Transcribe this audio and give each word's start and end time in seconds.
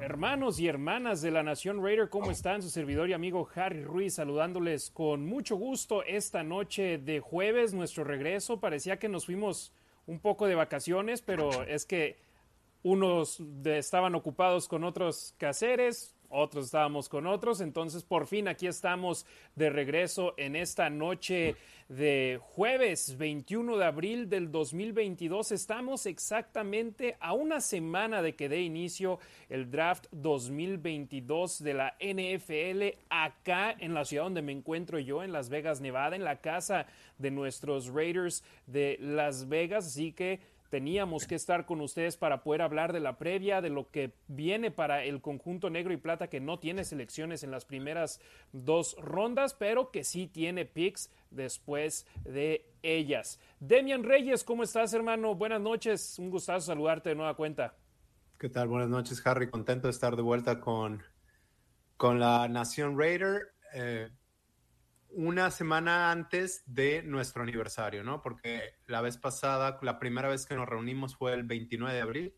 Hermanos 0.00 0.60
y 0.60 0.68
hermanas 0.68 1.22
de 1.22 1.32
la 1.32 1.42
Nación 1.42 1.82
Raider, 1.82 2.08
¿cómo 2.08 2.30
están? 2.30 2.62
Su 2.62 2.70
servidor 2.70 3.08
y 3.08 3.14
amigo 3.14 3.48
Harry 3.56 3.82
Ruiz 3.82 4.14
saludándoles 4.14 4.90
con 4.90 5.26
mucho 5.26 5.56
gusto 5.56 6.04
esta 6.04 6.44
noche 6.44 6.98
de 6.98 7.18
jueves, 7.18 7.74
nuestro 7.74 8.04
regreso. 8.04 8.60
Parecía 8.60 8.98
que 8.98 9.08
nos 9.08 9.26
fuimos 9.26 9.72
un 10.06 10.20
poco 10.20 10.46
de 10.46 10.54
vacaciones, 10.54 11.20
pero 11.20 11.64
es 11.64 11.84
que 11.84 12.16
unos 12.84 13.40
estaban 13.64 14.14
ocupados 14.14 14.68
con 14.68 14.84
otros 14.84 15.34
quehaceres, 15.36 16.14
otros 16.28 16.66
estábamos 16.66 17.08
con 17.08 17.26
otros, 17.26 17.60
entonces 17.60 18.04
por 18.04 18.26
fin 18.26 18.48
aquí 18.48 18.66
estamos 18.66 19.26
de 19.54 19.70
regreso 19.70 20.34
en 20.36 20.56
esta 20.56 20.90
noche 20.90 21.56
de 21.88 22.38
jueves 22.42 23.16
21 23.16 23.78
de 23.78 23.84
abril 23.84 24.28
del 24.28 24.50
2022. 24.50 25.52
Estamos 25.52 26.04
exactamente 26.04 27.16
a 27.18 27.32
una 27.32 27.60
semana 27.60 28.20
de 28.20 28.34
que 28.34 28.48
dé 28.48 28.60
inicio 28.60 29.18
el 29.48 29.70
draft 29.70 30.06
2022 30.12 31.62
de 31.62 31.74
la 31.74 31.96
NFL 31.98 32.98
acá 33.08 33.74
en 33.78 33.94
la 33.94 34.04
ciudad 34.04 34.24
donde 34.24 34.42
me 34.42 34.52
encuentro 34.52 34.98
yo, 34.98 35.22
en 35.22 35.32
Las 35.32 35.48
Vegas, 35.48 35.80
Nevada, 35.80 36.14
en 36.14 36.24
la 36.24 36.40
casa 36.40 36.86
de 37.16 37.30
nuestros 37.30 37.88
Raiders 37.88 38.44
de 38.66 38.98
Las 39.00 39.48
Vegas, 39.48 39.86
así 39.86 40.12
que 40.12 40.40
teníamos 40.68 41.26
que 41.26 41.34
estar 41.34 41.66
con 41.66 41.80
ustedes 41.80 42.16
para 42.16 42.42
poder 42.42 42.62
hablar 42.62 42.92
de 42.92 43.00
la 43.00 43.18
previa, 43.18 43.60
de 43.60 43.70
lo 43.70 43.90
que 43.90 44.12
viene 44.26 44.70
para 44.70 45.04
el 45.04 45.20
conjunto 45.20 45.70
negro 45.70 45.92
y 45.92 45.96
plata 45.96 46.28
que 46.28 46.40
no 46.40 46.58
tiene 46.58 46.84
selecciones 46.84 47.42
en 47.42 47.50
las 47.50 47.64
primeras 47.64 48.20
dos 48.52 48.96
rondas, 48.98 49.54
pero 49.54 49.90
que 49.90 50.04
sí 50.04 50.26
tiene 50.26 50.64
picks 50.64 51.10
después 51.30 52.06
de 52.24 52.66
ellas. 52.82 53.40
Demian 53.60 54.04
Reyes, 54.04 54.44
¿cómo 54.44 54.62
estás, 54.62 54.92
hermano? 54.92 55.34
Buenas 55.34 55.60
noches, 55.60 56.18
un 56.18 56.30
gustazo 56.30 56.66
saludarte 56.66 57.10
de 57.10 57.14
nueva 57.14 57.34
cuenta. 57.34 57.74
¿Qué 58.38 58.48
tal? 58.48 58.68
Buenas 58.68 58.88
noches, 58.88 59.20
Harry. 59.26 59.50
Contento 59.50 59.88
de 59.88 59.92
estar 59.92 60.14
de 60.14 60.22
vuelta 60.22 60.60
con, 60.60 61.02
con 61.96 62.20
la 62.20 62.46
Nación 62.46 62.96
Raider. 62.96 63.52
Eh, 63.74 64.10
una 65.10 65.50
semana 65.50 66.10
antes 66.10 66.62
de 66.66 67.02
nuestro 67.02 67.42
aniversario, 67.42 68.04
¿no? 68.04 68.22
Porque 68.22 68.74
la 68.86 69.00
vez 69.00 69.16
pasada, 69.16 69.78
la 69.82 69.98
primera 69.98 70.28
vez 70.28 70.46
que 70.46 70.54
nos 70.54 70.68
reunimos 70.68 71.16
fue 71.16 71.34
el 71.34 71.44
29 71.44 71.94
de 71.94 72.00
abril, 72.00 72.34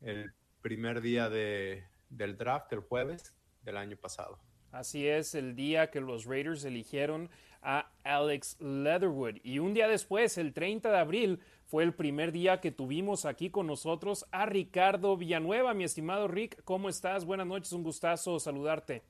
el 0.00 0.32
primer 0.60 1.00
día 1.00 1.28
de, 1.28 1.84
del 2.08 2.36
draft, 2.36 2.72
el 2.72 2.80
jueves 2.80 3.34
del 3.62 3.76
año 3.76 3.96
pasado. 3.96 4.38
Así 4.72 5.06
es, 5.06 5.34
el 5.34 5.54
día 5.54 5.90
que 5.90 6.00
los 6.00 6.24
Raiders 6.24 6.64
eligieron 6.64 7.30
a 7.60 7.92
Alex 8.04 8.60
Leatherwood. 8.60 9.36
Y 9.42 9.58
un 9.58 9.74
día 9.74 9.86
después, 9.86 10.38
el 10.38 10.52
30 10.52 10.90
de 10.90 10.98
abril, 10.98 11.40
fue 11.66 11.84
el 11.84 11.94
primer 11.94 12.32
día 12.32 12.60
que 12.60 12.72
tuvimos 12.72 13.24
aquí 13.24 13.50
con 13.50 13.66
nosotros 13.66 14.26
a 14.30 14.46
Ricardo 14.46 15.16
Villanueva. 15.16 15.74
Mi 15.74 15.84
estimado 15.84 16.26
Rick, 16.26 16.62
¿cómo 16.64 16.88
estás? 16.88 17.24
Buenas 17.24 17.46
noches, 17.46 17.72
un 17.72 17.82
gustazo 17.82 18.38
saludarte. 18.40 19.02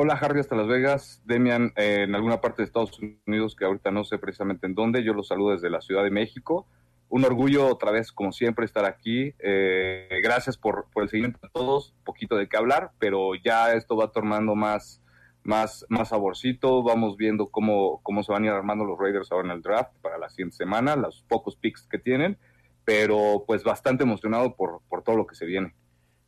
Hola 0.00 0.14
Harry 0.14 0.38
hasta 0.38 0.54
Las 0.54 0.68
Vegas, 0.68 1.20
Demian 1.24 1.72
eh, 1.74 2.04
en 2.04 2.14
alguna 2.14 2.40
parte 2.40 2.62
de 2.62 2.66
Estados 2.66 3.00
Unidos 3.26 3.56
que 3.56 3.64
ahorita 3.64 3.90
no 3.90 4.04
sé 4.04 4.16
precisamente 4.16 4.68
en 4.68 4.76
dónde, 4.76 5.02
yo 5.02 5.12
los 5.12 5.26
saludo 5.26 5.50
desde 5.50 5.70
la 5.70 5.80
Ciudad 5.80 6.04
de 6.04 6.12
México. 6.12 6.68
Un 7.08 7.24
orgullo 7.24 7.66
otra 7.66 7.90
vez, 7.90 8.12
como 8.12 8.30
siempre, 8.30 8.64
estar 8.64 8.84
aquí. 8.84 9.34
Eh, 9.40 10.20
gracias 10.22 10.56
por, 10.56 10.86
el 10.94 11.08
seguimiento 11.08 11.40
a 11.42 11.48
todos, 11.48 11.96
poquito 12.04 12.36
de 12.36 12.48
qué 12.48 12.56
hablar, 12.56 12.92
pero 13.00 13.34
ya 13.34 13.72
esto 13.72 13.96
va 13.96 14.12
tomando 14.12 14.54
más, 14.54 15.02
más, 15.42 15.84
más 15.88 16.10
saborcito. 16.10 16.84
Vamos 16.84 17.16
viendo 17.16 17.48
cómo, 17.48 18.00
cómo 18.04 18.22
se 18.22 18.30
van 18.30 18.44
a 18.44 18.46
ir 18.46 18.52
armando 18.52 18.84
los 18.84 19.00
Raiders 19.00 19.32
ahora 19.32 19.48
en 19.48 19.56
el 19.56 19.62
draft 19.62 19.90
para 20.00 20.16
la 20.16 20.30
siguiente 20.30 20.58
semana, 20.58 20.94
los 20.94 21.24
pocos 21.24 21.56
picks 21.56 21.88
que 21.88 21.98
tienen, 21.98 22.38
pero 22.84 23.42
pues 23.48 23.64
bastante 23.64 24.04
emocionado 24.04 24.54
por, 24.54 24.80
por 24.88 25.02
todo 25.02 25.16
lo 25.16 25.26
que 25.26 25.34
se 25.34 25.44
viene. 25.44 25.74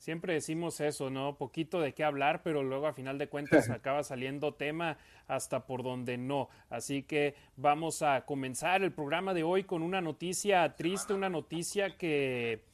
Siempre 0.01 0.33
decimos 0.33 0.81
eso, 0.81 1.11
¿no? 1.11 1.37
Poquito 1.37 1.79
de 1.79 1.93
qué 1.93 2.05
hablar, 2.05 2.41
pero 2.43 2.63
luego 2.63 2.87
a 2.87 2.95
final 2.95 3.19
de 3.19 3.29
cuentas 3.29 3.69
acaba 3.71 4.03
saliendo 4.03 4.55
tema 4.55 4.97
hasta 5.29 5.67
por 5.67 5.83
donde 5.83 6.17
no. 6.17 6.49
Así 6.71 7.03
que 7.03 7.35
vamos 7.57 8.01
a 8.01 8.25
comenzar 8.25 8.83
el 8.83 8.93
programa 8.93 9.35
de 9.35 9.43
hoy 9.43 9.65
con 9.65 9.83
una 9.83 10.01
noticia 10.01 10.75
triste, 10.75 11.13
una 11.13 11.29
noticia 11.29 11.99
que 11.99 12.65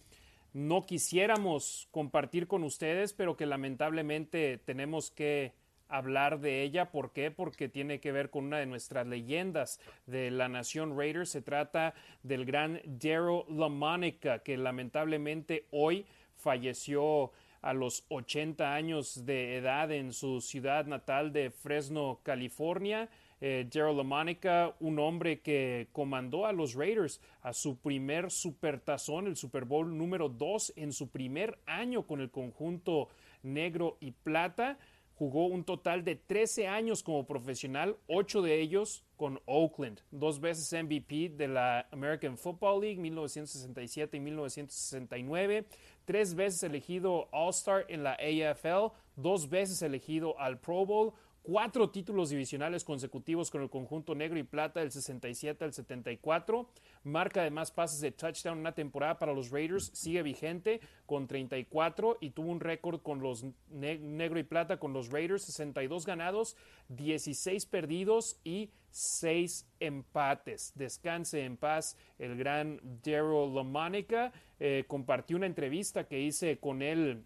no 0.52 0.86
quisiéramos 0.86 1.88
compartir 1.90 2.46
con 2.46 2.62
ustedes, 2.62 3.12
pero 3.12 3.36
que 3.36 3.44
lamentablemente 3.44 4.58
tenemos 4.58 5.10
que 5.10 5.52
hablar 5.88 6.38
de 6.38 6.62
ella. 6.62 6.92
¿Por 6.92 7.12
qué? 7.12 7.32
Porque 7.32 7.68
tiene 7.68 7.98
que 7.98 8.12
ver 8.12 8.30
con 8.30 8.44
una 8.44 8.58
de 8.58 8.66
nuestras 8.66 9.04
leyendas 9.04 9.80
de 10.06 10.30
la 10.30 10.48
nación 10.48 10.96
Raiders. 10.96 11.30
Se 11.30 11.42
trata 11.42 11.94
del 12.22 12.44
gran 12.44 12.80
Daryl 12.84 13.42
LaMonica, 13.48 14.38
que 14.44 14.56
lamentablemente 14.56 15.66
hoy 15.72 16.06
falleció 16.36 17.32
a 17.62 17.72
los 17.72 18.04
80 18.08 18.74
años 18.74 19.26
de 19.26 19.56
edad 19.56 19.90
en 19.90 20.12
su 20.12 20.40
ciudad 20.40 20.86
natal 20.86 21.32
de 21.32 21.50
Fresno, 21.50 22.20
California. 22.22 23.08
Eh, 23.40 23.68
Gerald 23.70 23.98
LaMonica, 23.98 24.76
un 24.80 24.98
hombre 24.98 25.40
que 25.40 25.88
comandó 25.92 26.46
a 26.46 26.52
los 26.52 26.74
Raiders 26.74 27.20
a 27.42 27.52
su 27.52 27.76
primer 27.76 28.30
supertazón, 28.30 29.26
el 29.26 29.36
Super 29.36 29.64
Bowl 29.64 29.98
número 29.98 30.28
2 30.28 30.74
en 30.76 30.92
su 30.92 31.08
primer 31.10 31.58
año 31.66 32.06
con 32.06 32.20
el 32.20 32.30
conjunto 32.30 33.08
negro 33.42 33.98
y 34.00 34.12
plata. 34.12 34.78
Jugó 35.16 35.46
un 35.46 35.64
total 35.64 36.04
de 36.04 36.14
13 36.14 36.68
años 36.68 37.02
como 37.02 37.26
profesional, 37.26 37.96
8 38.06 38.42
de 38.42 38.60
ellos 38.60 39.02
con 39.16 39.40
Oakland, 39.46 40.02
dos 40.10 40.40
veces 40.40 40.70
MVP 40.72 41.30
de 41.30 41.48
la 41.48 41.88
American 41.90 42.36
Football 42.36 42.82
League 42.82 43.00
1967 43.00 44.18
y 44.18 44.20
1969, 44.20 45.66
tres 46.06 46.34
veces 46.34 46.62
elegido 46.62 47.28
All-Star 47.32 47.84
en 47.88 48.02
la 48.02 48.12
AFL, 48.12 48.92
dos 49.16 49.50
veces 49.50 49.82
elegido 49.82 50.38
al 50.40 50.58
Pro 50.58 50.86
Bowl, 50.86 51.12
cuatro 51.46 51.90
títulos 51.90 52.30
divisionales 52.30 52.82
consecutivos 52.82 53.52
con 53.52 53.62
el 53.62 53.70
conjunto 53.70 54.16
negro 54.16 54.36
y 54.36 54.42
plata 54.42 54.80
del 54.80 54.90
67 54.90 55.64
al 55.64 55.72
74, 55.72 56.68
marca 57.04 57.44
de 57.44 57.50
más 57.50 57.70
pases 57.70 58.00
de 58.00 58.10
touchdown 58.10 58.58
una 58.58 58.72
temporada 58.72 59.16
para 59.16 59.32
los 59.32 59.50
Raiders, 59.50 59.92
sigue 59.94 60.24
vigente 60.24 60.80
con 61.06 61.28
34 61.28 62.18
y 62.20 62.30
tuvo 62.30 62.50
un 62.50 62.58
récord 62.58 63.00
con 63.00 63.20
los 63.20 63.44
negro 63.70 64.40
y 64.40 64.42
plata 64.42 64.80
con 64.80 64.92
los 64.92 65.12
Raiders, 65.12 65.44
62 65.44 66.04
ganados, 66.04 66.56
16 66.88 67.64
perdidos 67.66 68.40
y 68.42 68.70
6 68.90 69.68
empates. 69.78 70.72
Descanse 70.74 71.44
en 71.44 71.56
paz 71.56 71.96
el 72.18 72.36
gran 72.36 72.80
Daryl 73.04 73.54
Lomanica. 73.54 74.32
Eh, 74.58 74.84
compartió 74.88 75.36
una 75.36 75.46
entrevista 75.46 76.08
que 76.08 76.20
hice 76.20 76.58
con 76.58 76.82
él 76.82 77.24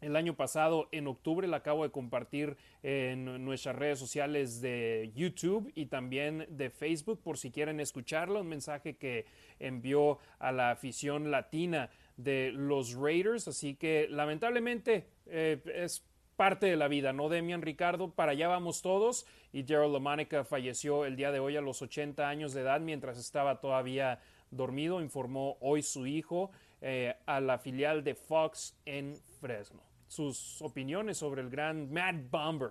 el 0.00 0.14
año 0.14 0.34
pasado, 0.34 0.88
en 0.92 1.08
octubre, 1.08 1.48
la 1.48 1.58
acabo 1.58 1.82
de 1.82 1.90
compartir 1.90 2.56
en 2.82 3.44
nuestras 3.44 3.74
redes 3.74 3.98
sociales 3.98 4.60
de 4.60 5.10
YouTube 5.14 5.72
y 5.74 5.86
también 5.86 6.46
de 6.50 6.70
Facebook 6.70 7.20
por 7.22 7.36
si 7.36 7.50
quieren 7.50 7.80
escucharlo. 7.80 8.40
Un 8.40 8.48
mensaje 8.48 8.96
que 8.96 9.26
envió 9.58 10.18
a 10.38 10.52
la 10.52 10.70
afición 10.70 11.30
latina 11.30 11.90
de 12.16 12.52
los 12.54 12.94
Raiders. 12.94 13.48
Así 13.48 13.74
que 13.74 14.06
lamentablemente 14.08 15.06
eh, 15.26 15.60
es 15.74 16.04
parte 16.36 16.66
de 16.66 16.76
la 16.76 16.86
vida, 16.86 17.12
¿no, 17.12 17.28
Demian 17.28 17.62
Ricardo? 17.62 18.12
Para 18.12 18.32
allá 18.32 18.46
vamos 18.46 18.82
todos. 18.82 19.26
Y 19.52 19.64
Gerald 19.64 19.92
Lomanica 19.92 20.44
falleció 20.44 21.06
el 21.06 21.16
día 21.16 21.32
de 21.32 21.40
hoy 21.40 21.56
a 21.56 21.60
los 21.60 21.82
80 21.82 22.28
años 22.28 22.52
de 22.54 22.60
edad 22.60 22.80
mientras 22.80 23.18
estaba 23.18 23.60
todavía 23.60 24.20
dormido, 24.52 25.02
informó 25.02 25.58
hoy 25.60 25.82
su 25.82 26.06
hijo 26.06 26.52
eh, 26.80 27.16
a 27.26 27.40
la 27.40 27.58
filial 27.58 28.04
de 28.04 28.14
Fox 28.14 28.78
en 28.86 29.16
Fresno 29.40 29.87
sus 30.08 30.60
opiniones 30.62 31.18
sobre 31.18 31.42
el 31.42 31.50
gran 31.50 31.92
Matt 31.92 32.16
Bomber. 32.30 32.70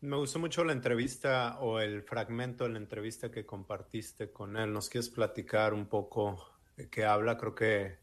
Me 0.00 0.16
gustó 0.16 0.38
mucho 0.38 0.64
la 0.64 0.72
entrevista 0.72 1.58
o 1.60 1.80
el 1.80 2.02
fragmento 2.02 2.64
de 2.64 2.70
la 2.70 2.78
entrevista 2.78 3.30
que 3.30 3.46
compartiste 3.46 4.30
con 4.30 4.56
él. 4.56 4.72
¿Nos 4.72 4.90
quieres 4.90 5.08
platicar 5.08 5.72
un 5.72 5.86
poco 5.86 6.58
de 6.76 6.90
qué 6.90 7.04
habla? 7.04 7.38
Creo 7.38 7.54
que, 7.54 7.98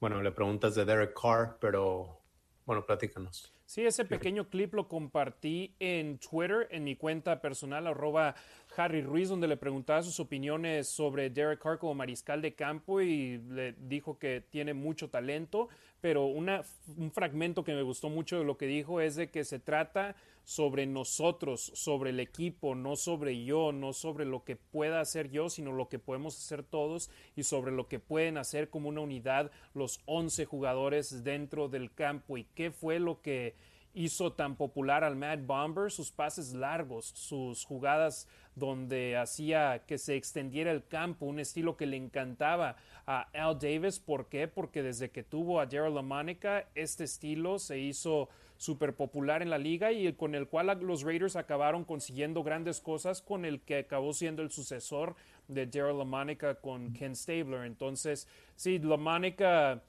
bueno, 0.00 0.22
le 0.22 0.32
preguntas 0.32 0.74
de 0.74 0.86
Derek 0.86 1.12
Carr, 1.20 1.58
pero 1.60 2.22
bueno, 2.64 2.86
platícanos. 2.86 3.52
Sí, 3.66 3.84
ese 3.84 4.04
pequeño 4.04 4.48
clip 4.48 4.74
lo 4.74 4.88
compartí 4.88 5.74
en 5.78 6.18
Twitter, 6.18 6.68
en 6.70 6.84
mi 6.84 6.96
cuenta 6.96 7.40
personal, 7.40 7.86
arroba 7.86 8.34
Harry 8.76 9.02
Ruiz, 9.02 9.28
donde 9.28 9.48
le 9.48 9.56
preguntaba 9.56 10.02
sus 10.02 10.20
opiniones 10.20 10.88
sobre 10.88 11.30
Derek 11.30 11.60
Carr 11.60 11.78
como 11.78 11.94
mariscal 11.94 12.42
de 12.42 12.54
campo 12.54 13.00
y 13.00 13.38
le 13.38 13.72
dijo 13.72 14.18
que 14.18 14.40
tiene 14.40 14.74
mucho 14.74 15.10
talento, 15.10 15.68
pero 16.00 16.26
un 16.26 17.10
fragmento 17.12 17.64
que 17.64 17.74
me 17.74 17.82
gustó 17.82 18.10
mucho 18.10 18.38
de 18.38 18.44
lo 18.44 18.58
que 18.58 18.66
dijo 18.66 19.00
es 19.00 19.16
de 19.16 19.30
que 19.30 19.44
se 19.44 19.58
trata 19.58 20.16
sobre 20.44 20.86
nosotros, 20.86 21.72
sobre 21.74 22.10
el 22.10 22.20
equipo, 22.20 22.74
no 22.74 22.96
sobre 22.96 23.44
yo, 23.44 23.72
no 23.72 23.92
sobre 23.92 24.26
lo 24.26 24.44
que 24.44 24.56
pueda 24.56 25.00
hacer 25.00 25.30
yo, 25.30 25.48
sino 25.48 25.72
lo 25.72 25.88
que 25.88 25.98
podemos 25.98 26.36
hacer 26.36 26.62
todos 26.62 27.10
y 27.34 27.44
sobre 27.44 27.72
lo 27.72 27.88
que 27.88 27.98
pueden 27.98 28.36
hacer 28.36 28.68
como 28.68 28.90
una 28.90 29.00
unidad 29.00 29.50
los 29.72 30.00
11 30.04 30.44
jugadores 30.44 31.24
dentro 31.24 31.68
del 31.68 31.92
campo. 31.92 32.36
Y 32.36 32.44
qué 32.54 32.70
fue 32.70 32.98
lo 32.98 33.22
que 33.22 33.54
hizo 33.94 34.32
tan 34.32 34.56
popular 34.56 35.04
al 35.04 35.16
Mad 35.16 35.38
Bomber, 35.46 35.90
sus 35.90 36.10
pases 36.10 36.52
largos, 36.52 37.06
sus 37.14 37.64
jugadas 37.64 38.28
donde 38.56 39.16
hacía 39.16 39.84
que 39.86 39.98
se 39.98 40.16
extendiera 40.16 40.70
el 40.70 40.86
campo, 40.86 41.26
un 41.26 41.40
estilo 41.40 41.76
que 41.76 41.86
le 41.86 41.96
encantaba 41.96 42.76
a 43.06 43.28
Al 43.32 43.58
Davis. 43.58 43.98
¿Por 43.98 44.28
qué? 44.28 44.48
Porque 44.48 44.82
desde 44.82 45.10
que 45.10 45.22
tuvo 45.22 45.60
a 45.60 45.66
Daryl 45.66 45.94
LaMonica, 45.94 46.68
este 46.74 47.04
estilo 47.04 47.58
se 47.58 47.78
hizo 47.78 48.28
súper 48.56 48.94
popular 48.94 49.42
en 49.42 49.50
la 49.50 49.58
liga 49.58 49.92
y 49.92 50.12
con 50.12 50.34
el 50.34 50.46
cual 50.46 50.78
los 50.82 51.02
Raiders 51.02 51.36
acabaron 51.36 51.84
consiguiendo 51.84 52.42
grandes 52.42 52.80
cosas 52.80 53.20
con 53.20 53.44
el 53.44 53.60
que 53.60 53.78
acabó 53.78 54.12
siendo 54.12 54.42
el 54.42 54.50
sucesor 54.50 55.16
de 55.48 55.66
Daryl 55.66 55.98
LaMonica 55.98 56.54
con 56.54 56.92
Ken 56.92 57.16
Stabler. 57.16 57.64
Entonces, 57.64 58.28
sí, 58.56 58.78
LaMonica 58.78 59.82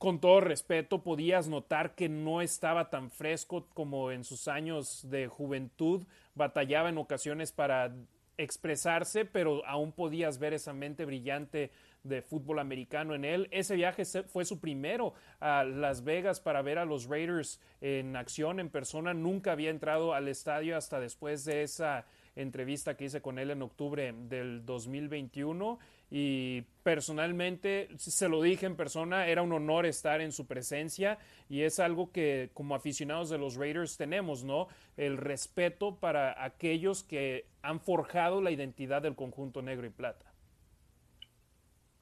con 0.00 0.18
todo 0.18 0.40
respeto, 0.40 1.02
podías 1.02 1.46
notar 1.46 1.94
que 1.94 2.08
no 2.08 2.40
estaba 2.40 2.88
tan 2.88 3.10
fresco 3.10 3.66
como 3.74 4.10
en 4.10 4.24
sus 4.24 4.48
años 4.48 5.06
de 5.10 5.28
juventud, 5.28 6.06
batallaba 6.34 6.88
en 6.88 6.96
ocasiones 6.96 7.52
para 7.52 7.92
expresarse, 8.38 9.26
pero 9.26 9.62
aún 9.66 9.92
podías 9.92 10.38
ver 10.38 10.54
esa 10.54 10.72
mente 10.72 11.04
brillante 11.04 11.70
de 12.02 12.22
fútbol 12.22 12.60
americano 12.60 13.14
en 13.14 13.26
él. 13.26 13.48
Ese 13.50 13.76
viaje 13.76 14.06
fue 14.06 14.46
su 14.46 14.58
primero 14.58 15.12
a 15.38 15.64
Las 15.64 16.02
Vegas 16.02 16.40
para 16.40 16.62
ver 16.62 16.78
a 16.78 16.86
los 16.86 17.04
Raiders 17.04 17.60
en 17.82 18.16
acción, 18.16 18.58
en 18.58 18.70
persona. 18.70 19.12
Nunca 19.12 19.52
había 19.52 19.68
entrado 19.68 20.14
al 20.14 20.28
estadio 20.28 20.78
hasta 20.78 20.98
después 20.98 21.44
de 21.44 21.62
esa 21.62 22.06
entrevista 22.36 22.96
que 22.96 23.04
hice 23.04 23.20
con 23.20 23.38
él 23.38 23.50
en 23.50 23.60
octubre 23.60 24.14
del 24.16 24.64
2021 24.64 25.78
y 26.10 26.62
personalmente 26.82 27.88
se 27.96 28.28
lo 28.28 28.42
dije 28.42 28.66
en 28.66 28.76
persona, 28.76 29.28
era 29.28 29.42
un 29.42 29.52
honor 29.52 29.86
estar 29.86 30.20
en 30.20 30.32
su 30.32 30.46
presencia 30.46 31.18
y 31.48 31.62
es 31.62 31.78
algo 31.78 32.10
que 32.10 32.50
como 32.52 32.74
aficionados 32.74 33.30
de 33.30 33.38
los 33.38 33.54
Raiders 33.54 33.96
tenemos, 33.96 34.42
¿no? 34.42 34.68
El 34.96 35.16
respeto 35.16 35.96
para 35.96 36.42
aquellos 36.42 37.04
que 37.04 37.46
han 37.62 37.80
forjado 37.80 38.40
la 38.40 38.50
identidad 38.50 39.02
del 39.02 39.14
conjunto 39.14 39.62
negro 39.62 39.86
y 39.86 39.90
plata. 39.90 40.26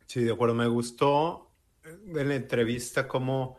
Sí, 0.07 0.25
de 0.25 0.33
acuerdo, 0.33 0.55
me 0.55 0.69
gustó 0.69 1.51
en 1.85 2.29
la 2.29 2.35
entrevista 2.35 3.07
como 3.07 3.59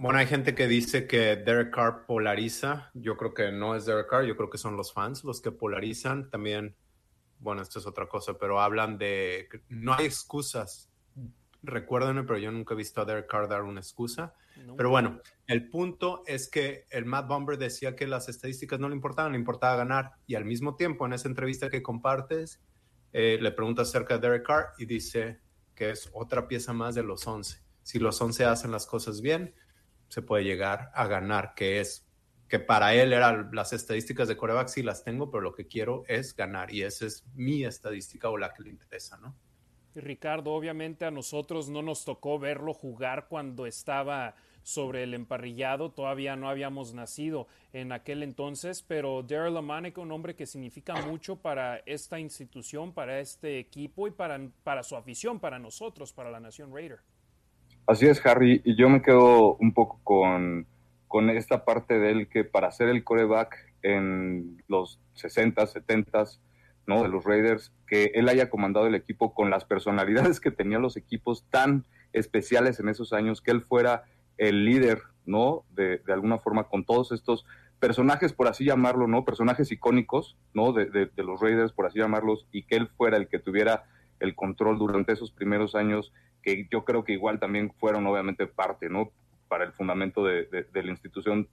bueno, 0.00 0.20
hay 0.20 0.26
gente 0.26 0.54
que 0.54 0.68
dice 0.68 1.08
que 1.08 1.34
Derek 1.34 1.74
Carr 1.74 2.06
polariza. 2.06 2.90
Yo 2.94 3.16
creo 3.16 3.34
que 3.34 3.50
no 3.50 3.74
es 3.74 3.84
Derek 3.84 4.08
Carr, 4.08 4.26
yo 4.26 4.36
creo 4.36 4.48
que 4.48 4.58
son 4.58 4.76
los 4.76 4.92
fans 4.92 5.24
los 5.24 5.40
que 5.40 5.50
polarizan. 5.50 6.30
También, 6.30 6.76
bueno, 7.40 7.62
esto 7.62 7.78
es 7.78 7.86
otra 7.86 8.08
cosa, 8.08 8.36
pero 8.38 8.60
hablan 8.60 8.98
de 8.98 9.48
no 9.68 9.94
hay 9.94 10.06
excusas. 10.06 10.90
Recuérdenme, 11.62 12.22
pero 12.24 12.38
yo 12.38 12.52
nunca 12.52 12.74
he 12.74 12.76
visto 12.76 13.00
a 13.00 13.04
Derek 13.04 13.26
Carr 13.26 13.48
dar 13.48 13.62
una 13.62 13.80
excusa. 13.80 14.34
Pero 14.76 14.90
bueno, 14.90 15.20
el 15.46 15.68
punto 15.68 16.22
es 16.26 16.48
que 16.48 16.86
el 16.90 17.04
Matt 17.04 17.28
Bomber 17.28 17.58
decía 17.58 17.94
que 17.94 18.06
las 18.06 18.28
estadísticas 18.28 18.80
no 18.80 18.88
le 18.88 18.94
importaban, 18.94 19.32
le 19.32 19.38
importaba 19.38 19.76
ganar. 19.76 20.12
Y 20.26 20.34
al 20.34 20.44
mismo 20.44 20.74
tiempo, 20.76 21.06
en 21.06 21.12
esa 21.12 21.28
entrevista 21.28 21.68
que 21.68 21.82
compartes, 21.82 22.60
eh, 23.12 23.38
le 23.40 23.52
pregunta 23.52 23.82
acerca 23.82 24.14
de 24.18 24.28
Derek 24.28 24.46
Carr 24.46 24.72
y 24.78 24.86
dice 24.86 25.40
que 25.74 25.90
es 25.90 26.10
otra 26.12 26.48
pieza 26.48 26.72
más 26.72 26.94
de 26.94 27.02
los 27.02 27.26
11. 27.26 27.62
Si 27.82 27.98
los 27.98 28.20
11 28.20 28.44
hacen 28.44 28.72
las 28.72 28.86
cosas 28.86 29.20
bien, 29.20 29.54
se 30.08 30.22
puede 30.22 30.44
llegar 30.44 30.90
a 30.94 31.06
ganar, 31.06 31.54
que 31.54 31.80
es 31.80 32.07
que 32.48 32.58
para 32.58 32.94
él 32.94 33.12
eran 33.12 33.50
las 33.52 33.72
estadísticas 33.72 34.28
de 34.28 34.36
coreback, 34.36 34.68
sí 34.68 34.82
las 34.82 35.04
tengo, 35.04 35.30
pero 35.30 35.42
lo 35.42 35.54
que 35.54 35.66
quiero 35.66 36.04
es 36.08 36.34
ganar 36.34 36.72
y 36.72 36.82
esa 36.82 37.06
es 37.06 37.24
mi 37.34 37.64
estadística 37.64 38.30
o 38.30 38.38
la 38.38 38.52
que 38.54 38.62
le 38.62 38.70
interesa, 38.70 39.18
¿no? 39.18 39.34
Y 39.94 40.00
Ricardo, 40.00 40.52
obviamente 40.52 41.04
a 41.04 41.10
nosotros 41.10 41.68
no 41.68 41.82
nos 41.82 42.04
tocó 42.04 42.38
verlo 42.38 42.72
jugar 42.72 43.26
cuando 43.28 43.66
estaba 43.66 44.34
sobre 44.62 45.02
el 45.02 45.14
emparrillado, 45.14 45.90
todavía 45.90 46.36
no 46.36 46.48
habíamos 46.48 46.92
nacido 46.92 47.48
en 47.72 47.90
aquel 47.90 48.22
entonces, 48.22 48.82
pero 48.82 49.22
Daryl 49.22 49.54
Lamanek, 49.54 49.96
un 49.96 50.12
hombre 50.12 50.34
que 50.34 50.44
significa 50.44 50.94
mucho 51.06 51.36
para 51.36 51.78
esta 51.86 52.18
institución, 52.20 52.92
para 52.92 53.18
este 53.18 53.58
equipo 53.58 54.06
y 54.06 54.10
para, 54.10 54.38
para 54.64 54.82
su 54.82 54.94
afición, 54.94 55.40
para 55.40 55.58
nosotros, 55.58 56.12
para 56.12 56.30
la 56.30 56.38
Nación 56.38 56.70
Raider. 56.72 57.00
Así 57.86 58.06
es, 58.06 58.24
Harry, 58.26 58.60
y 58.62 58.76
yo 58.76 58.90
me 58.90 59.00
quedo 59.00 59.54
un 59.56 59.72
poco 59.72 60.00
con, 60.04 60.66
con 61.08 61.30
esta 61.30 61.64
parte 61.64 61.98
de 61.98 62.10
él 62.10 62.28
que 62.28 62.44
para 62.44 62.70
ser 62.70 62.88
el 62.88 63.02
coreback 63.02 63.56
en 63.82 64.62
los 64.68 65.00
60, 65.14 65.66
70, 65.66 66.24
¿no? 66.86 67.02
De 67.02 67.08
los 67.08 67.24
Raiders, 67.24 67.72
que 67.86 68.12
él 68.14 68.28
haya 68.28 68.50
comandado 68.50 68.86
el 68.86 68.94
equipo 68.94 69.34
con 69.34 69.50
las 69.50 69.64
personalidades 69.64 70.40
que 70.40 70.50
tenían 70.50 70.82
los 70.82 70.96
equipos 70.96 71.44
tan 71.50 71.84
especiales 72.12 72.80
en 72.80 72.88
esos 72.88 73.12
años, 73.12 73.40
que 73.40 73.50
él 73.50 73.62
fuera 73.62 74.04
el 74.36 74.64
líder, 74.64 75.02
¿no? 75.26 75.64
De, 75.70 75.98
de 75.98 76.12
alguna 76.12 76.38
forma 76.38 76.64
con 76.64 76.84
todos 76.84 77.12
estos 77.12 77.44
personajes, 77.80 78.32
por 78.32 78.48
así 78.48 78.64
llamarlo, 78.64 79.06
¿no? 79.06 79.24
Personajes 79.24 79.70
icónicos, 79.72 80.36
¿no? 80.54 80.72
De, 80.72 80.86
de, 80.86 81.06
de 81.06 81.22
los 81.22 81.40
Raiders, 81.40 81.72
por 81.72 81.86
así 81.86 81.98
llamarlos, 81.98 82.46
y 82.52 82.62
que 82.62 82.76
él 82.76 82.88
fuera 82.88 83.16
el 83.16 83.28
que 83.28 83.38
tuviera 83.38 83.84
el 84.20 84.34
control 84.34 84.78
durante 84.78 85.12
esos 85.12 85.30
primeros 85.30 85.74
años 85.74 86.12
que 86.42 86.66
yo 86.70 86.84
creo 86.84 87.04
que 87.04 87.12
igual 87.12 87.38
también 87.38 87.72
fueron 87.78 88.06
obviamente 88.06 88.46
parte, 88.46 88.88
¿no? 88.88 89.10
Para 89.48 89.64
el 89.64 89.72
fundamento 89.72 90.24
de, 90.24 90.66
la 90.72 90.90
institución 90.90 91.48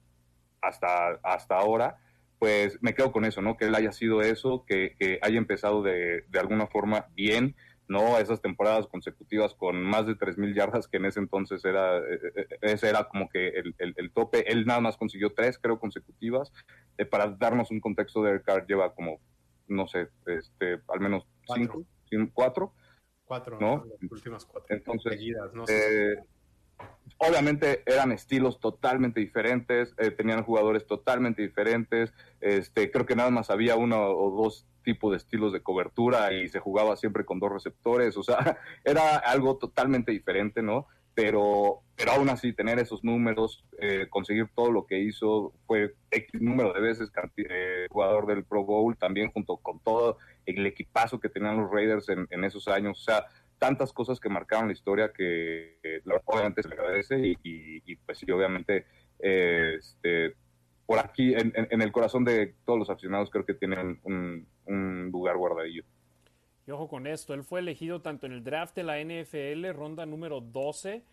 hasta, 0.62 1.18
hasta 1.22 1.56
ahora, 1.56 1.98
pues 2.38 2.78
me 2.82 2.94
quedo 2.94 3.12
con 3.12 3.24
eso, 3.24 3.40
¿no? 3.42 3.56
Que 3.56 3.66
él 3.66 3.74
haya 3.74 3.92
sido 3.92 4.22
eso, 4.22 4.64
que, 4.66 5.18
haya 5.22 5.38
empezado 5.38 5.82
de, 5.82 6.24
de, 6.28 6.38
alguna 6.38 6.66
forma 6.66 7.06
bien, 7.14 7.56
¿no? 7.88 8.18
Esas 8.18 8.42
temporadas 8.42 8.86
consecutivas 8.86 9.54
con 9.54 9.82
más 9.82 10.06
de 10.06 10.16
3.000 10.16 10.54
yardas, 10.54 10.88
que 10.88 10.98
en 10.98 11.06
ese 11.06 11.20
entonces 11.20 11.64
era, 11.64 11.98
eh, 11.98 12.48
ese 12.62 12.88
era 12.88 13.08
como 13.08 13.28
que 13.28 13.48
el, 13.48 13.74
el, 13.78 14.12
tope. 14.12 14.50
Él 14.50 14.66
nada 14.66 14.80
más 14.80 14.96
consiguió 14.96 15.32
tres, 15.32 15.58
creo, 15.58 15.78
consecutivas. 15.78 16.52
Eh, 16.98 17.06
para 17.06 17.28
darnos 17.28 17.70
un 17.70 17.80
contexto, 17.80 18.22
de 18.22 18.42
Carr 18.42 18.66
lleva 18.66 18.94
como, 18.94 19.20
no 19.68 19.86
sé, 19.86 20.08
este, 20.26 20.80
al 20.88 21.00
menos 21.00 21.26
cinco, 21.54 21.84
cuatro 22.34 22.72
Cuatro, 23.26 23.58
¿no? 23.60 23.84
Las 24.00 24.12
últimas 24.12 24.44
cuatro. 24.44 24.74
Entonces, 24.74 25.12
seguidas, 25.14 25.52
no 25.52 25.66
sé. 25.66 26.12
eh, 26.12 26.16
obviamente 27.18 27.82
eran 27.86 28.12
estilos 28.12 28.60
totalmente 28.60 29.20
diferentes, 29.20 29.94
eh, 29.98 30.10
tenían 30.10 30.42
jugadores 30.42 30.86
totalmente 30.86 31.42
diferentes. 31.42 32.12
Este, 32.40 32.90
creo 32.90 33.06
que 33.06 33.16
nada 33.16 33.30
más 33.30 33.50
había 33.50 33.76
uno 33.76 34.10
o 34.10 34.42
dos 34.42 34.66
tipos 34.82 35.10
de 35.12 35.16
estilos 35.16 35.52
de 35.52 35.62
cobertura 35.62 36.32
y 36.32 36.48
se 36.48 36.60
jugaba 36.60 36.96
siempre 36.96 37.24
con 37.24 37.40
dos 37.40 37.52
receptores. 37.52 38.16
O 38.16 38.22
sea, 38.22 38.58
era 38.84 39.16
algo 39.16 39.56
totalmente 39.56 40.12
diferente, 40.12 40.62
¿no? 40.62 40.86
Pero, 41.14 41.80
pero 41.96 42.12
aún 42.12 42.28
así, 42.28 42.52
tener 42.52 42.78
esos 42.78 43.02
números, 43.02 43.64
eh, 43.80 44.06
conseguir 44.10 44.48
todo 44.54 44.70
lo 44.70 44.86
que 44.86 44.98
hizo, 44.98 45.54
fue 45.66 45.94
X 46.10 46.42
número 46.42 46.74
de 46.74 46.80
veces 46.80 47.10
eh, 47.38 47.86
jugador 47.88 48.26
del 48.26 48.44
Pro 48.44 48.64
Bowl, 48.64 48.94
también 48.98 49.32
junto 49.32 49.56
con 49.56 49.80
todo 49.80 50.18
el 50.44 50.66
equipazo 50.66 51.18
que 51.18 51.30
tenían 51.30 51.56
los 51.56 51.70
Raiders 51.70 52.10
en, 52.10 52.26
en 52.28 52.44
esos 52.44 52.68
años. 52.68 53.00
O 53.00 53.02
sea, 53.02 53.24
tantas 53.58 53.92
cosas 53.92 54.20
que 54.20 54.28
marcaron 54.28 54.66
la 54.68 54.72
historia 54.72 55.12
que 55.12 55.78
eh, 55.82 56.02
obviamente 56.24 56.62
se 56.62 56.68
le 56.68 56.74
agradece 56.74 57.36
y, 57.42 57.96
pues 57.96 58.18
sí, 58.18 58.30
obviamente 58.30 58.86
este, 59.18 60.34
por 60.84 60.98
aquí 60.98 61.34
en, 61.34 61.82
el 61.82 61.92
corazón 61.92 62.24
de 62.24 62.54
todos 62.64 62.78
los 62.78 62.90
aficionados 62.90 63.30
creo 63.30 63.44
que 63.44 63.54
tienen 63.54 64.00
un, 64.04 64.46
un, 64.66 65.10
lugar 65.10 65.36
guardadillo. 65.36 65.84
Y 66.66 66.70
ojo 66.70 66.88
con 66.88 67.06
esto, 67.06 67.34
él 67.34 67.44
fue 67.44 67.60
elegido 67.60 68.02
tanto 68.02 68.26
en 68.26 68.32
el 68.32 68.44
draft 68.44 68.74
de 68.74 68.84
la 68.84 68.98
NFL, 69.00 69.72
ronda 69.72 70.04
número 70.04 70.40
12, 70.40 71.04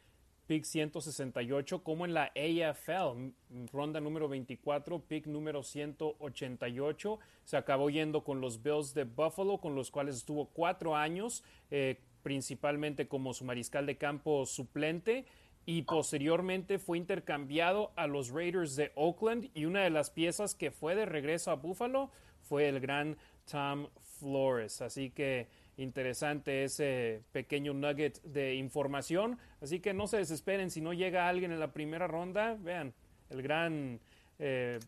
pick 0.47 0.63
168, 0.63 1.83
como 1.83 2.05
en 2.05 2.13
la 2.13 2.31
AFL, 2.35 3.31
ronda 3.71 3.99
número 3.99 4.27
24, 4.27 4.99
pick 4.99 5.27
número 5.27 5.63
188. 5.63 7.19
Se 7.43 7.57
acabó 7.57 7.89
yendo 7.89 8.23
con 8.23 8.41
los 8.41 8.61
Bills 8.61 8.93
de 8.93 9.05
Buffalo, 9.05 9.59
con 9.59 9.75
los 9.75 9.91
cuales 9.91 10.17
estuvo 10.17 10.47
cuatro 10.49 10.95
años, 10.95 11.43
eh, 11.71 11.99
principalmente 12.23 13.07
como 13.07 13.33
su 13.33 13.45
mariscal 13.45 13.85
de 13.85 13.97
campo 13.97 14.45
suplente. 14.45 15.25
Y 15.65 15.83
posteriormente 15.83 16.79
fue 16.79 16.97
intercambiado 16.97 17.91
a 17.95 18.07
los 18.07 18.29
Raiders 18.31 18.75
de 18.75 18.91
Oakland. 18.95 19.49
Y 19.53 19.65
una 19.65 19.81
de 19.81 19.89
las 19.89 20.09
piezas 20.09 20.55
que 20.55 20.71
fue 20.71 20.95
de 20.95 21.05
regreso 21.05 21.51
a 21.51 21.55
Buffalo 21.55 22.09
fue 22.41 22.67
el 22.67 22.79
gran 22.79 23.17
Tom 23.49 23.87
Flores. 24.19 24.81
Así 24.81 25.09
que 25.09 25.47
interesante 25.77 26.63
ese 26.63 27.21
pequeño 27.31 27.73
nugget 27.73 28.21
de 28.23 28.55
información. 28.55 29.37
Así 29.61 29.79
que 29.79 29.93
no 29.93 30.07
se 30.07 30.17
desesperen 30.17 30.69
si 30.69 30.81
no 30.81 30.93
llega 30.93 31.29
alguien 31.29 31.51
en 31.51 31.59
la 31.59 31.71
primera 31.71 32.07
ronda. 32.07 32.57
Vean, 32.59 32.93
el 33.29 33.41
gran 33.41 33.99
eh, 34.39 34.79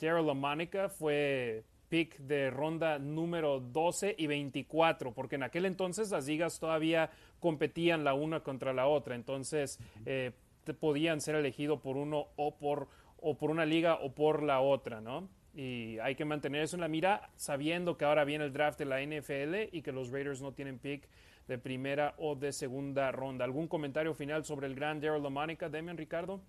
Daryl 0.00 0.34
Monica 0.34 0.88
fue 0.88 1.64
pick 1.88 2.18
de 2.18 2.50
ronda 2.50 2.98
número 2.98 3.60
12 3.60 4.14
y 4.18 4.26
24, 4.26 5.12
porque 5.12 5.36
en 5.36 5.42
aquel 5.42 5.66
entonces 5.66 6.10
las 6.10 6.26
ligas 6.26 6.58
todavía 6.58 7.10
competían 7.40 8.04
la 8.04 8.14
una 8.14 8.40
contra 8.40 8.72
la 8.72 8.86
otra, 8.86 9.14
entonces 9.14 9.78
eh, 10.04 10.32
podían 10.80 11.20
ser 11.20 11.36
elegidos 11.36 11.80
por 11.80 11.96
uno 11.96 12.28
o 12.36 12.56
por, 12.56 12.88
o 13.18 13.36
por 13.36 13.50
una 13.50 13.64
liga 13.64 13.94
o 13.94 14.14
por 14.14 14.42
la 14.42 14.60
otra, 14.60 15.00
¿no? 15.00 15.28
Y 15.54 15.98
hay 16.00 16.14
que 16.14 16.26
mantener 16.26 16.62
eso 16.62 16.76
en 16.76 16.82
la 16.82 16.88
mira, 16.88 17.30
sabiendo 17.36 17.96
que 17.96 18.04
ahora 18.04 18.24
viene 18.24 18.44
el 18.44 18.52
draft 18.52 18.78
de 18.78 18.84
la 18.84 19.00
NFL 19.00 19.74
y 19.74 19.80
que 19.80 19.90
los 19.90 20.10
Raiders 20.10 20.42
no 20.42 20.52
tienen 20.52 20.78
pick 20.78 21.08
de 21.48 21.56
primera 21.56 22.14
o 22.18 22.34
de 22.34 22.52
segunda 22.52 23.10
ronda. 23.10 23.44
¿Algún 23.44 23.66
comentario 23.66 24.14
final 24.14 24.44
sobre 24.44 24.66
el 24.66 24.74
gran 24.74 25.00
Daryl 25.00 25.22
Lamonica, 25.22 25.70
Demian 25.70 25.96
Ricardo? 25.96 26.42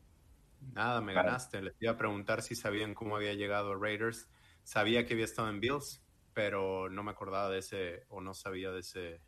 Nada, 0.74 1.00
me 1.02 1.14
ganaste. 1.14 1.62
Les 1.62 1.82
iba 1.82 1.94
a 1.94 1.98
preguntar 1.98 2.42
si 2.42 2.56
sabían 2.56 2.94
cómo 2.94 3.16
había 3.16 3.34
llegado 3.34 3.72
a 3.72 3.78
Raiders. 3.80 4.28
Sabía 4.68 5.06
que 5.06 5.14
había 5.14 5.24
estado 5.24 5.50
en 5.50 5.62
Bills, 5.62 6.04
pero 6.34 6.90
no 6.90 7.02
me 7.02 7.12
acordaba 7.12 7.50
de 7.50 7.60
ese, 7.60 8.04
o 8.10 8.20
no 8.20 8.34
sabía 8.34 8.70
de 8.70 8.82
ese, 8.82 9.22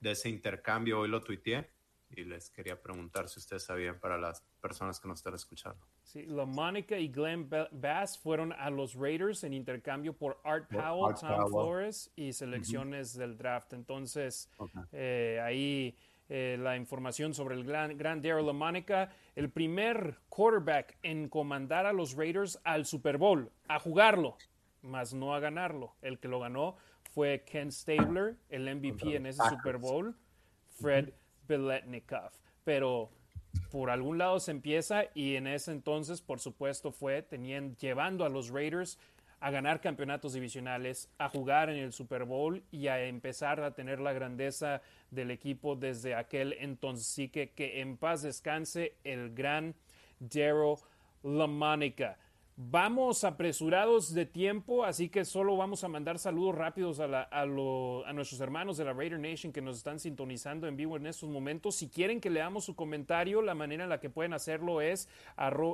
de 0.00 0.10
ese 0.10 0.28
intercambio. 0.28 0.98
Hoy 0.98 1.08
lo 1.08 1.20
tuiteé 1.20 1.70
y 2.10 2.24
les 2.24 2.50
quería 2.50 2.82
preguntar 2.82 3.28
si 3.28 3.38
ustedes 3.38 3.62
sabían 3.62 4.00
para 4.00 4.18
las 4.18 4.42
personas 4.60 4.98
que 4.98 5.06
nos 5.06 5.20
están 5.20 5.34
escuchando. 5.34 5.86
Sí, 6.02 6.26
la 6.26 6.46
Mónica 6.46 6.98
y 6.98 7.06
Glenn 7.06 7.48
Bass 7.70 8.18
fueron 8.18 8.52
a 8.54 8.68
los 8.70 8.94
Raiders 8.94 9.44
en 9.44 9.52
intercambio 9.52 10.14
por 10.14 10.40
Art 10.42 10.68
Powell, 10.68 11.14
Tom 11.14 11.48
Flores 11.48 12.10
y 12.16 12.32
selecciones 12.32 13.16
del 13.16 13.38
draft. 13.38 13.72
Entonces, 13.72 14.50
eh, 14.90 15.40
ahí 15.44 15.96
eh, 16.28 16.56
la 16.58 16.76
información 16.76 17.34
sobre 17.34 17.54
el 17.54 17.62
gran, 17.62 17.96
gran 17.96 18.20
Daryl 18.20 18.44
LaMonica, 18.44 19.10
el 19.36 19.48
primer 19.48 20.18
quarterback 20.28 20.98
en 21.04 21.28
comandar 21.28 21.86
a 21.86 21.92
los 21.92 22.16
Raiders 22.16 22.58
al 22.64 22.84
Super 22.84 23.16
Bowl, 23.16 23.52
a 23.68 23.78
jugarlo, 23.78 24.36
más 24.86 25.12
no 25.12 25.34
a 25.34 25.40
ganarlo. 25.40 25.94
El 26.02 26.18
que 26.18 26.28
lo 26.28 26.40
ganó 26.40 26.76
fue 27.12 27.44
Ken 27.44 27.70
Stabler, 27.70 28.36
el 28.48 28.74
MVP 28.74 29.16
en 29.16 29.26
ese 29.26 29.42
Super 29.48 29.78
Bowl, 29.78 30.16
Fred 30.68 31.10
Beletnikov. 31.46 32.30
Pero 32.64 33.10
por 33.70 33.90
algún 33.90 34.18
lado 34.18 34.40
se 34.40 34.50
empieza 34.50 35.04
y 35.14 35.36
en 35.36 35.46
ese 35.46 35.72
entonces, 35.72 36.20
por 36.20 36.40
supuesto, 36.40 36.92
fue 36.92 37.22
teniendo, 37.22 37.76
llevando 37.78 38.24
a 38.24 38.28
los 38.28 38.50
Raiders 38.50 38.98
a 39.40 39.50
ganar 39.50 39.80
campeonatos 39.80 40.32
divisionales, 40.32 41.10
a 41.18 41.28
jugar 41.28 41.68
en 41.68 41.76
el 41.76 41.92
Super 41.92 42.24
Bowl 42.24 42.62
y 42.70 42.88
a 42.88 43.04
empezar 43.04 43.60
a 43.60 43.74
tener 43.74 44.00
la 44.00 44.12
grandeza 44.12 44.80
del 45.10 45.30
equipo 45.30 45.76
desde 45.76 46.14
aquel 46.14 46.54
entonces. 46.54 47.06
Así 47.06 47.28
que 47.28 47.50
que 47.50 47.80
en 47.80 47.96
paz 47.96 48.22
descanse 48.22 48.96
el 49.04 49.34
gran 49.34 49.74
Daryl 50.20 50.76
LaMonica. 51.22 52.18
Vamos 52.58 53.22
apresurados 53.24 54.14
de 54.14 54.24
tiempo, 54.24 54.86
así 54.86 55.10
que 55.10 55.26
solo 55.26 55.58
vamos 55.58 55.84
a 55.84 55.88
mandar 55.88 56.18
saludos 56.18 56.54
rápidos 56.54 57.00
a, 57.00 57.44
nuestros 58.14 58.40
hermanos 58.40 58.78
de 58.78 58.86
la 58.86 58.94
Raider 58.94 59.20
Nation 59.20 59.52
que 59.52 59.60
nos 59.60 59.76
están 59.76 60.00
sintonizando 60.00 60.66
en 60.66 60.74
vivo 60.74 60.96
en 60.96 61.06
estos 61.06 61.28
momentos. 61.28 61.76
Si 61.76 61.90
quieren 61.90 62.18
que 62.18 62.30
leamos 62.30 62.64
su 62.64 62.74
comentario, 62.74 63.42
la 63.42 63.54
manera 63.54 63.84
en 63.84 63.90
la 63.90 64.00
que 64.00 64.08
pueden 64.08 64.32
hacerlo 64.32 64.80
es 64.80 65.06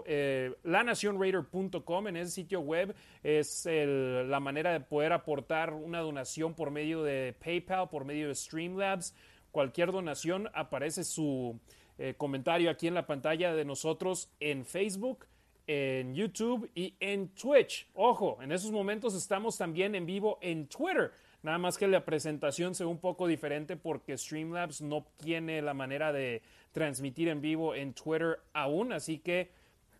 eh, 0.06 0.56
lanacionraider.com. 0.64 2.08
En 2.08 2.16
ese 2.16 2.32
sitio 2.32 2.58
web 2.58 2.96
es 3.22 3.64
la 3.64 4.40
manera 4.40 4.72
de 4.72 4.80
poder 4.80 5.12
aportar 5.12 5.72
una 5.74 6.00
donación 6.00 6.54
por 6.54 6.72
medio 6.72 7.04
de 7.04 7.32
PayPal, 7.44 7.90
por 7.90 8.04
medio 8.04 8.26
de 8.26 8.34
Streamlabs. 8.34 9.14
Cualquier 9.52 9.92
donación 9.92 10.50
aparece 10.52 11.04
su 11.04 11.60
eh, 11.98 12.14
comentario 12.18 12.70
aquí 12.70 12.88
en 12.88 12.94
la 12.94 13.06
pantalla 13.06 13.54
de 13.54 13.64
nosotros 13.64 14.32
en 14.40 14.64
Facebook 14.64 15.26
en 15.66 16.14
YouTube 16.14 16.70
y 16.74 16.94
en 17.00 17.28
Twitch. 17.28 17.88
Ojo, 17.94 18.38
en 18.42 18.52
esos 18.52 18.70
momentos 18.70 19.14
estamos 19.14 19.56
también 19.56 19.94
en 19.94 20.06
vivo 20.06 20.38
en 20.40 20.66
Twitter. 20.66 21.12
Nada 21.42 21.58
más 21.58 21.76
que 21.76 21.88
la 21.88 22.04
presentación 22.04 22.74
sea 22.74 22.86
un 22.86 22.98
poco 22.98 23.26
diferente 23.26 23.76
porque 23.76 24.16
Streamlabs 24.16 24.80
no 24.80 25.06
tiene 25.16 25.60
la 25.60 25.74
manera 25.74 26.12
de 26.12 26.42
transmitir 26.72 27.28
en 27.28 27.40
vivo 27.40 27.74
en 27.74 27.94
Twitter 27.94 28.38
aún, 28.52 28.92
así 28.92 29.18
que 29.18 29.50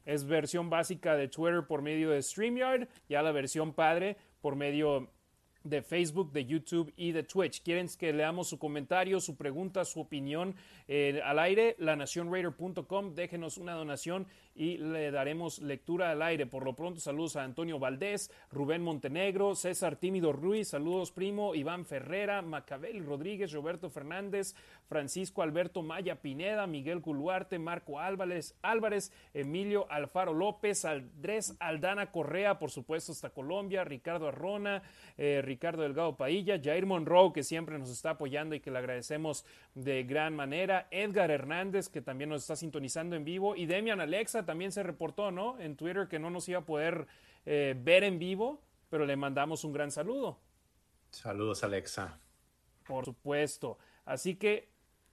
es 0.04 0.24
versión 0.24 0.70
básica 0.70 1.16
de 1.16 1.28
Twitter 1.28 1.64
por 1.66 1.82
medio 1.82 2.10
de 2.10 2.22
StreamYard, 2.22 2.88
ya 3.08 3.22
la 3.22 3.32
versión 3.32 3.72
padre 3.72 4.16
por 4.40 4.56
medio 4.56 5.10
de 5.64 5.82
Facebook, 5.82 6.32
de 6.32 6.44
YouTube 6.44 6.92
y 6.96 7.12
de 7.12 7.22
Twitch. 7.22 7.62
¿Quieren 7.62 7.88
que 7.96 8.12
leamos 8.12 8.48
su 8.48 8.58
comentario, 8.58 9.20
su 9.20 9.36
pregunta, 9.36 9.84
su 9.84 10.00
opinión 10.00 10.56
eh, 10.88 11.20
al 11.24 11.38
aire? 11.38 11.76
lanacionraider.com, 11.78 13.14
déjenos 13.14 13.58
una 13.58 13.74
donación 13.74 14.26
y 14.54 14.76
le 14.76 15.10
daremos 15.10 15.60
lectura 15.60 16.10
al 16.10 16.22
aire. 16.22 16.46
Por 16.46 16.64
lo 16.64 16.74
pronto, 16.74 17.00
saludos 17.00 17.36
a 17.36 17.44
Antonio 17.44 17.78
Valdés, 17.78 18.30
Rubén 18.50 18.82
Montenegro, 18.82 19.54
César 19.54 19.96
Tímido 19.96 20.32
Ruiz, 20.32 20.68
saludos 20.68 21.10
primo, 21.10 21.54
Iván 21.54 21.84
Ferrera, 21.84 22.42
Macabel 22.42 23.04
Rodríguez, 23.04 23.52
Roberto 23.52 23.90
Fernández, 23.90 24.54
Francisco 24.88 25.42
Alberto 25.42 25.82
Maya 25.82 26.16
Pineda, 26.16 26.66
Miguel 26.66 27.00
Culuarte, 27.00 27.58
Marco 27.58 27.98
Álvarez, 27.98 28.54
Álvarez, 28.62 29.12
Emilio 29.32 29.86
Alfaro 29.90 30.34
López, 30.34 30.84
Andrés 30.84 31.56
Aldana 31.60 32.10
Correa, 32.10 32.58
por 32.58 32.70
supuesto 32.70 33.12
hasta 33.12 33.30
Colombia, 33.30 33.84
Ricardo 33.84 34.28
Arrona, 34.28 34.82
eh, 35.16 35.40
Ricardo 35.42 35.82
Delgado 35.82 36.16
Pailla, 36.16 36.60
Jair 36.62 36.86
Monroe, 36.86 37.32
que 37.32 37.42
siempre 37.42 37.78
nos 37.78 37.90
está 37.90 38.10
apoyando 38.10 38.54
y 38.54 38.60
que 38.60 38.70
le 38.70 38.78
agradecemos 38.78 39.44
de 39.74 40.02
gran 40.04 40.36
manera, 40.36 40.86
Edgar 40.90 41.30
Hernández, 41.30 41.88
que 41.88 42.02
también 42.02 42.30
nos 42.30 42.42
está 42.42 42.56
sintonizando 42.56 43.16
en 43.16 43.24
vivo, 43.24 43.56
y 43.56 43.66
Demian 43.66 44.00
Alexa, 44.00 44.41
también 44.44 44.72
se 44.72 44.82
reportó, 44.82 45.30
¿no? 45.30 45.58
En 45.60 45.76
Twitter 45.76 46.08
que 46.08 46.18
no 46.18 46.30
nos 46.30 46.48
iba 46.48 46.60
a 46.60 46.64
poder 46.64 47.06
eh, 47.44 47.74
ver 47.78 48.04
en 48.04 48.18
vivo, 48.18 48.60
pero 48.88 49.06
le 49.06 49.16
mandamos 49.16 49.64
un 49.64 49.72
gran 49.72 49.90
saludo. 49.90 50.38
Saludos, 51.10 51.64
Alexa. 51.64 52.18
Por 52.86 53.04
supuesto. 53.04 53.78
Así 54.04 54.36
que 54.36 54.70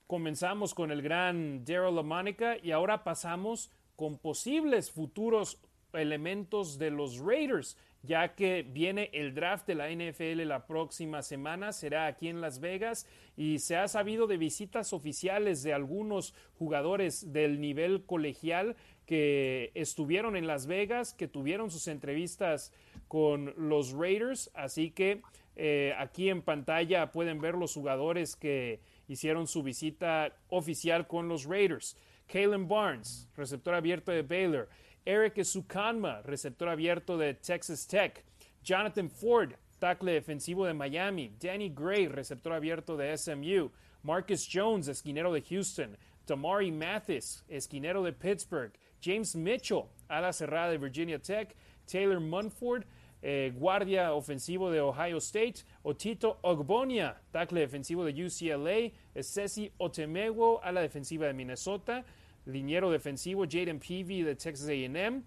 comenzamos 0.07 0.73
con 0.73 0.91
el 0.91 1.01
gran 1.01 1.63
Daryl 1.65 1.95
LaMonica 1.95 2.57
y 2.57 2.71
ahora 2.71 3.03
pasamos 3.03 3.71
con 3.95 4.17
posibles 4.17 4.91
futuros 4.91 5.59
elementos 5.93 6.77
de 6.77 6.91
los 6.91 7.19
Raiders 7.19 7.77
ya 8.01 8.35
que 8.35 8.63
viene 8.63 9.09
el 9.13 9.33
draft 9.33 9.67
de 9.67 9.75
la 9.75 9.89
NFL 9.89 10.47
la 10.47 10.65
próxima 10.65 11.21
semana, 11.21 11.73
será 11.73 12.07
aquí 12.07 12.29
en 12.29 12.41
Las 12.41 12.59
Vegas 12.59 13.07
y 13.35 13.59
se 13.59 13.75
ha 13.75 13.87
sabido 13.87 14.25
de 14.27 14.37
visitas 14.37 14.93
oficiales 14.93 15.63
de 15.63 15.73
algunos 15.73 16.33
jugadores 16.57 17.33
del 17.33 17.59
nivel 17.59 18.05
colegial 18.05 18.75
que 19.09 19.71
estuvieron 19.73 20.35
en 20.35 20.45
Las 20.45 20.67
Vegas, 20.67 21.15
que 21.15 21.27
tuvieron 21.27 21.71
sus 21.71 21.87
entrevistas 21.87 22.71
con 23.07 23.55
los 23.57 23.91
Raiders, 23.91 24.51
así 24.53 24.91
que 24.91 25.23
eh, 25.55 25.95
aquí 25.97 26.29
en 26.29 26.43
pantalla 26.43 27.11
pueden 27.11 27.41
ver 27.41 27.55
los 27.55 27.73
jugadores 27.73 28.35
que 28.35 28.81
hicieron 29.07 29.47
su 29.47 29.63
visita 29.63 30.37
oficial 30.49 31.07
con 31.07 31.27
los 31.27 31.45
Raiders. 31.45 31.97
Kalen 32.27 32.67
Barnes, 32.67 33.27
receptor 33.35 33.73
abierto 33.73 34.11
de 34.11 34.21
Baylor. 34.21 34.69
Eric 35.03 35.43
Sukanma, 35.43 36.21
receptor 36.21 36.69
abierto 36.69 37.17
de 37.17 37.33
Texas 37.33 37.87
Tech. 37.87 38.23
Jonathan 38.63 39.09
Ford, 39.09 39.53
tackle 39.79 40.11
defensivo 40.11 40.67
de 40.67 40.75
Miami. 40.75 41.31
Danny 41.39 41.69
Gray, 41.69 42.07
receptor 42.07 42.53
abierto 42.53 42.95
de 42.95 43.17
SMU. 43.17 43.71
Marcus 44.03 44.47
Jones, 44.47 44.87
esquinero 44.87 45.33
de 45.33 45.41
Houston. 45.41 45.97
Tamari 46.27 46.71
Mathis, 46.71 47.43
esquinero 47.49 48.03
de 48.03 48.13
Pittsburgh. 48.13 48.71
James 49.01 49.35
Mitchell, 49.35 49.89
ala 50.09 50.29
cerrada 50.33 50.71
de 50.71 50.77
Virginia 50.77 51.19
Tech. 51.19 51.55
Taylor 51.85 52.19
Munford, 52.19 52.85
eh, 53.23 53.51
guardia 53.57 54.13
ofensivo 54.13 54.71
de 54.71 54.79
Ohio 54.79 55.17
State. 55.17 55.63
Otito 55.83 56.37
Ogbonia, 56.43 57.15
tackle 57.31 57.61
defensivo 57.61 58.05
de 58.05 58.13
UCLA. 58.13 58.91
Ceci 59.21 59.71
Otemego, 59.79 60.59
ala 60.63 60.81
defensiva 60.81 61.25
de 61.27 61.33
Minnesota 61.33 62.05
liniero 62.49 62.91
defensivo 62.91 63.45
Jaden 63.45 63.79
Peavy 63.79 64.23
de 64.23 64.35
Texas 64.35 64.69
AM, 64.69 65.23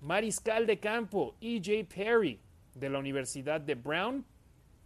mariscal 0.00 0.66
de 0.66 0.76
campo 0.76 1.34
EJ 1.40 1.84
Perry 1.88 2.40
de 2.74 2.88
la 2.88 2.98
Universidad 2.98 3.60
de 3.60 3.74
Brown, 3.74 4.24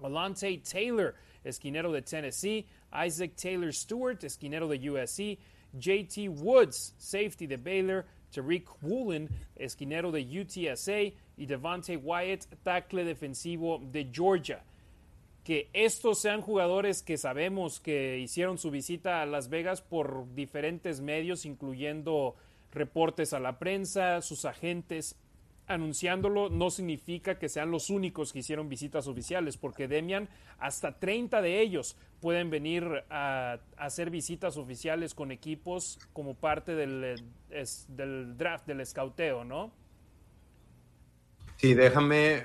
Alante 0.02 0.58
Taylor, 0.58 1.14
esquinero 1.44 1.92
de 1.92 2.02
Tennessee, 2.02 2.66
Isaac 2.92 3.34
Taylor 3.36 3.72
Stewart, 3.72 4.22
esquinero 4.24 4.68
de 4.68 4.78
USC, 4.78 5.38
JT 5.78 6.28
Woods, 6.28 6.94
safety 6.98 7.46
de 7.46 7.56
Baylor, 7.56 8.06
Tariq 8.34 8.68
Woolen, 8.82 9.28
esquinero 9.56 10.12
de 10.12 10.22
UTSA, 10.40 11.14
y 11.36 11.46
Devante 11.46 11.96
Wyatt, 11.96 12.46
tackle 12.62 13.04
defensivo 13.04 13.80
de 13.92 14.08
Georgia. 14.12 14.64
Que 15.44 15.70
estos 15.72 16.20
sean 16.20 16.42
jugadores 16.42 17.02
que 17.02 17.16
sabemos 17.16 17.80
que 17.80 18.18
hicieron 18.18 18.58
su 18.58 18.70
visita 18.70 19.22
a 19.22 19.26
Las 19.26 19.48
Vegas 19.48 19.80
por 19.80 20.26
diferentes 20.34 21.00
medios, 21.00 21.46
incluyendo 21.46 22.34
reportes 22.72 23.32
a 23.32 23.40
la 23.40 23.58
prensa, 23.58 24.20
sus 24.20 24.44
agentes 24.44 25.16
anunciándolo, 25.68 26.48
no 26.48 26.70
significa 26.70 27.38
que 27.38 27.48
sean 27.48 27.70
los 27.70 27.90
únicos 27.90 28.32
que 28.32 28.40
hicieron 28.40 28.68
visitas 28.68 29.06
oficiales, 29.06 29.56
porque 29.56 29.86
Demian, 29.86 30.28
hasta 30.58 30.98
30 30.98 31.40
de 31.42 31.60
ellos 31.60 31.96
pueden 32.20 32.50
venir 32.50 33.04
a, 33.10 33.60
hacer 33.76 34.10
visitas 34.10 34.56
oficiales 34.56 35.14
con 35.14 35.30
equipos 35.30 35.98
como 36.12 36.34
parte 36.34 36.74
del, 36.74 37.22
del 37.88 38.36
draft, 38.36 38.66
del 38.66 38.80
escauteo, 38.80 39.44
¿no? 39.44 39.70
Sí, 41.56 41.74
déjame 41.74 42.44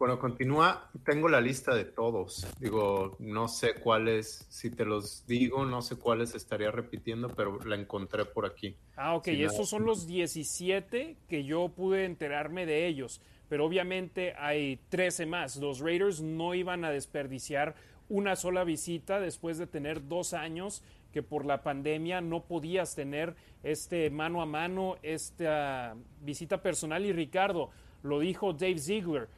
bueno, 0.00 0.18
continúa. 0.18 0.88
Tengo 1.04 1.28
la 1.28 1.42
lista 1.42 1.74
de 1.74 1.84
todos. 1.84 2.46
Digo, 2.58 3.16
no 3.18 3.48
sé 3.48 3.74
cuáles, 3.74 4.46
si 4.48 4.70
te 4.70 4.86
los 4.86 5.26
digo, 5.26 5.66
no 5.66 5.82
sé 5.82 5.96
cuáles 5.96 6.34
estaría 6.34 6.70
repitiendo, 6.70 7.28
pero 7.28 7.58
la 7.66 7.76
encontré 7.76 8.24
por 8.24 8.46
aquí. 8.46 8.74
Ah, 8.96 9.14
ok. 9.14 9.28
y 9.28 9.44
estos 9.44 9.68
son 9.68 9.84
los 9.84 10.06
17 10.06 11.18
que 11.28 11.44
yo 11.44 11.68
pude 11.68 12.06
enterarme 12.06 12.64
de 12.64 12.86
ellos. 12.86 13.20
Pero 13.50 13.66
obviamente 13.66 14.32
hay 14.38 14.80
13 14.88 15.26
más. 15.26 15.56
Los 15.56 15.80
Raiders 15.80 16.22
no 16.22 16.54
iban 16.54 16.86
a 16.86 16.90
desperdiciar 16.90 17.74
una 18.08 18.36
sola 18.36 18.64
visita 18.64 19.20
después 19.20 19.58
de 19.58 19.66
tener 19.66 20.08
dos 20.08 20.32
años 20.32 20.82
que 21.12 21.22
por 21.22 21.44
la 21.44 21.62
pandemia 21.62 22.22
no 22.22 22.44
podías 22.44 22.94
tener 22.94 23.36
este 23.62 24.08
mano 24.08 24.40
a 24.40 24.46
mano, 24.46 24.96
esta 25.02 25.94
visita 26.22 26.62
personal 26.62 27.04
y 27.04 27.12
Ricardo, 27.12 27.68
lo 28.02 28.18
dijo 28.20 28.54
Dave 28.54 28.78
Ziegler, 28.78 29.28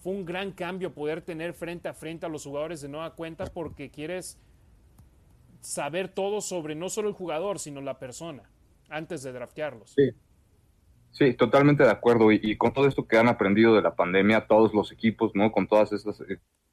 fue 0.00 0.12
un 0.12 0.24
gran 0.24 0.52
cambio 0.52 0.92
poder 0.92 1.22
tener 1.22 1.52
frente 1.52 1.88
a 1.88 1.94
frente 1.94 2.26
a 2.26 2.28
los 2.28 2.44
jugadores 2.44 2.80
de 2.80 2.88
nueva 2.88 3.14
cuenta 3.14 3.46
porque 3.46 3.90
quieres 3.90 4.38
saber 5.60 6.08
todo 6.08 6.40
sobre 6.40 6.74
no 6.74 6.88
solo 6.88 7.08
el 7.08 7.14
jugador, 7.14 7.58
sino 7.58 7.80
la 7.80 7.98
persona 7.98 8.50
antes 8.88 9.22
de 9.22 9.32
draftearlos. 9.32 9.92
Sí. 9.92 10.10
Sí, 11.12 11.34
totalmente 11.34 11.82
de 11.82 11.90
acuerdo. 11.90 12.30
Y, 12.30 12.56
con 12.56 12.72
todo 12.72 12.86
esto 12.86 13.06
que 13.06 13.18
han 13.18 13.28
aprendido 13.28 13.74
de 13.74 13.82
la 13.82 13.96
pandemia, 13.96 14.46
todos 14.46 14.72
los 14.72 14.92
equipos, 14.92 15.32
¿no? 15.34 15.50
Con 15.50 15.66
todas 15.66 15.92
estas 15.92 16.22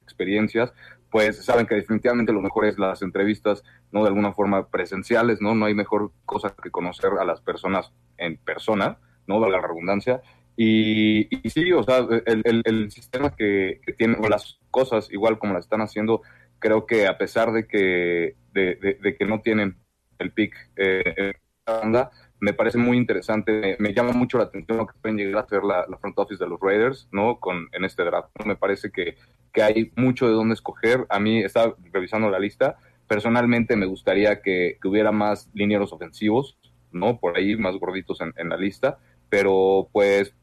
experiencias, 0.00 0.72
pues 1.10 1.44
saben 1.44 1.66
que 1.66 1.74
definitivamente 1.74 2.32
lo 2.32 2.40
mejor 2.40 2.66
es 2.66 2.78
las 2.78 3.02
entrevistas, 3.02 3.64
¿no? 3.90 4.02
De 4.02 4.08
alguna 4.08 4.32
forma 4.32 4.68
presenciales, 4.68 5.40
¿no? 5.40 5.54
No 5.54 5.66
hay 5.66 5.74
mejor 5.74 6.12
cosa 6.24 6.54
que 6.62 6.70
conocer 6.70 7.10
a 7.20 7.24
las 7.24 7.40
personas 7.40 7.92
en 8.16 8.36
persona, 8.36 8.98
¿no? 9.26 9.40
De 9.40 9.50
la 9.50 9.60
redundancia. 9.60 10.22
Y, 10.60 11.28
sí, 11.48 11.72
o 11.72 11.84
sea, 11.84 12.04
el, 12.26 12.90
sistema 12.90 13.30
que, 13.36 13.80
que 13.86 13.92
tienen, 13.92 14.24
o 14.24 14.28
las 14.28 14.58
cosas 14.72 15.08
igual 15.12 15.38
como 15.38 15.54
las 15.54 15.66
están 15.66 15.82
haciendo, 15.82 16.22
creo 16.58 16.84
que 16.84 17.06
a 17.06 17.16
pesar 17.16 17.52
de 17.52 17.68
que, 17.68 18.34
de, 18.52 19.16
que 19.16 19.24
no 19.24 19.40
tienen 19.40 19.76
el 20.18 20.32
pick 20.32 20.52
eh, 20.74 21.32
la 21.64 21.74
banda, 21.74 22.10
me 22.40 22.54
parece 22.54 22.76
muy 22.76 22.96
interesante, 22.96 23.76
me, 23.78 23.94
llama 23.94 24.10
mucho 24.10 24.38
la 24.38 24.44
atención 24.44 24.78
lo 24.78 24.88
que 24.88 24.98
pueden 25.00 25.16
llegar 25.16 25.42
a 25.42 25.46
hacer 25.46 25.62
la, 25.62 25.86
front 26.00 26.18
office 26.18 26.42
de 26.42 26.50
los 26.50 26.58
Raiders, 26.60 27.08
¿no? 27.12 27.38
Con, 27.38 27.68
en 27.70 27.84
este 27.84 28.02
draft. 28.02 28.30
Me 28.44 28.56
parece 28.56 28.90
que, 28.90 29.16
que 29.52 29.62
hay 29.62 29.92
mucho 29.94 30.26
de 30.26 30.32
dónde 30.32 30.54
escoger. 30.54 31.06
A 31.08 31.20
mí, 31.20 31.38
estaba 31.38 31.76
revisando 31.92 32.30
la 32.30 32.40
lista, 32.40 32.78
personalmente 33.06 33.76
me 33.76 33.86
gustaría 33.86 34.42
que, 34.42 34.76
que 34.82 34.88
hubiera 34.88 35.12
más 35.12 35.48
linieros 35.54 35.92
ofensivos, 35.92 36.58
¿no? 36.90 37.20
Por 37.20 37.36
ahí, 37.36 37.54
más 37.54 37.76
gorditos 37.76 38.20
en, 38.22 38.32
en 38.36 38.48
la 38.48 38.56
lista, 38.56 38.98
pero 39.28 39.88
pues, 39.92 40.34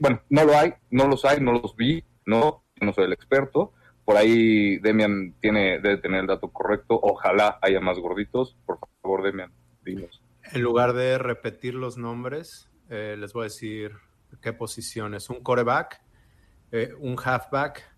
bueno, 0.00 0.22
no 0.28 0.44
lo 0.44 0.56
hay, 0.56 0.74
no 0.90 1.06
los 1.08 1.24
hay, 1.24 1.40
no 1.40 1.52
los 1.52 1.76
vi, 1.76 2.04
¿no? 2.26 2.64
no 2.80 2.92
soy 2.92 3.04
el 3.04 3.12
experto. 3.12 3.72
Por 4.04 4.16
ahí 4.16 4.78
Demian 4.78 5.34
tiene, 5.40 5.78
debe 5.80 5.98
tener 5.98 6.20
el 6.20 6.26
dato 6.26 6.48
correcto. 6.48 6.98
Ojalá 7.00 7.58
haya 7.62 7.80
más 7.80 7.98
gorditos. 7.98 8.56
Por 8.66 8.78
favor, 9.02 9.22
Demian, 9.22 9.52
dinos. 9.84 10.22
En 10.52 10.62
lugar 10.62 10.94
de 10.94 11.18
repetir 11.18 11.74
los 11.74 11.96
nombres, 11.96 12.68
eh, 12.88 13.16
les 13.18 13.32
voy 13.32 13.42
a 13.42 13.44
decir 13.44 13.92
qué 14.40 14.52
posiciones. 14.52 15.30
Un 15.30 15.42
coreback, 15.42 16.02
eh, 16.72 16.92
un 16.98 17.16
halfback 17.22 17.94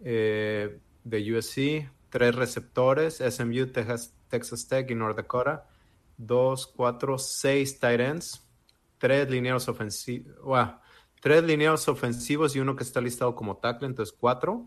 eh, 0.00 0.78
de 1.02 1.36
USC, 1.36 1.90
tres 2.10 2.34
receptores, 2.34 3.16
SMU, 3.16 3.66
Texas, 3.66 4.14
Texas 4.28 4.68
Tech 4.68 4.88
y 4.90 4.94
North 4.94 5.16
Dakota, 5.16 5.66
dos, 6.16 6.66
cuatro, 6.66 7.18
seis 7.18 7.80
tight 7.80 8.00
ends, 8.00 8.46
tres 8.98 9.28
lineados 9.28 9.68
ofensivos, 9.68 10.36
tres 11.20 11.42
lineados 11.44 11.88
ofensivos 11.88 12.54
y 12.54 12.60
uno 12.60 12.76
que 12.76 12.84
está 12.84 13.00
listado 13.00 13.34
como 13.34 13.56
tackle, 13.56 13.88
entonces 13.88 14.14
cuatro. 14.18 14.66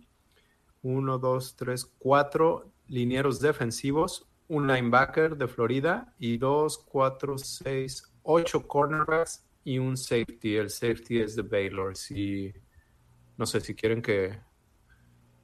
Uno, 0.84 1.20
dos, 1.20 1.55
tres, 1.55 1.86
cuatro 1.86 2.72
linieros 2.88 3.39
defensivos, 3.39 4.27
un 4.48 4.67
linebacker 4.67 5.38
de 5.38 5.48
Florida 5.48 6.15
y 6.17 6.38
dos, 6.38 6.77
cuatro, 6.77 7.38
seis, 7.38 8.12
ocho 8.24 8.67
cornerbacks 8.67 9.48
y 9.63 9.77
un 9.77 9.96
safety. 9.96 10.55
El 10.55 10.70
safety 10.70 11.20
es 11.20 11.36
de 11.36 11.43
Baylor. 11.43 11.96
Si, 11.96 12.51
no 13.38 13.46
sé, 13.46 13.62
si 13.62 13.75
quieren 13.75 14.01
que, 14.01 14.39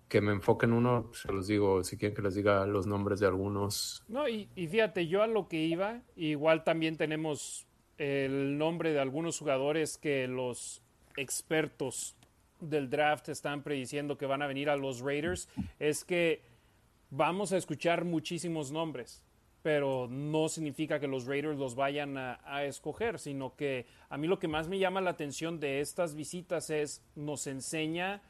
que 0.08 0.22
me 0.22 0.32
enfoquen 0.32 0.74
uno, 0.74 1.12
se 1.14 1.32
los 1.32 1.46
digo, 1.46 1.84
si 1.84 1.98
quieren 1.98 2.16
que 2.16 2.24
les 2.24 2.34
diga 2.34 2.66
los 2.66 2.88
nombres 2.88 3.20
de 3.20 3.28
algunos. 3.28 4.04
No, 4.08 4.28
y, 4.28 4.50
y 4.56 4.68
fíjate, 4.68 5.08
yo 5.08 5.22
a 5.22 5.28
lo 5.28 5.48
que 5.48 5.58
iba, 5.64 6.02
igual 6.16 6.64
también 6.64 6.98
tenemos 6.98 7.68
el 7.98 8.58
nombre 8.58 8.92
de 8.92 9.00
algunos 9.00 9.38
jugadores 9.40 9.98
que 9.98 10.28
los 10.28 10.84
expertos 11.18 12.16
del 12.60 12.90
draft 12.90 13.30
están 13.30 13.64
prediciendo 13.64 14.18
que 14.18 14.26
van 14.26 14.42
a 14.42 14.48
venir 14.48 14.70
a 14.70 14.76
los 14.76 15.02
Raiders, 15.02 15.50
es 15.80 16.04
que 16.04 16.42
vamos 17.10 17.52
a 17.52 17.58
escuchar 17.58 18.06
muchísimos 18.06 18.72
nombres, 18.72 19.24
pero 19.62 20.08
no 20.10 20.48
significa 20.50 21.00
que 21.00 21.08
los 21.08 21.26
Raiders 21.26 21.58
los 21.58 21.76
vayan 21.76 22.18
a, 22.18 22.64
escoger, 22.64 23.20
sino 23.20 23.56
que 23.56 23.86
a 24.10 24.18
mí 24.18 24.28
lo 24.28 24.40
que 24.40 24.48
más 24.48 24.68
me 24.68 24.80
llama 24.80 25.02
la 25.02 25.12
atención 25.12 25.60
de 25.60 25.82
estas 25.82 26.16
visitas 26.16 26.70
es 26.70 27.02
nos 27.16 27.48
enseña 27.48 28.22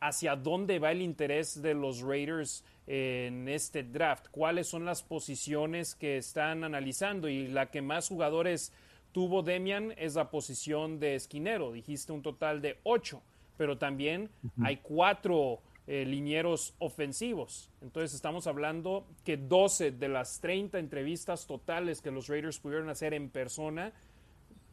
hacia 0.00 0.34
dónde 0.34 0.78
va 0.78 0.92
el 0.92 1.02
interés 1.02 1.60
de 1.60 1.74
los 1.74 2.00
Raiders 2.00 2.64
en 2.86 3.48
este 3.48 3.82
draft, 3.82 4.28
cuáles 4.30 4.66
son 4.66 4.86
las 4.86 5.02
posiciones 5.02 5.94
que 5.94 6.16
están 6.16 6.64
analizando 6.64 7.28
y 7.28 7.48
la 7.48 7.70
que 7.70 7.82
más 7.82 8.08
jugadores 8.08 8.72
tuvo 9.12 9.42
Demian 9.42 9.92
es 9.96 10.14
la 10.14 10.30
posición 10.30 10.98
de 10.98 11.14
esquinero, 11.14 11.72
dijiste 11.72 12.12
un 12.12 12.22
total 12.22 12.60
de 12.60 12.78
ocho, 12.82 13.22
pero 13.56 13.78
también 13.78 14.30
hay 14.62 14.78
cuatro 14.78 15.60
eh, 15.86 16.04
linieros 16.04 16.74
ofensivos. 16.78 17.70
Entonces 17.82 18.14
estamos 18.14 18.46
hablando 18.46 19.06
que 19.24 19.36
12 19.36 19.90
de 19.92 20.08
las 20.08 20.40
30 20.40 20.78
entrevistas 20.78 21.46
totales 21.46 22.00
que 22.00 22.10
los 22.10 22.28
Raiders 22.28 22.58
pudieron 22.58 22.88
hacer 22.88 23.12
en 23.12 23.28
persona, 23.28 23.92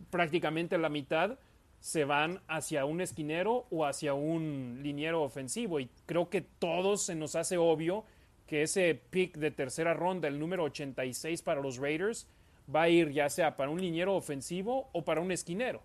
prácticamente 0.09 0.77
la 0.77 0.89
mitad 0.89 1.37
se 1.79 2.05
van 2.05 2.41
hacia 2.47 2.85
un 2.85 3.01
esquinero 3.01 3.65
o 3.69 3.85
hacia 3.85 4.13
un 4.13 4.79
liniero 4.81 5.23
ofensivo. 5.23 5.79
Y 5.79 5.89
creo 6.05 6.29
que 6.29 6.41
todos 6.41 7.03
se 7.03 7.15
nos 7.15 7.35
hace 7.35 7.57
obvio 7.57 8.03
que 8.45 8.63
ese 8.63 8.95
pick 9.09 9.37
de 9.37 9.51
tercera 9.51 9.93
ronda, 9.93 10.27
el 10.27 10.39
número 10.39 10.63
86 10.63 11.41
para 11.41 11.61
los 11.61 11.77
Raiders, 11.77 12.27
va 12.73 12.83
a 12.83 12.89
ir 12.89 13.11
ya 13.11 13.29
sea 13.29 13.55
para 13.55 13.69
un 13.69 13.81
liniero 13.81 14.15
ofensivo 14.15 14.89
o 14.93 15.05
para 15.05 15.21
un 15.21 15.31
esquinero. 15.31 15.83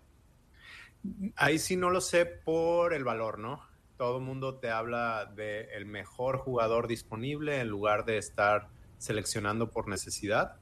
Ahí 1.35 1.59
sí 1.59 1.75
no 1.75 1.89
lo 1.89 2.01
sé 2.01 2.25
por 2.25 2.93
el 2.93 3.03
valor, 3.03 3.39
¿no? 3.39 3.73
todo 3.97 4.17
el 4.17 4.23
mundo 4.23 4.55
te 4.55 4.69
habla 4.69 5.31
de 5.33 5.69
el 5.75 5.85
mejor 5.85 6.37
jugador 6.37 6.87
disponible 6.87 7.61
en 7.61 7.69
lugar 7.69 8.03
de 8.03 8.17
estar 8.17 8.67
seleccionando 8.97 9.71
por 9.71 9.87
necesidad. 9.87 10.55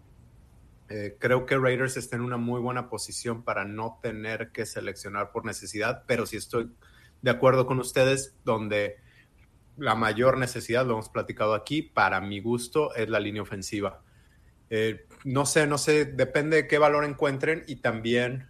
Eh, 0.90 1.16
creo 1.18 1.46
que 1.46 1.58
Raiders 1.58 1.98
está 1.98 2.18
en 2.18 2.22
una 2.22 2.38
muy 2.38 2.60
buena 2.60 2.90
posición 2.90 3.44
para 3.44 3.66
no 3.66 4.00
tener 4.02 4.52
que 4.52 4.66
seleccionar 4.66 5.32
por 5.32 5.46
necesidad, 5.46 6.04
pero 6.06 6.26
sí 6.26 6.38
estoy 6.38 6.72
de 7.22 7.32
acuerdo 7.32 7.66
con 7.66 7.80
ustedes 7.80 8.36
donde 8.44 8.98
la 9.78 9.96
mayor 9.96 10.38
necesidad, 10.38 10.86
lo 10.86 10.94
hemos 10.94 11.10
platicado 11.10 11.54
aquí, 11.54 11.82
para 11.82 12.20
mi 12.20 12.42
gusto 12.42 12.94
es 12.94 13.10
la 13.10 13.20
línea 13.20 13.42
ofensiva. 13.42 14.04
Eh, 14.70 15.08
no 15.24 15.46
sé, 15.46 15.68
no 15.68 15.78
sé, 15.78 16.06
depende 16.06 16.58
de 16.58 16.68
qué 16.68 16.78
valor 16.78 17.06
encuentren 17.06 17.64
y 17.68 17.78
también 17.78 18.50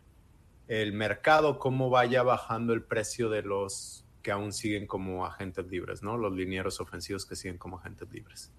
el 0.67 0.93
mercado, 0.93 1.59
cómo 1.59 1.89
vaya 1.89 2.23
bajando 2.23 2.73
el 2.73 2.83
precio 2.83 3.29
de 3.29 3.41
los 3.41 4.05
que 4.21 4.31
aún 4.31 4.53
siguen 4.53 4.87
como 4.87 5.25
agentes 5.25 5.65
libres, 5.67 6.03
¿no? 6.03 6.17
Los 6.17 6.33
linieros 6.33 6.79
ofensivos 6.79 7.25
que 7.25 7.35
siguen 7.35 7.57
como 7.57 7.77
agentes 7.77 8.11
libres. 8.11 8.51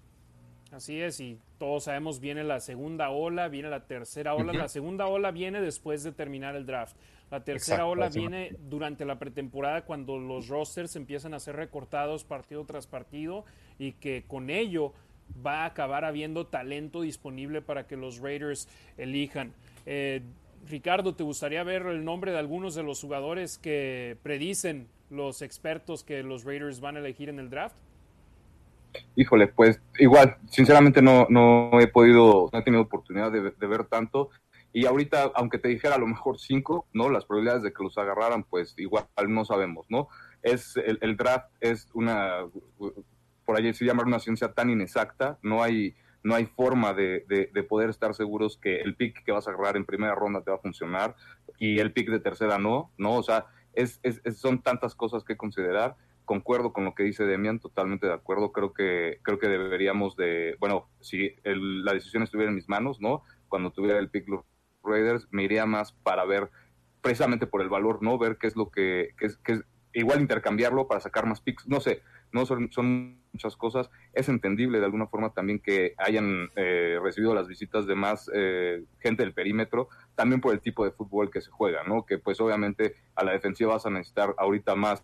Así 0.71 0.99
es, 0.99 1.19
y 1.19 1.39
todos 1.59 1.83
sabemos, 1.83 2.19
viene 2.19 2.43
la 2.43 2.59
segunda 2.59 3.11
ola, 3.11 3.47
viene 3.47 3.69
la 3.69 3.85
tercera 3.85 4.33
ola. 4.33 4.53
La 4.53 4.67
segunda 4.67 5.05
ola 5.05 5.31
viene 5.31 5.61
después 5.61 6.03
de 6.03 6.11
terminar 6.11 6.55
el 6.55 6.65
draft. 6.65 6.95
La 7.29 7.43
tercera 7.43 7.85
ola 7.85 8.09
viene 8.09 8.55
durante 8.59 9.05
la 9.05 9.17
pretemporada 9.17 9.85
cuando 9.85 10.17
los 10.17 10.47
rosters 10.47 10.95
empiezan 10.95 11.33
a 11.33 11.39
ser 11.39 11.55
recortados 11.55 12.23
partido 12.23 12.65
tras 12.65 12.85
partido 12.87 13.45
y 13.79 13.93
que 13.93 14.23
con 14.27 14.49
ello 14.49 14.93
va 15.45 15.63
a 15.63 15.65
acabar 15.65 16.05
habiendo 16.05 16.47
talento 16.47 17.01
disponible 17.01 17.61
para 17.61 17.87
que 17.87 17.97
los 17.97 18.19
Raiders 18.19 18.67
elijan. 18.97 19.53
Eh, 19.85 20.21
Ricardo, 20.69 21.15
¿te 21.15 21.23
gustaría 21.23 21.63
ver 21.63 21.85
el 21.87 22.05
nombre 22.05 22.31
de 22.31 22.39
algunos 22.39 22.75
de 22.75 22.83
los 22.83 23.01
jugadores 23.01 23.57
que 23.57 24.17
predicen 24.23 24.87
los 25.09 25.41
expertos 25.41 26.03
que 26.03 26.23
los 26.23 26.43
Raiders 26.43 26.79
van 26.79 26.95
a 26.95 26.99
elegir 26.99 27.29
en 27.29 27.39
el 27.39 27.49
draft? 27.49 27.75
Híjole, 29.15 29.47
pues 29.47 29.81
igual, 29.99 30.37
sinceramente 30.49 31.01
no, 31.01 31.27
no 31.29 31.79
he 31.79 31.87
podido, 31.87 32.49
no 32.51 32.59
he 32.59 32.63
tenido 32.63 32.83
oportunidad 32.83 33.31
de, 33.31 33.67
ver 33.67 33.85
tanto. 33.85 34.29
Y 34.71 34.85
ahorita, 34.85 35.31
aunque 35.35 35.59
te 35.59 35.67
dijera 35.67 35.95
a 35.95 35.99
lo 35.99 36.07
mejor 36.07 36.39
cinco, 36.39 36.87
¿no? 36.93 37.09
Las 37.09 37.25
probabilidades 37.25 37.63
de 37.63 37.73
que 37.73 37.83
los 37.83 37.97
agarraran, 37.97 38.43
pues 38.43 38.73
igual 38.77 39.05
no 39.27 39.45
sabemos, 39.45 39.85
¿no? 39.89 40.07
Es, 40.41 40.75
el, 40.77 41.15
draft 41.15 41.49
es 41.59 41.87
una, 41.93 42.45
por 43.45 43.57
ahí 43.57 43.73
se 43.73 43.85
llama 43.85 44.03
una 44.03 44.19
ciencia 44.19 44.53
tan 44.53 44.69
inexacta, 44.69 45.37
no 45.41 45.63
hay, 45.63 45.95
no 46.23 46.35
hay 46.35 46.45
forma 46.45 46.93
de, 46.93 47.25
de, 47.27 47.63
poder 47.63 47.89
estar 47.89 48.13
seguros 48.13 48.57
que 48.57 48.81
el 48.81 48.95
pick 48.95 49.23
que 49.23 49.31
vas 49.31 49.47
a 49.47 49.51
agarrar 49.51 49.77
en 49.77 49.85
primera 49.85 50.15
ronda 50.15 50.41
te 50.41 50.51
va 50.51 50.57
a 50.57 50.61
funcionar 50.61 51.15
y 51.57 51.79
el 51.79 51.91
pick 51.91 52.09
de 52.09 52.19
tercera 52.19 52.57
no, 52.57 52.91
¿no? 52.97 53.15
O 53.15 53.23
sea, 53.23 53.47
es, 53.73 53.99
son 54.35 54.61
tantas 54.61 54.95
cosas 54.95 55.23
que 55.23 55.37
considerar. 55.37 55.95
Concuerdo 56.25 56.71
con 56.71 56.85
lo 56.85 56.95
que 56.95 57.03
dice 57.03 57.25
Demian, 57.25 57.59
totalmente 57.59 58.07
de 58.07 58.13
acuerdo. 58.13 58.53
Creo 58.53 58.73
que, 58.73 59.19
creo 59.23 59.39
que 59.39 59.49
deberíamos 59.49 60.15
de, 60.15 60.55
bueno, 60.59 60.89
si 61.01 61.35
la 61.43 61.93
decisión 61.93 62.23
estuviera 62.23 62.49
en 62.49 62.55
mis 62.55 62.69
manos, 62.69 63.01
¿no? 63.01 63.23
Cuando 63.49 63.71
tuviera 63.71 63.99
el 63.99 64.09
pick 64.09 64.29
los 64.29 64.45
Raiders, 64.83 65.27
me 65.31 65.43
iría 65.43 65.65
más 65.65 65.91
para 65.91 66.23
ver, 66.25 66.49
precisamente 67.01 67.47
por 67.47 67.61
el 67.61 67.69
valor, 67.69 68.01
¿no? 68.01 68.17
Ver 68.17 68.37
qué 68.37 68.47
es 68.47 68.55
lo 68.55 68.71
que, 68.71 69.09
que 69.17 69.25
es, 69.25 69.65
igual 69.93 70.21
intercambiarlo 70.21 70.87
para 70.87 71.01
sacar 71.01 71.25
más 71.25 71.41
picks. 71.41 71.67
No 71.67 71.79
sé, 71.79 72.01
¿no? 72.33 72.45
Son, 72.45 72.71
son 72.71 73.21
muchas 73.31 73.55
cosas. 73.55 73.89
Es 74.11 74.27
entendible 74.27 74.79
de 74.79 74.85
alguna 74.85 75.07
forma 75.07 75.33
también 75.33 75.59
que 75.59 75.93
hayan 75.97 76.49
eh, 76.55 76.99
recibido 77.01 77.33
las 77.33 77.47
visitas 77.47 77.85
de 77.85 77.95
más 77.95 78.29
eh, 78.33 78.83
gente 78.99 79.23
del 79.23 79.33
perímetro, 79.33 79.87
también 80.15 80.41
por 80.41 80.53
el 80.53 80.59
tipo 80.59 80.83
de 80.83 80.91
fútbol 80.91 81.31
que 81.31 81.41
se 81.41 81.51
juega, 81.51 81.83
¿no? 81.83 82.05
Que 82.05 82.17
pues 82.17 82.41
obviamente 82.41 82.95
a 83.15 83.23
la 83.23 83.31
defensiva 83.31 83.73
vas 83.73 83.85
a 83.85 83.91
necesitar 83.91 84.35
ahorita 84.37 84.75
más 84.75 85.03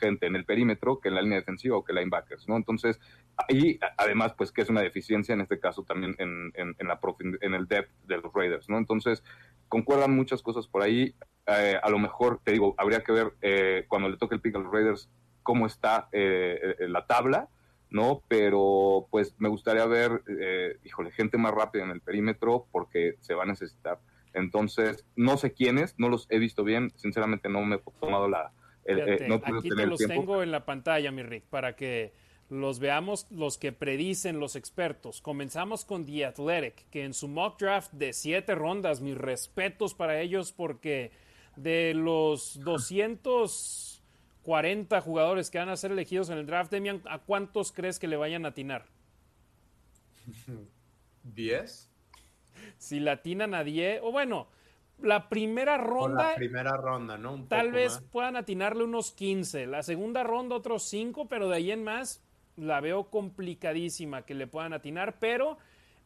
gente 0.00 0.26
en 0.26 0.36
el 0.36 0.44
perímetro 0.44 1.00
que 1.00 1.08
en 1.08 1.16
la 1.16 1.22
línea 1.22 1.38
defensiva 1.38 1.76
o 1.76 1.84
que 1.84 1.92
linebackers, 1.92 2.48
¿no? 2.48 2.56
Entonces, 2.56 3.00
ahí 3.36 3.78
además, 3.98 4.34
pues 4.36 4.52
que 4.52 4.62
es 4.62 4.70
una 4.70 4.80
deficiencia 4.82 5.34
en 5.34 5.40
este 5.40 5.58
caso 5.58 5.82
también 5.82 6.14
en, 6.18 6.52
en, 6.54 6.88
la 6.88 7.00
en 7.40 7.54
el 7.54 7.66
depth 7.66 7.90
de 8.06 8.18
los 8.18 8.32
Raiders, 8.32 8.68
¿no? 8.68 8.78
Entonces, 8.78 9.22
concuerdan 9.68 10.14
muchas 10.14 10.42
cosas 10.42 10.66
por 10.66 10.82
ahí. 10.82 11.14
Eh, 11.46 11.78
a 11.82 11.90
lo 11.90 11.98
mejor, 11.98 12.40
te 12.42 12.52
digo, 12.52 12.74
habría 12.78 13.02
que 13.02 13.12
ver 13.12 13.86
cuando 13.88 14.08
le 14.08 14.16
toque 14.16 14.36
el 14.36 14.40
pick 14.40 14.56
a 14.56 14.60
los 14.60 14.72
Raiders 14.72 15.10
cómo 15.44 15.66
está 15.66 16.08
la 16.12 17.06
tabla, 17.06 17.48
¿no? 17.94 18.22
Pero 18.26 19.06
pues 19.10 19.36
me 19.38 19.48
gustaría 19.48 19.86
ver, 19.86 20.22
eh, 20.26 20.78
híjole, 20.84 21.12
gente 21.12 21.38
más 21.38 21.54
rápida 21.54 21.84
en 21.84 21.90
el 21.90 22.00
perímetro 22.00 22.66
porque 22.72 23.14
se 23.20 23.34
va 23.34 23.44
a 23.44 23.46
necesitar. 23.46 24.00
Entonces, 24.32 25.06
no 25.14 25.36
sé 25.36 25.52
quiénes, 25.52 25.94
no 25.96 26.08
los 26.08 26.26
he 26.28 26.40
visto 26.40 26.64
bien, 26.64 26.92
sinceramente 26.96 27.48
no 27.48 27.62
me 27.62 27.76
he 27.76 27.82
tomado 28.00 28.28
la... 28.28 28.52
Eh, 28.84 29.26
no 29.28 29.36
aquí 29.36 29.68
te 29.68 29.86
los 29.86 30.00
tengo 30.00 30.42
en 30.42 30.50
la 30.50 30.66
pantalla, 30.66 31.12
mi 31.12 31.22
Rick, 31.22 31.44
para 31.44 31.76
que 31.76 32.12
los 32.50 32.80
veamos 32.80 33.28
los 33.30 33.58
que 33.58 33.70
predicen 33.70 34.40
los 34.40 34.56
expertos. 34.56 35.22
Comenzamos 35.22 35.84
con 35.84 36.04
The 36.04 36.26
Athletic, 36.26 36.90
que 36.90 37.04
en 37.04 37.14
su 37.14 37.28
mock 37.28 37.60
draft 37.60 37.92
de 37.92 38.12
siete 38.12 38.56
rondas, 38.56 39.00
mis 39.00 39.16
respetos 39.16 39.94
para 39.94 40.20
ellos 40.20 40.50
porque 40.50 41.12
de 41.54 41.94
los 41.94 42.58
200 42.58 43.93
40 44.44 45.00
jugadores 45.00 45.50
que 45.50 45.58
van 45.58 45.70
a 45.70 45.76
ser 45.76 45.90
elegidos 45.90 46.28
en 46.28 46.38
el 46.38 46.46
draft, 46.46 46.70
Demian, 46.70 47.02
¿a 47.06 47.18
cuántos 47.18 47.72
crees 47.72 47.98
que 47.98 48.06
le 48.06 48.16
vayan 48.16 48.44
a 48.44 48.48
atinar? 48.48 48.84
¿10? 51.34 51.88
Si 52.78 53.00
la 53.00 53.12
atinan 53.12 53.54
a 53.54 53.64
10, 53.64 54.00
o 54.02 54.12
bueno, 54.12 54.46
la 55.00 55.28
primera 55.28 55.78
ronda. 55.78 56.30
la 56.30 56.34
primera 56.34 56.76
ronda, 56.76 57.18
¿no? 57.18 57.44
tal 57.48 57.72
vez 57.72 58.02
puedan 58.12 58.36
atinarle 58.36 58.84
unos 58.84 59.12
15. 59.12 59.66
La 59.66 59.82
segunda 59.82 60.22
ronda, 60.22 60.54
otros 60.56 60.84
5, 60.84 61.26
pero 61.26 61.48
de 61.48 61.56
ahí 61.56 61.70
en 61.72 61.82
más 61.82 62.22
la 62.56 62.80
veo 62.80 63.10
complicadísima 63.10 64.22
que 64.22 64.34
le 64.34 64.46
puedan 64.46 64.74
atinar, 64.74 65.18
pero 65.18 65.56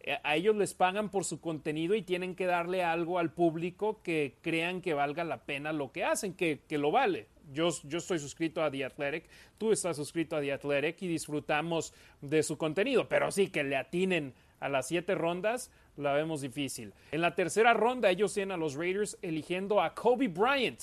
eh, 0.00 0.18
a 0.22 0.36
ellos 0.36 0.56
les 0.56 0.74
pagan 0.74 1.10
por 1.10 1.24
su 1.24 1.40
contenido 1.40 1.94
y 1.94 2.02
tienen 2.02 2.34
que 2.34 2.46
darle 2.46 2.84
algo 2.84 3.18
al 3.18 3.32
público 3.32 4.00
que 4.02 4.36
crean 4.40 4.80
que 4.80 4.94
valga 4.94 5.24
la 5.24 5.44
pena 5.44 5.72
lo 5.72 5.92
que 5.92 6.04
hacen, 6.04 6.34
que, 6.34 6.60
que 6.66 6.78
lo 6.78 6.90
vale 6.90 7.26
yo, 7.52 7.70
yo 7.84 7.98
estoy 7.98 8.18
suscrito 8.18 8.62
a 8.62 8.70
The 8.70 8.84
Athletic, 8.84 9.24
tú 9.58 9.72
estás 9.72 9.96
suscrito 9.96 10.36
a 10.36 10.40
The 10.40 10.52
Athletic 10.52 11.02
y 11.02 11.08
disfrutamos 11.08 11.92
de 12.20 12.42
su 12.42 12.56
contenido, 12.56 13.08
pero 13.08 13.30
sí 13.30 13.48
que 13.48 13.64
le 13.64 13.76
atinen 13.76 14.34
a 14.60 14.68
las 14.68 14.88
siete 14.88 15.14
rondas, 15.14 15.70
la 15.96 16.12
vemos 16.12 16.40
difícil. 16.40 16.92
En 17.12 17.20
la 17.20 17.34
tercera 17.34 17.74
ronda 17.74 18.10
ellos 18.10 18.34
tienen 18.34 18.52
a 18.52 18.56
los 18.56 18.74
Raiders 18.74 19.18
eligiendo 19.22 19.80
a 19.80 19.94
Kobe 19.94 20.28
Bryant. 20.28 20.80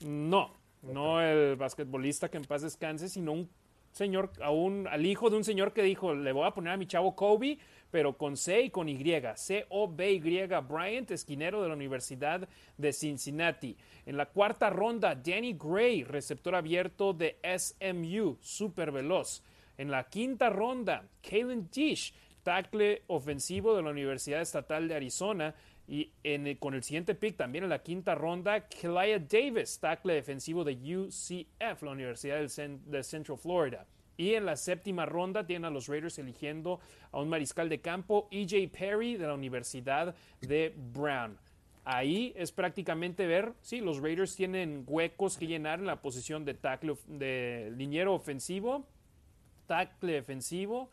No, 0.00 0.52
no 0.82 1.20
el 1.20 1.56
basquetbolista 1.56 2.28
que 2.28 2.36
en 2.36 2.44
paz 2.44 2.62
descanse, 2.62 3.08
sino 3.08 3.32
un 3.32 3.50
señor, 3.92 4.32
a 4.42 4.50
un, 4.50 4.86
al 4.88 5.06
hijo 5.06 5.30
de 5.30 5.36
un 5.36 5.44
señor 5.44 5.72
que 5.72 5.82
dijo, 5.82 6.14
le 6.14 6.32
voy 6.32 6.46
a 6.46 6.50
poner 6.50 6.72
a 6.72 6.76
mi 6.76 6.86
chavo 6.86 7.14
Kobe 7.14 7.58
pero 7.94 8.18
con 8.18 8.36
C 8.36 8.62
y 8.62 8.70
con 8.70 8.88
Y. 8.88 8.98
C-O-B-Y 9.36 10.46
Bryant, 10.68 11.12
esquinero 11.12 11.62
de 11.62 11.68
la 11.68 11.74
Universidad 11.74 12.48
de 12.76 12.92
Cincinnati. 12.92 13.76
En 14.04 14.16
la 14.16 14.26
cuarta 14.26 14.68
ronda, 14.68 15.14
Danny 15.14 15.52
Gray, 15.52 16.02
receptor 16.02 16.56
abierto 16.56 17.12
de 17.12 17.38
SMU, 17.56 18.36
super 18.40 18.90
veloz. 18.90 19.44
En 19.78 19.92
la 19.92 20.08
quinta 20.08 20.50
ronda, 20.50 21.04
Kalen 21.22 21.68
Tish, 21.68 22.12
tackle 22.42 23.02
ofensivo 23.06 23.76
de 23.76 23.82
la 23.82 23.90
Universidad 23.90 24.40
Estatal 24.40 24.88
de 24.88 24.96
Arizona. 24.96 25.54
Y 25.86 26.10
con 26.58 26.74
el 26.74 26.82
siguiente 26.82 27.14
pick, 27.14 27.36
también 27.36 27.62
en 27.62 27.70
la 27.70 27.80
quinta 27.80 28.16
ronda, 28.16 28.68
Kelia 28.68 29.20
Davis, 29.20 29.78
tackle 29.78 30.14
defensivo 30.14 30.64
de 30.64 30.72
UCF, 30.72 31.82
la 31.82 31.92
Universidad 31.92 32.40
de 32.40 33.02
Central 33.04 33.38
Florida. 33.38 33.86
Y 34.16 34.34
en 34.34 34.46
la 34.46 34.56
séptima 34.56 35.06
ronda 35.06 35.46
tienen 35.46 35.64
a 35.64 35.70
los 35.70 35.88
Raiders 35.88 36.18
eligiendo 36.18 36.80
a 37.10 37.20
un 37.20 37.28
mariscal 37.28 37.68
de 37.68 37.80
campo, 37.80 38.28
EJ 38.30 38.70
Perry 38.70 39.16
de 39.16 39.26
la 39.26 39.34
Universidad 39.34 40.14
de 40.40 40.74
Brown. 40.92 41.38
Ahí 41.84 42.32
es 42.36 42.50
prácticamente 42.50 43.26
ver, 43.26 43.52
sí, 43.60 43.80
los 43.80 44.00
Raiders 44.00 44.36
tienen 44.36 44.84
huecos 44.86 45.36
que 45.36 45.46
llenar 45.46 45.80
en 45.80 45.86
la 45.86 46.00
posición 46.00 46.44
de 46.44 46.54
tackle 46.54 46.96
de 47.06 47.72
liniero 47.76 48.14
ofensivo, 48.14 48.86
tackle 49.66 50.12
defensivo, 50.12 50.90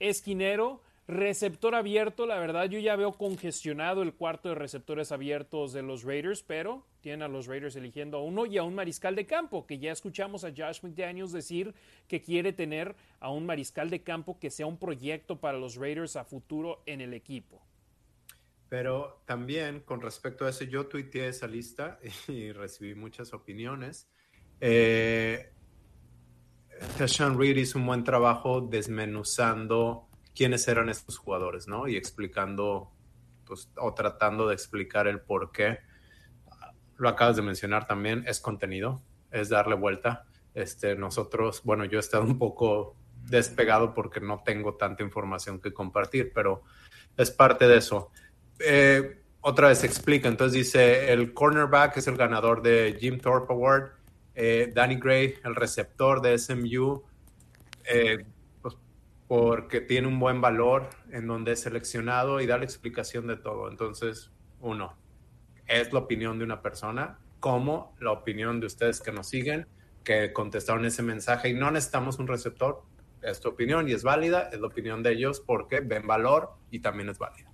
esquinero, 0.00 0.82
receptor 1.06 1.74
abierto. 1.74 2.26
La 2.26 2.38
verdad, 2.38 2.68
yo 2.68 2.78
ya 2.78 2.96
veo 2.96 3.12
congestionado 3.12 4.02
el 4.02 4.14
cuarto 4.14 4.48
de 4.48 4.54
receptores 4.54 5.12
abiertos 5.12 5.72
de 5.72 5.82
los 5.82 6.04
Raiders, 6.04 6.42
pero 6.42 6.86
tienen 7.00 7.22
a 7.22 7.28
los 7.28 7.46
Raiders 7.46 7.76
eligiendo 7.76 8.18
a 8.18 8.22
uno 8.22 8.46
y 8.46 8.58
a 8.58 8.62
un 8.62 8.74
mariscal 8.74 9.16
de 9.16 9.26
campo, 9.26 9.66
que 9.66 9.78
ya 9.78 9.92
escuchamos 9.92 10.44
a 10.44 10.52
Josh 10.56 10.82
McDaniels 10.82 11.32
decir 11.32 11.74
que 12.08 12.20
quiere 12.20 12.52
tener 12.52 12.94
a 13.20 13.30
un 13.30 13.46
mariscal 13.46 13.90
de 13.90 14.02
campo 14.02 14.38
que 14.38 14.50
sea 14.50 14.66
un 14.66 14.78
proyecto 14.78 15.40
para 15.40 15.58
los 15.58 15.76
Raiders 15.76 16.16
a 16.16 16.24
futuro 16.24 16.82
en 16.86 17.00
el 17.00 17.14
equipo. 17.14 17.62
Pero 18.68 19.22
también 19.26 19.80
con 19.80 20.00
respecto 20.00 20.46
a 20.46 20.50
eso, 20.50 20.64
yo 20.64 20.86
tuiteé 20.86 21.28
esa 21.28 21.46
lista 21.46 21.98
y 22.28 22.52
recibí 22.52 22.94
muchas 22.94 23.34
opiniones. 23.34 24.08
Eh, 24.60 25.52
Reed 26.98 27.56
hizo 27.56 27.78
un 27.78 27.86
buen 27.86 28.04
trabajo 28.04 28.60
desmenuzando 28.60 30.08
quiénes 30.34 30.66
eran 30.68 30.88
estos 30.88 31.18
jugadores, 31.18 31.68
¿no? 31.68 31.88
Y 31.88 31.96
explicando, 31.96 32.90
pues, 33.46 33.70
o 33.76 33.94
tratando 33.94 34.48
de 34.48 34.54
explicar 34.54 35.06
el 35.06 35.20
por 35.20 35.52
qué 35.52 35.78
lo 36.96 37.08
acabas 37.08 37.36
de 37.36 37.42
mencionar 37.42 37.86
también, 37.86 38.24
es 38.26 38.40
contenido, 38.40 39.02
es 39.30 39.48
darle 39.48 39.74
vuelta. 39.74 40.24
Este, 40.54 40.94
nosotros, 40.94 41.62
bueno, 41.64 41.84
yo 41.84 41.98
he 41.98 42.00
estado 42.00 42.24
un 42.24 42.38
poco 42.38 42.96
despegado 43.24 43.94
porque 43.94 44.20
no 44.20 44.42
tengo 44.44 44.74
tanta 44.74 45.02
información 45.02 45.60
que 45.60 45.72
compartir, 45.72 46.32
pero 46.34 46.62
es 47.16 47.30
parte 47.30 47.66
de 47.66 47.78
eso. 47.78 48.10
Eh, 48.58 49.22
otra 49.40 49.68
vez 49.68 49.82
explica, 49.82 50.28
entonces 50.28 50.56
dice, 50.56 51.12
el 51.12 51.34
cornerback 51.34 51.96
es 51.96 52.06
el 52.06 52.16
ganador 52.16 52.62
de 52.62 52.96
Jim 53.00 53.18
Thorpe 53.18 53.52
Award, 53.52 53.90
eh, 54.34 54.70
Danny 54.72 54.96
Gray, 54.96 55.34
el 55.44 55.56
receptor 55.56 56.22
de 56.22 56.38
SMU, 56.38 57.02
eh, 57.84 58.24
porque 59.32 59.80
tiene 59.80 60.08
un 60.08 60.18
buen 60.18 60.42
valor 60.42 60.90
en 61.10 61.26
donde 61.26 61.52
es 61.52 61.60
seleccionado 61.60 62.42
y 62.42 62.46
da 62.46 62.58
la 62.58 62.64
explicación 62.64 63.26
de 63.26 63.36
todo. 63.36 63.70
Entonces, 63.70 64.30
uno, 64.60 64.94
es 65.66 65.90
la 65.90 66.00
opinión 66.00 66.38
de 66.38 66.44
una 66.44 66.60
persona, 66.60 67.18
como 67.40 67.96
la 67.98 68.12
opinión 68.12 68.60
de 68.60 68.66
ustedes 68.66 69.00
que 69.00 69.10
nos 69.10 69.28
siguen, 69.28 69.66
que 70.04 70.34
contestaron 70.34 70.84
ese 70.84 71.02
mensaje 71.02 71.48
y 71.48 71.54
no 71.54 71.70
necesitamos 71.70 72.18
un 72.18 72.28
receptor. 72.28 72.82
Es 73.22 73.40
tu 73.40 73.48
opinión 73.48 73.88
y 73.88 73.92
es 73.92 74.02
válida, 74.02 74.50
es 74.52 74.60
la 74.60 74.66
opinión 74.66 75.02
de 75.02 75.12
ellos 75.12 75.40
porque 75.40 75.80
ven 75.80 76.06
valor 76.06 76.50
y 76.70 76.80
también 76.80 77.08
es 77.08 77.16
válida. 77.16 77.50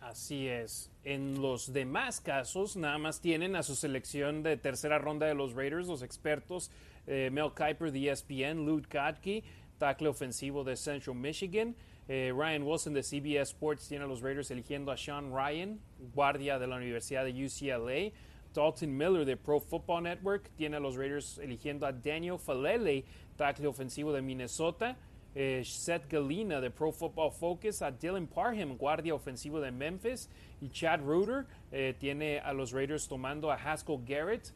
Así 0.00 0.48
es. 0.48 0.90
En 1.04 1.40
los 1.40 1.72
demás 1.72 2.20
casos, 2.20 2.76
nada 2.76 2.98
más 2.98 3.20
tienen 3.20 3.54
a 3.54 3.62
su 3.62 3.76
selección 3.76 4.42
de 4.42 4.56
tercera 4.56 4.98
ronda 4.98 5.26
de 5.26 5.34
los 5.36 5.54
Raiders, 5.54 5.86
los 5.86 6.02
expertos 6.02 6.72
eh, 7.06 7.30
Mel 7.32 7.52
Kiper 7.54 7.92
de 7.92 8.10
ESPN, 8.10 8.66
Luke 8.66 8.88
Kotke, 8.88 9.44
tackle 9.78 10.08
ofensivo 10.08 10.64
de 10.64 10.76
Central 10.76 11.16
Michigan, 11.16 11.74
eh, 12.08 12.32
Ryan 12.32 12.62
Wilson 12.62 12.94
de 12.94 13.02
CBS 13.02 13.50
Sports 13.50 13.88
tiene 13.88 14.04
a 14.04 14.06
los 14.06 14.22
Raiders 14.22 14.50
eligiendo 14.50 14.92
a 14.92 14.96
Sean 14.96 15.32
Ryan, 15.32 15.80
guardia 16.14 16.58
de 16.58 16.66
la 16.66 16.76
Universidad 16.76 17.24
de 17.24 17.32
UCLA. 17.32 18.12
Dalton 18.54 18.96
Miller 18.96 19.24
de 19.24 19.36
Pro 19.36 19.60
Football 19.60 20.04
Network 20.04 20.50
tiene 20.56 20.76
a 20.76 20.80
los 20.80 20.96
Raiders 20.96 21.38
eligiendo 21.38 21.84
a 21.84 21.92
Daniel 21.92 22.38
Falele, 22.38 23.04
tackle 23.36 23.66
ofensivo 23.66 24.12
de 24.12 24.22
Minnesota. 24.22 24.96
Eh, 25.34 25.62
Seth 25.64 26.08
Galina 26.08 26.62
de 26.62 26.70
Pro 26.70 26.90
Football 26.92 27.30
Focus, 27.30 27.82
a 27.82 27.90
Dylan 27.90 28.26
Parham, 28.26 28.78
guardia 28.78 29.14
ofensivo 29.14 29.60
de 29.60 29.70
Memphis, 29.70 30.30
y 30.62 30.70
Chad 30.70 31.00
Reuter 31.02 31.44
eh, 31.70 31.92
tiene 31.98 32.38
a 32.38 32.54
los 32.54 32.72
Raiders 32.72 33.06
tomando 33.06 33.50
a 33.50 33.56
Haskell 33.56 34.02
Garrett, 34.06 34.54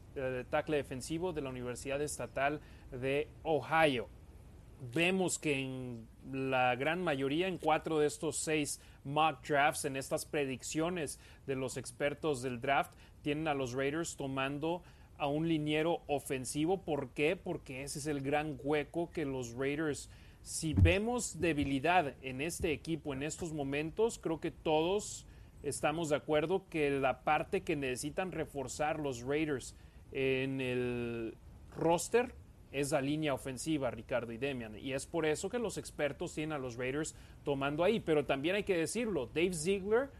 tackle 0.49 0.79
defensivo 0.79 1.35
de 1.35 1.43
la 1.43 1.51
Universidad 1.51 2.01
Estatal 2.01 2.61
de 2.93 3.29
Ohio 3.43 4.09
vemos 4.93 5.39
que 5.39 5.61
en 5.61 6.09
la 6.33 6.75
gran 6.77 7.03
mayoría, 7.03 7.49
en 7.49 7.59
cuatro 7.59 7.99
de 7.99 8.07
estos 8.07 8.37
seis 8.37 8.81
mock 9.05 9.47
drafts, 9.47 9.85
en 9.85 9.97
estas 9.97 10.25
predicciones 10.25 11.19
de 11.47 11.57
los 11.57 11.77
expertos 11.77 12.43
del 12.43 12.61
draft, 12.61 12.93
tienen 13.23 13.49
a 13.49 13.55
los 13.55 13.73
Raiders 13.73 14.17
tomando 14.17 14.83
a 15.19 15.27
un 15.27 15.49
liniero 15.49 16.01
ofensivo. 16.07 16.83
¿Por 16.83 17.11
qué? 17.11 17.37
Porque 17.37 17.83
ese 17.83 17.99
es 17.99 18.07
el 18.07 18.23
gran 18.23 18.59
hueco 18.63 19.11
que 19.11 19.25
los 19.25 19.53
Raiders, 19.53 20.09
si 20.43 20.73
vemos 20.73 21.41
debilidad 21.41 22.15
en 22.23 22.41
este 22.41 22.73
equipo 22.73 23.13
en 23.13 23.23
estos 23.23 23.53
momentos, 23.53 24.19
creo 24.19 24.41
que 24.41 24.51
todos 24.51 25.27
estamos 25.63 26.09
de 26.09 26.17
acuerdo 26.17 26.65
que 26.71 26.91
la 26.91 27.23
parte 27.23 27.63
que 27.63 27.77
necesitan 27.77 28.33
reforzar 28.33 28.99
los 28.99 29.23
Raiders 29.23 29.77
en 30.13 30.61
el 30.61 31.37
roster 31.77 32.35
esa 32.73 33.01
línea 33.01 33.35
ofensiva, 33.35 33.91
Ricardo 33.91 34.33
y 34.33 34.39
Demian. 34.39 34.79
Y 34.79 34.93
es 34.93 35.07
por 35.07 35.27
eso 35.27 35.49
que 35.49 35.59
los 35.59 35.79
expertos 35.79 36.35
tienen 36.35 36.53
a 36.53 36.59
los 36.59 36.77
Raiders 36.77 37.15
tomando 37.45 37.85
ahí. 37.85 38.01
Pero 38.01 38.25
también 38.25 38.57
hay 38.57 38.65
que 38.65 38.77
decirlo, 38.77 39.27
Dave 39.27 39.55
Ziegler 39.55 40.11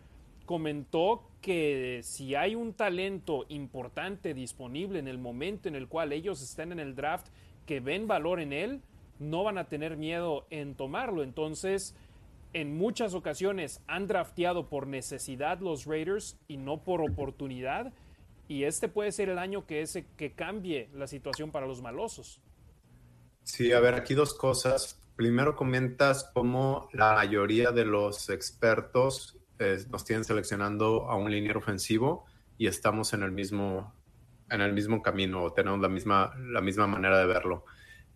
comentó 0.47 1.31
que 1.41 2.01
si 2.03 2.35
hay 2.35 2.55
un 2.55 2.75
talento 2.75 3.47
importante 3.49 4.35
disponible 4.35 4.99
en 4.99 5.07
el 5.07 5.19
momento 5.19 5.69
en 5.69 5.77
el 5.77 5.87
cual 5.87 6.13
ellos 6.13 6.43
estén 6.43 6.73
en 6.73 6.81
el 6.81 6.95
draft, 6.95 7.29
que 7.67 7.81
ven 7.81 8.09
valor 8.09 8.41
en 8.41 8.53
él, 8.53 8.83
no 9.21 9.45
van 9.45 9.59
a 9.59 9.69
tener 9.69 9.97
miedo 9.97 10.47
en 10.51 10.75
tomarlo. 10.75 11.23
Entonces, 11.23 11.95
en 12.53 12.77
muchas 12.77 13.15
ocasiones 13.15 13.81
han 13.87 14.09
drafteado 14.09 14.69
por 14.69 14.89
necesidad 14.89 15.61
los 15.61 15.87
Raiders 15.87 16.37
y 16.49 16.57
no 16.57 16.83
por 16.83 17.01
oportunidad. 17.01 17.93
Y 18.51 18.65
este 18.65 18.89
puede 18.89 19.13
ser 19.13 19.29
el 19.29 19.39
año 19.39 19.65
que, 19.65 19.81
ese, 19.81 20.09
que 20.17 20.33
cambie 20.33 20.91
la 20.93 21.07
situación 21.07 21.53
para 21.53 21.69
los 21.69 21.83
malosos. 21.83 22.43
Sí, 23.45 23.73
a 23.73 23.79
ver, 23.79 23.95
aquí 23.95 24.15
dos 24.15 24.35
cosas. 24.35 25.01
Primero 25.15 25.55
comentas 25.55 26.29
cómo 26.35 26.89
la 26.93 27.15
mayoría 27.15 27.71
de 27.71 27.85
los 27.85 28.29
expertos 28.29 29.39
eh, 29.61 29.79
nos 29.89 30.05
tienen 30.05 30.25
seleccionando 30.25 31.09
a 31.09 31.15
un 31.15 31.31
liniero 31.31 31.61
ofensivo 31.61 32.25
y 32.59 32.67
estamos 32.67 33.13
en 33.13 33.23
el 33.23 33.31
mismo, 33.31 33.95
en 34.51 34.63
el 34.63 34.73
mismo 34.73 35.01
camino, 35.01 35.53
tenemos 35.53 35.79
la 35.79 35.89
misma, 35.89 36.35
la 36.37 36.61
misma 36.61 36.89
manera 36.89 37.21
de 37.21 37.27
verlo. 37.27 37.65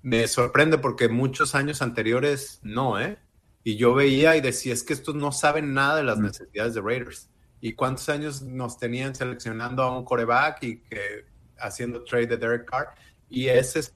Me 0.02 0.26
sorprende 0.26 0.78
porque 0.78 1.08
muchos 1.08 1.54
años 1.54 1.80
anteriores 1.80 2.58
no, 2.64 3.00
¿eh? 3.00 3.20
Y 3.62 3.76
yo 3.76 3.94
veía 3.94 4.36
y 4.36 4.40
decía, 4.40 4.72
es 4.72 4.82
que 4.82 4.94
estos 4.94 5.14
no 5.14 5.30
saben 5.30 5.74
nada 5.74 5.94
de 5.94 6.02
las 6.02 6.18
necesidades 6.18 6.74
de 6.74 6.80
Raiders. 6.80 7.30
¿Y 7.60 7.74
cuántos 7.74 8.08
años 8.08 8.42
nos 8.42 8.78
tenían 8.78 9.14
seleccionando 9.14 9.82
a 9.82 9.96
un 9.96 10.04
coreback 10.04 10.62
y 10.62 10.80
que 10.80 11.26
haciendo 11.58 12.04
trade 12.04 12.26
de 12.26 12.36
Derek 12.36 12.64
Carr? 12.68 12.94
Y 13.28 13.48
ese 13.48 13.80
es 13.80 13.94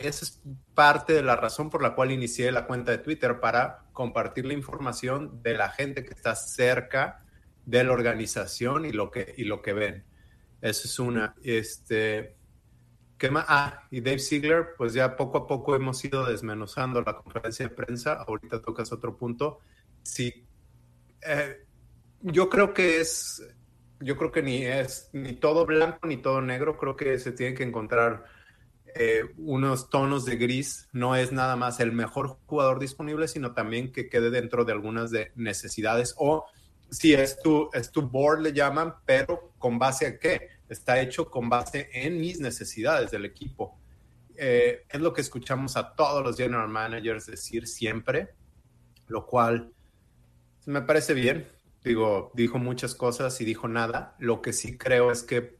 esa 0.00 0.24
es 0.24 0.40
parte 0.74 1.12
de 1.12 1.22
la 1.22 1.36
razón 1.36 1.68
por 1.68 1.82
la 1.82 1.94
cual 1.94 2.10
inicié 2.10 2.50
la 2.52 2.66
cuenta 2.66 2.90
de 2.90 2.98
Twitter 2.98 3.38
para 3.38 3.84
compartir 3.92 4.46
la 4.46 4.54
información 4.54 5.42
de 5.42 5.54
la 5.54 5.68
gente 5.68 6.04
que 6.04 6.14
está 6.14 6.34
cerca 6.34 7.22
de 7.66 7.84
la 7.84 7.92
organización 7.92 8.86
y 8.86 8.92
lo 8.92 9.10
que, 9.10 9.34
y 9.36 9.44
lo 9.44 9.60
que 9.60 9.74
ven. 9.74 10.04
Esa 10.62 10.88
es 10.88 10.98
una. 10.98 11.34
Este, 11.42 12.36
¿qué 13.18 13.30
más? 13.30 13.44
Ah, 13.48 13.86
y 13.90 14.00
Dave 14.00 14.18
Ziegler, 14.18 14.68
pues 14.76 14.94
ya 14.94 15.16
poco 15.16 15.38
a 15.38 15.46
poco 15.46 15.76
hemos 15.76 16.02
ido 16.02 16.24
desmenuzando 16.24 17.02
la 17.02 17.16
conferencia 17.16 17.68
de 17.68 17.74
prensa. 17.74 18.14
Ahorita 18.14 18.62
tocas 18.62 18.92
otro 18.92 19.16
punto. 19.18 19.60
Sí, 20.02 20.46
eh, 21.20 21.66
yo 22.22 22.48
creo 22.48 22.74
que 22.74 23.00
es, 23.00 23.42
yo 24.00 24.16
creo 24.16 24.32
que 24.32 24.42
ni 24.42 24.64
es 24.64 25.10
ni 25.12 25.32
todo 25.32 25.66
blanco 25.66 26.06
ni 26.06 26.16
todo 26.16 26.40
negro. 26.40 26.76
Creo 26.76 26.96
que 26.96 27.18
se 27.18 27.32
tiene 27.32 27.54
que 27.54 27.62
encontrar 27.62 28.24
eh, 28.94 29.22
unos 29.36 29.90
tonos 29.90 30.24
de 30.24 30.36
gris, 30.36 30.88
no 30.92 31.14
es 31.14 31.32
nada 31.32 31.56
más 31.56 31.80
el 31.80 31.92
mejor 31.92 32.38
jugador 32.46 32.80
disponible, 32.80 33.28
sino 33.28 33.52
también 33.54 33.92
que 33.92 34.08
quede 34.08 34.30
dentro 34.30 34.64
de 34.64 34.72
algunas 34.72 35.10
de 35.10 35.32
necesidades 35.36 36.14
o 36.18 36.46
si 36.90 37.14
es 37.14 37.40
tu, 37.40 37.70
es 37.72 37.92
tu 37.92 38.02
board, 38.02 38.40
le 38.40 38.52
llaman, 38.52 38.94
pero 39.06 39.52
con 39.58 39.78
base 39.78 40.06
a 40.06 40.18
qué? 40.18 40.48
Está 40.68 41.00
hecho 41.00 41.30
con 41.30 41.48
base 41.48 41.88
en 41.92 42.20
mis 42.20 42.40
necesidades 42.40 43.12
del 43.12 43.24
equipo. 43.24 43.78
Eh, 44.36 44.86
es 44.88 45.00
lo 45.00 45.12
que 45.12 45.20
escuchamos 45.20 45.76
a 45.76 45.94
todos 45.94 46.24
los 46.24 46.36
general 46.36 46.68
managers 46.68 47.26
decir 47.26 47.68
siempre, 47.68 48.30
lo 49.06 49.24
cual 49.24 49.72
me 50.66 50.82
parece 50.82 51.14
bien. 51.14 51.46
Digo, 51.82 52.30
dijo 52.34 52.58
muchas 52.58 52.94
cosas 52.94 53.40
y 53.40 53.44
dijo 53.44 53.68
nada. 53.68 54.16
Lo 54.18 54.42
que 54.42 54.52
sí 54.52 54.76
creo 54.76 55.10
es 55.10 55.22
que 55.22 55.58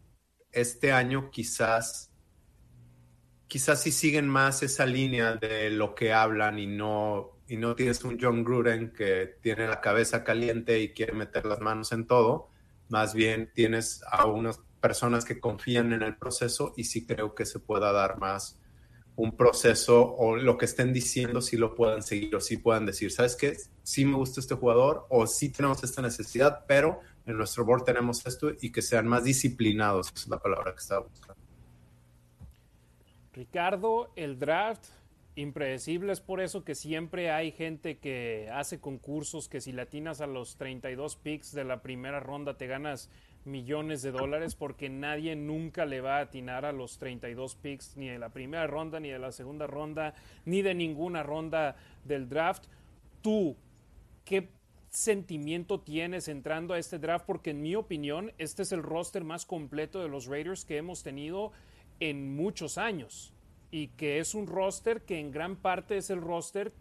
este 0.53 0.93
año 0.93 1.31
quizás 1.31 2.11
quizás 3.51 3.83
si 3.83 3.91
siguen 3.91 4.29
más 4.29 4.63
esa 4.63 4.87
línea 4.87 5.35
de 5.35 5.71
lo 5.71 5.97
que 5.97 6.13
hablan 6.13 6.61
y 6.61 6.69
no, 6.69 7.33
y 7.49 7.57
no 7.57 7.75
tienes 7.75 8.05
un 8.05 8.17
John 8.19 8.45
Gruden 8.45 8.93
que 8.93 9.39
tiene 9.43 9.67
la 9.67 9.81
cabeza 9.81 10.23
caliente 10.23 10.79
y 10.79 10.93
quiere 10.93 11.15
meter 11.15 11.47
las 11.47 11.61
manos 11.61 11.91
en 11.91 12.07
todo, 12.07 12.49
más 12.89 13.13
bien 13.13 13.51
tienes 13.53 14.05
a 14.09 14.27
unas 14.27 14.61
personas 14.81 15.25
que 15.25 15.41
confían 15.41 15.93
en 15.93 16.03
el 16.03 16.17
proceso 16.17 16.75
y 16.77 16.85
sí 16.85 17.05
creo 17.05 17.35
que 17.35 17.45
se 17.45 17.59
pueda 17.59 17.91
dar 17.91 18.19
más 18.19 18.61
un 19.17 19.37
proceso 19.37 20.15
o 20.17 20.37
lo 20.37 20.57
que 20.57 20.65
estén 20.65 20.93
diciendo 20.93 21.43
si 21.43 21.57
lo 21.57 21.75
puedan 21.75 22.03
seguir 22.03 22.35
o 22.37 22.41
si 22.41 22.57
puedan 22.57 22.87
decir, 22.87 23.11
¿sabes 23.11 23.37
qué? 23.37 23.57
Sí 23.83 24.05
me 24.05 24.17
gusta 24.17 24.41
este 24.41 24.55
jugador 24.55 25.07
o 25.11 25.27
sí 25.27 25.51
tenemos 25.51 25.83
esta 25.85 26.01
necesidad, 26.03 26.65
pero 26.67 27.01
en 27.27 27.37
nuestro 27.37 27.65
board 27.65 27.85
tenemos 27.85 28.25
esto 28.27 28.53
y 28.61 28.71
que 28.71 28.83
sean 28.83 29.07
más 29.07 29.25
disciplinados, 29.25 30.13
es 30.15 30.29
la 30.29 30.39
palabra 30.39 30.73
que 30.73 30.79
estaba 30.79 31.07
buscando. 31.07 31.41
Ricardo, 33.33 34.11
el 34.17 34.39
draft 34.39 34.85
impredecible 35.37 36.13
es 36.13 36.21
por 36.21 36.41
eso 36.41 36.65
que 36.65 36.75
siempre 36.75 37.31
hay 37.31 37.53
gente 37.53 37.99
que 37.99 38.49
hace 38.53 38.81
concursos 38.81 39.49
que 39.49 39.61
si 39.61 39.73
latinas 39.73 40.21
a 40.21 40.27
los 40.27 40.57
32 40.57 41.17
picks 41.17 41.53
de 41.53 41.65
la 41.65 41.83
primera 41.83 42.21
ronda 42.21 42.57
te 42.57 42.67
ganas 42.67 43.09
millones 43.45 44.03
de 44.03 44.13
dólares 44.13 44.55
porque 44.55 44.89
nadie 44.89 45.35
nunca 45.37 45.87
le 45.87 46.01
va 46.01 46.19
a 46.19 46.23
atinar 46.23 46.65
a 46.65 46.73
los 46.73 46.99
32 46.99 47.55
picks 47.57 47.97
ni 47.97 48.09
de 48.09 48.19
la 48.19 48.29
primera 48.31 48.67
ronda 48.67 49.01
ni 49.01 49.09
de 49.09 49.19
la 49.19 49.33
segunda 49.33 49.67
ronda 49.67 50.15
ni 50.45 50.63
de 50.63 50.75
ninguna 50.75 51.23
ronda 51.23 51.77
del 52.05 52.29
draft. 52.29 52.65
Tú, 53.23 53.57
¿qué 54.25 54.51
sentimiento 54.91 55.81
tienes 55.81 56.29
entrando 56.29 56.75
a 56.75 56.79
este 56.79 56.99
draft? 56.99 57.25
Porque 57.27 57.51
en 57.51 57.63
mi 57.63 57.75
opinión 57.75 58.33
este 58.39 58.63
es 58.63 58.73
el 58.73 58.83
roster 58.83 59.25
más 59.25 59.47
completo 59.47 60.03
de 60.03 60.09
los 60.09 60.27
Raiders 60.27 60.65
que 60.65 60.77
hemos 60.77 61.03
tenido 61.03 61.53
en 62.01 62.35
muchos 62.35 62.79
años 62.79 63.33
y 63.71 63.89
que 63.89 64.19
es 64.19 64.35
un 64.35 64.47
roster 64.47 65.03
que 65.03 65.19
en 65.19 65.31
gran 65.31 65.57
parte 65.57 65.97
es 65.97 66.11
el 66.11 66.21
roster 66.21 66.73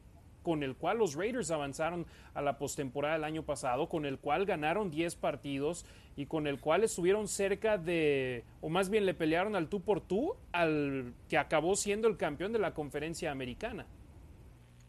con 0.43 0.63
el 0.63 0.75
cual 0.75 0.97
los 0.97 1.15
Raiders 1.15 1.51
avanzaron 1.51 2.07
a 2.33 2.41
la 2.41 2.57
postemporada 2.57 3.15
del 3.15 3.23
año 3.25 3.43
pasado, 3.43 3.89
con 3.89 4.05
el 4.05 4.19
cual 4.19 4.45
ganaron 4.45 4.89
10 4.89 5.15
partidos 5.17 5.85
y 6.19 6.25
con 6.25 6.47
el 6.47 6.59
cual 6.59 6.83
estuvieron 6.83 7.27
cerca 7.27 7.77
de, 7.77 8.43
o 8.61 8.69
más 8.69 8.89
bien 8.89 9.05
le 9.05 9.13
pelearon 9.13 9.55
al 9.55 9.69
tú 9.69 9.81
por 9.81 10.01
tú 10.01 10.33
al 10.51 11.13
que 11.29 11.37
acabó 11.37 11.75
siendo 11.75 12.07
el 12.07 12.17
campeón 12.17 12.51
de 12.51 12.59
la 12.59 12.73
conferencia 12.73 13.31
americana. 13.31 13.85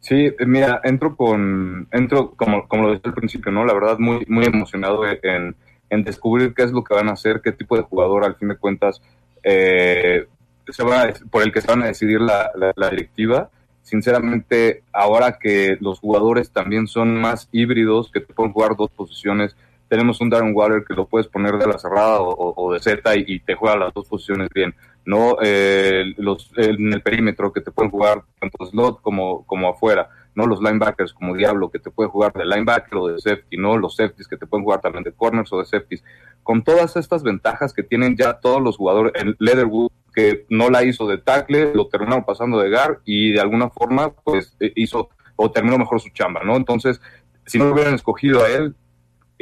Sí, 0.01 0.33
mira, 0.47 0.81
entro 0.83 1.15
con, 1.15 1.87
entro 1.93 2.33
como, 2.33 2.67
como 2.67 2.85
lo 2.85 2.93
decía 2.93 3.11
al 3.11 3.15
principio, 3.15 3.53
¿no? 3.53 3.65
La 3.65 3.75
verdad, 3.75 3.99
muy, 3.99 4.25
muy 4.27 4.45
emocionado 4.45 5.05
en, 5.07 5.55
en 5.89 6.05
descubrir 6.05 6.53
qué 6.55 6.63
es 6.63 6.73
lo 6.73 6.83
que 6.83 6.95
van 6.95 7.09
a 7.09 7.13
hacer, 7.13 7.41
qué 7.43 7.53
tipo 7.53 7.77
de 7.77 7.83
jugador 7.83 8.25
al 8.25 8.37
fin 8.37 8.49
de 8.49 8.57
cuentas 8.57 9.01
eh, 9.43 10.27
se 10.69 10.85
por 11.31 11.43
el 11.43 11.53
que 11.53 11.61
se 11.61 11.69
van 11.69 11.83
a 11.83 11.87
decidir 11.87 12.21
la, 12.21 12.51
directiva. 12.91 13.51
Sinceramente, 13.83 14.83
ahora 14.93 15.39
que 15.39 15.77
los 15.81 15.99
jugadores 15.99 16.53
también 16.53 16.87
son 16.87 17.17
más 17.21 17.49
híbridos, 17.51 18.11
que 18.13 18.21
pueden 18.21 18.53
jugar 18.53 18.77
dos 18.77 18.91
posiciones, 18.91 19.57
tenemos 19.91 20.21
un 20.21 20.31
Darren 20.31 20.55
Waller 20.55 20.85
que 20.85 20.95
lo 20.95 21.09
puedes 21.09 21.27
poner 21.27 21.59
de 21.59 21.67
la 21.67 21.77
cerrada 21.77 22.21
o, 22.21 22.73
de 22.73 22.79
Z 22.79 23.03
y, 23.17 23.41
te 23.41 23.57
juega 23.57 23.77
las 23.77 23.93
dos 23.93 24.07
posiciones 24.07 24.49
bien. 24.55 24.73
¿no? 25.05 25.37
Eh, 25.43 26.15
los, 26.17 26.53
en 26.57 26.93
el 26.93 27.03
perímetro 27.03 27.53
que 27.53 27.61
te 27.61 27.73
pueden 27.73 27.91
jugar 27.91 28.23
tanto 28.39 28.65
slot 28.67 29.03
como, 29.03 29.45
como 29.47 29.69
afuera. 29.69 30.09
¿no? 30.37 30.47
Los 30.47 30.61
linebackers 30.61 31.13
como 31.13 31.35
Diablo 31.35 31.71
que 31.71 31.81
te 31.81 31.91
puede 31.91 32.09
jugar 32.09 32.33
de 32.33 32.45
linebacker 32.45 32.97
o 32.97 33.09
de 33.09 33.19
safety, 33.19 33.57
¿no? 33.57 33.77
Los 33.77 33.97
safeties 33.97 34.29
que 34.29 34.37
te 34.37 34.47
pueden 34.47 34.63
jugar 34.63 34.81
también 34.81 35.03
de 35.03 35.11
corners 35.11 35.53
o 35.53 35.59
de 35.59 35.65
safeties 35.65 36.05
con 36.45 36.63
todas 36.63 36.97
estas 36.97 37.25
ventajas 37.25 37.73
que 37.75 37.83
tienen 37.83 38.17
ya 38.17 38.35
todos 38.35 38.63
los 38.63 38.77
jugadores, 38.77 39.13
el 39.17 39.35
Leatherwood 39.41 39.91
que 40.15 40.47
no 40.49 40.71
la 40.71 40.85
hizo 40.85 41.09
de 41.09 41.19
tackle, 41.19 41.75
lo 41.75 41.89
terminaron 41.89 42.25
pasando 42.25 42.61
de 42.61 42.71
gar 42.71 43.01
y 43.05 43.33
de 43.33 43.41
alguna 43.41 43.71
forma 43.71 44.13
pues 44.13 44.57
eh, 44.61 44.73
hizo 44.77 45.11
o 45.35 45.51
terminó 45.51 45.79
mejor 45.79 46.01
su 46.01 46.11
chamba, 46.11 46.43
¿no? 46.45 46.57
Entonces, 46.57 47.01
si 47.45 47.59
no 47.59 47.73
hubieran 47.73 47.95
escogido 47.95 48.45
a 48.45 48.49
él 48.49 48.77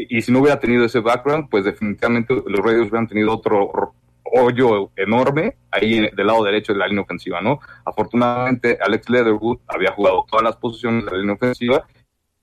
y 0.09 0.23
si 0.23 0.31
no 0.31 0.41
hubiera 0.41 0.61
tenido 0.61 0.85
ese 0.85 1.01
background, 1.01 1.49
pues 1.51 1.65
definitivamente 1.65 2.35
los 2.35 2.61
Raiders 2.61 2.89
hubieran 2.89 3.09
tenido 3.09 3.33
otro 3.33 3.95
hoyo 4.33 4.91
enorme 4.97 5.57
ahí 5.71 6.09
del 6.15 6.27
lado 6.27 6.45
derecho 6.45 6.73
de 6.73 6.79
la 6.79 6.87
línea 6.87 7.03
ofensiva, 7.03 7.41
¿no? 7.41 7.61
Afortunadamente, 7.85 8.79
Alex 8.81 9.09
Leatherwood 9.09 9.59
había 9.67 9.93
jugado 9.93 10.25
todas 10.31 10.45
las 10.45 10.57
posiciones 10.57 11.05
de 11.05 11.11
la 11.11 11.19
línea 11.19 11.35
ofensiva 11.35 11.87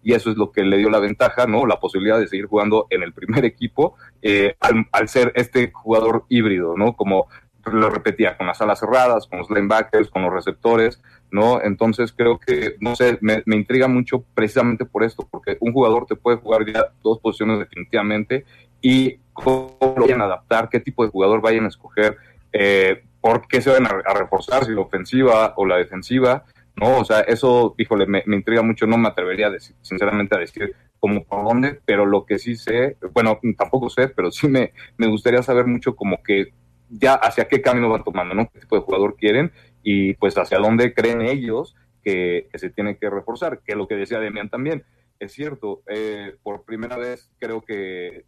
y 0.02 0.14
eso 0.14 0.30
es 0.30 0.38
lo 0.38 0.52
que 0.52 0.64
le 0.64 0.78
dio 0.78 0.90
la 0.90 1.00
ventaja, 1.00 1.48
¿no? 1.48 1.66
La 1.66 1.80
posibilidad 1.80 2.20
de 2.20 2.28
seguir 2.28 2.46
jugando 2.46 2.86
en 2.90 3.04
el 3.04 3.14
primer 3.14 3.44
equipo 3.46 3.96
eh, 4.22 4.56
al, 4.92 5.10
ser 5.10 5.32
este 5.36 5.72
jugador 5.72 6.26
híbrido, 6.30 6.76
¿no? 6.78 6.94
Como 6.94 7.28
lo 7.72 7.90
repetía, 7.90 8.38
con 8.38 8.48
las 8.48 8.62
alas 8.62 8.80
cerradas, 8.80 9.28
con 9.28 9.40
los 9.40 9.50
linebackers, 9.50 10.10
con 10.10 10.24
los 10.24 10.34
receptores, 10.34 11.02
¿no? 11.32 11.62
Entonces 11.62 12.14
creo 12.16 12.40
que, 12.40 12.76
no 12.80 12.96
sé, 12.96 13.18
me, 13.22 13.44
intriga 13.48 13.88
mucho 13.88 14.24
precisamente 14.34 14.86
por 14.86 15.04
esto, 15.04 15.28
porque 15.30 15.58
un 15.60 15.74
jugador 15.74 16.06
te 16.06 16.16
puede 16.16 16.38
jugar 16.38 16.66
ya 16.66 16.92
dos 17.04 17.20
posiciones 17.20 17.60
definitivamente 17.60 18.46
y 18.82 19.18
cómo 19.34 19.78
lo 19.82 20.04
vayan 20.04 20.22
a 20.22 20.26
adaptar, 20.26 20.70
qué 20.70 20.80
tipo 20.80 21.04
de 21.04 21.12
jugador 21.12 21.42
vayan 21.42 21.66
a 21.66 21.70
escoger, 21.70 22.18
eh, 22.54 23.04
por 23.20 23.48
qué 23.48 23.62
se 23.62 23.72
van 23.72 23.88
a, 23.88 24.14
reforzar, 24.14 24.66
si 24.66 24.72
la 24.72 24.82
ofensiva 24.82 25.54
o 25.58 25.66
la 25.66 25.78
defensiva, 25.78 26.46
¿no? 26.76 27.00
O 27.00 27.06
sea, 27.06 27.22
eso, 27.22 27.74
híjole, 27.78 28.06
me, 28.06 28.24
intriga 28.28 28.62
mucho, 28.62 28.86
no 28.86 28.98
me 28.98 29.08
atrevería 29.08 29.48
a 29.48 29.52
decir, 29.52 29.76
sinceramente 29.82 30.36
a 30.36 30.40
decir 30.40 30.76
como 31.00 31.24
por 31.24 31.44
dónde, 31.44 31.80
pero 31.86 32.06
lo 32.06 32.26
que 32.26 32.40
sí 32.40 32.56
sé, 32.56 32.98
bueno, 33.14 33.40
tampoco 33.58 33.90
sé, 33.90 34.08
pero 34.10 34.32
sí 34.32 34.48
me, 34.48 34.74
me 34.98 35.08
gustaría 35.08 35.42
saber 35.44 35.66
mucho 35.66 35.96
como 35.96 36.22
que 36.24 36.54
ya 36.90 37.16
hacia 37.16 37.48
qué 37.48 37.62
camino 37.62 37.90
van 37.90 38.04
tomando, 38.04 38.36
¿no? 38.36 38.50
¿Qué 38.50 38.60
tipo 38.60 38.76
de 38.76 38.82
jugador 38.82 39.16
quieren? 39.16 39.52
y 39.86 40.16
pues 40.16 40.36
hacia 40.36 40.58
dónde 40.58 40.94
creen 40.94 41.22
ellos 41.22 41.76
que, 42.04 42.50
se 42.56 42.72
tiene 42.72 42.98
que 42.98 43.10
reforzar, 43.10 43.62
que 43.64 43.76
lo 43.76 43.88
que 43.88 43.96
decía 43.96 44.20
Demian 44.20 44.50
también, 44.50 44.84
es 45.20 45.32
cierto, 45.32 45.84
eh, 45.88 46.36
por 46.42 46.66
primera 46.66 46.98
vez 46.98 47.32
creo 47.38 47.62
que, 47.62 48.26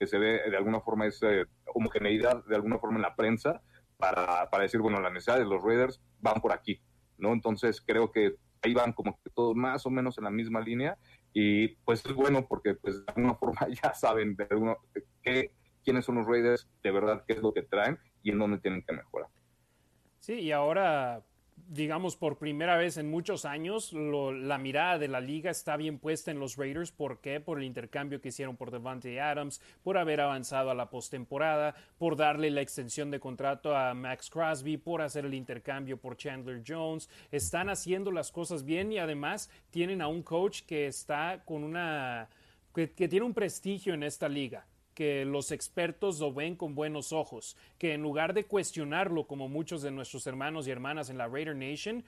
se 0.00 0.18
ve 0.18 0.42
de 0.50 0.56
alguna 0.56 0.80
forma 0.80 1.06
esa 1.06 1.28
homogeneidad 1.72 2.44
de 2.44 2.56
alguna 2.56 2.78
forma 2.78 2.96
en 2.96 3.02
la 3.02 3.14
prensa 3.14 3.62
para, 3.96 4.50
para 4.50 4.64
decir, 4.64 4.80
bueno, 4.80 5.00
las 5.00 5.12
necesidades 5.12 5.44
de 5.44 5.50
los 5.50 5.62
Raiders 5.62 6.00
van 6.20 6.40
por 6.40 6.52
aquí, 6.52 6.80
¿no? 7.16 7.32
Entonces 7.32 7.80
creo 7.80 8.10
que 8.10 8.34
ahí 8.62 8.74
van 8.74 8.92
como 8.92 9.18
que 9.22 9.30
todos 9.30 9.54
más 9.54 9.86
o 9.86 9.90
menos 9.90 10.18
en 10.18 10.24
la 10.24 10.30
misma 10.30 10.60
línea 10.60 10.98
y 11.32 11.68
pues 11.84 12.04
es 12.04 12.12
bueno 12.12 12.46
porque 12.48 12.74
pues 12.74 13.06
de 13.06 13.12
alguna 13.14 13.34
forma 13.36 13.60
ya 13.82 13.94
saben 13.94 14.34
de 14.34 14.48
alguna, 14.50 14.76
qué, 15.22 15.52
quiénes 15.88 16.04
son 16.04 16.16
los 16.16 16.26
Raiders, 16.26 16.68
de 16.82 16.90
verdad 16.90 17.24
qué 17.26 17.32
es 17.32 17.40
lo 17.40 17.54
que 17.54 17.62
traen 17.62 17.98
y 18.22 18.30
en 18.30 18.38
dónde 18.38 18.58
tienen 18.58 18.82
que 18.82 18.92
mejorar. 18.92 19.30
Sí, 20.20 20.34
y 20.34 20.52
ahora 20.52 21.24
digamos, 21.66 22.14
por 22.14 22.36
primera 22.36 22.76
vez 22.76 22.98
en 22.98 23.10
muchos 23.10 23.46
años, 23.46 23.94
la 23.94 24.58
mirada 24.58 24.98
de 24.98 25.08
la 25.08 25.22
liga 25.22 25.50
está 25.50 25.78
bien 25.78 25.98
puesta 25.98 26.30
en 26.30 26.40
los 26.40 26.56
Raiders. 26.56 26.92
¿Por 26.92 27.22
qué? 27.22 27.40
Por 27.40 27.56
el 27.56 27.64
intercambio 27.64 28.20
que 28.20 28.28
hicieron 28.28 28.58
por 28.58 28.70
Devante 28.70 29.18
Adams, 29.18 29.62
por 29.82 29.96
haber 29.96 30.20
avanzado 30.20 30.70
a 30.70 30.74
la 30.74 30.90
postemporada, 30.90 31.74
por 31.96 32.16
darle 32.16 32.50
la 32.50 32.60
extensión 32.60 33.10
de 33.10 33.18
contrato 33.18 33.74
a 33.74 33.94
Max 33.94 34.28
Crosby, 34.28 34.76
por 34.76 35.00
hacer 35.00 35.24
el 35.24 35.32
intercambio 35.32 35.96
por 35.96 36.18
Chandler 36.18 36.62
Jones. 36.66 37.08
Están 37.30 37.70
haciendo 37.70 38.12
las 38.12 38.30
cosas 38.30 38.62
bien 38.62 38.92
y 38.92 38.98
además 38.98 39.50
tienen 39.70 40.02
a 40.02 40.08
un 40.08 40.22
coach 40.22 40.64
que 40.66 40.86
está 40.86 41.42
con 41.46 41.64
una. 41.64 42.28
que 42.74 43.08
tiene 43.08 43.24
un 43.24 43.32
prestigio 43.32 43.94
en 43.94 44.02
esta 44.02 44.28
liga 44.28 44.66
que 44.98 45.24
los 45.24 45.52
expertos 45.52 46.18
lo 46.18 46.32
ven 46.32 46.56
con 46.56 46.74
buenos 46.74 47.12
ojos, 47.12 47.56
que 47.78 47.94
en 47.94 48.02
lugar 48.02 48.34
de 48.34 48.46
cuestionarlo 48.46 49.28
como 49.28 49.48
muchos 49.48 49.80
de 49.80 49.92
nuestros 49.92 50.26
hermanos 50.26 50.66
y 50.66 50.72
hermanas 50.72 51.08
en 51.08 51.18
la 51.18 51.28
Raider 51.28 51.54
Nation, 51.54 52.02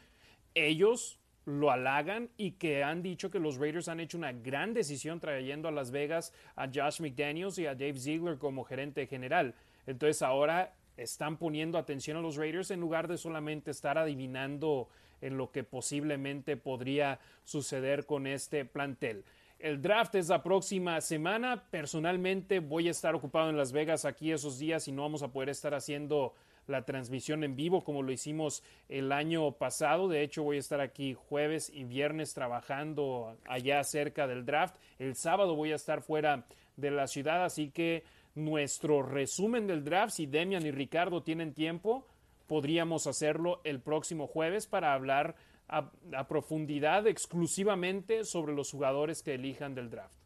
ellos 0.56 1.20
lo 1.44 1.70
halagan 1.70 2.30
y 2.36 2.50
que 2.50 2.82
han 2.82 3.00
dicho 3.00 3.30
que 3.30 3.38
los 3.38 3.58
Raiders 3.58 3.86
han 3.86 4.00
hecho 4.00 4.18
una 4.18 4.32
gran 4.32 4.74
decisión 4.74 5.20
trayendo 5.20 5.68
a 5.68 5.70
Las 5.70 5.92
Vegas 5.92 6.32
a 6.56 6.66
Josh 6.66 7.00
McDaniels 7.00 7.58
y 7.58 7.66
a 7.66 7.76
Dave 7.76 7.94
Ziegler 7.96 8.38
como 8.38 8.64
gerente 8.64 9.06
general. 9.06 9.54
Entonces 9.86 10.20
ahora 10.22 10.74
están 10.96 11.36
poniendo 11.36 11.78
atención 11.78 12.16
a 12.16 12.20
los 12.20 12.34
Raiders 12.34 12.72
en 12.72 12.80
lugar 12.80 13.06
de 13.06 13.18
solamente 13.18 13.70
estar 13.70 13.98
adivinando 13.98 14.88
en 15.20 15.36
lo 15.36 15.52
que 15.52 15.62
posiblemente 15.62 16.56
podría 16.56 17.20
suceder 17.44 18.04
con 18.04 18.26
este 18.26 18.64
plantel. 18.64 19.22
El 19.60 19.82
draft 19.82 20.14
es 20.14 20.30
la 20.30 20.42
próxima 20.42 20.98
semana. 21.02 21.64
Personalmente 21.70 22.60
voy 22.60 22.88
a 22.88 22.92
estar 22.92 23.14
ocupado 23.14 23.50
en 23.50 23.58
Las 23.58 23.72
Vegas 23.72 24.06
aquí 24.06 24.32
esos 24.32 24.58
días 24.58 24.88
y 24.88 24.92
no 24.92 25.02
vamos 25.02 25.22
a 25.22 25.28
poder 25.28 25.50
estar 25.50 25.74
haciendo 25.74 26.32
la 26.66 26.86
transmisión 26.86 27.44
en 27.44 27.56
vivo 27.56 27.84
como 27.84 28.02
lo 28.02 28.10
hicimos 28.10 28.62
el 28.88 29.12
año 29.12 29.52
pasado. 29.52 30.08
De 30.08 30.22
hecho, 30.22 30.44
voy 30.44 30.56
a 30.56 30.60
estar 30.60 30.80
aquí 30.80 31.12
jueves 31.12 31.70
y 31.74 31.84
viernes 31.84 32.32
trabajando 32.32 33.36
allá 33.46 33.84
cerca 33.84 34.26
del 34.26 34.46
draft. 34.46 34.76
El 34.98 35.14
sábado 35.14 35.54
voy 35.54 35.72
a 35.72 35.76
estar 35.76 36.00
fuera 36.00 36.46
de 36.78 36.90
la 36.90 37.06
ciudad, 37.06 37.44
así 37.44 37.70
que 37.70 38.04
nuestro 38.34 39.02
resumen 39.02 39.66
del 39.66 39.84
draft, 39.84 40.14
si 40.14 40.24
Demian 40.24 40.64
y 40.64 40.70
Ricardo 40.70 41.22
tienen 41.22 41.52
tiempo, 41.52 42.06
podríamos 42.46 43.06
hacerlo 43.06 43.60
el 43.64 43.80
próximo 43.80 44.26
jueves 44.26 44.66
para 44.66 44.94
hablar 44.94 45.36
a, 45.70 46.28
profundidad 46.28 47.06
exclusivamente 47.06 48.24
sobre 48.24 48.52
los 48.52 48.70
jugadores 48.70 49.22
que 49.22 49.34
elijan 49.34 49.74
del 49.74 49.90
draft. 49.90 50.18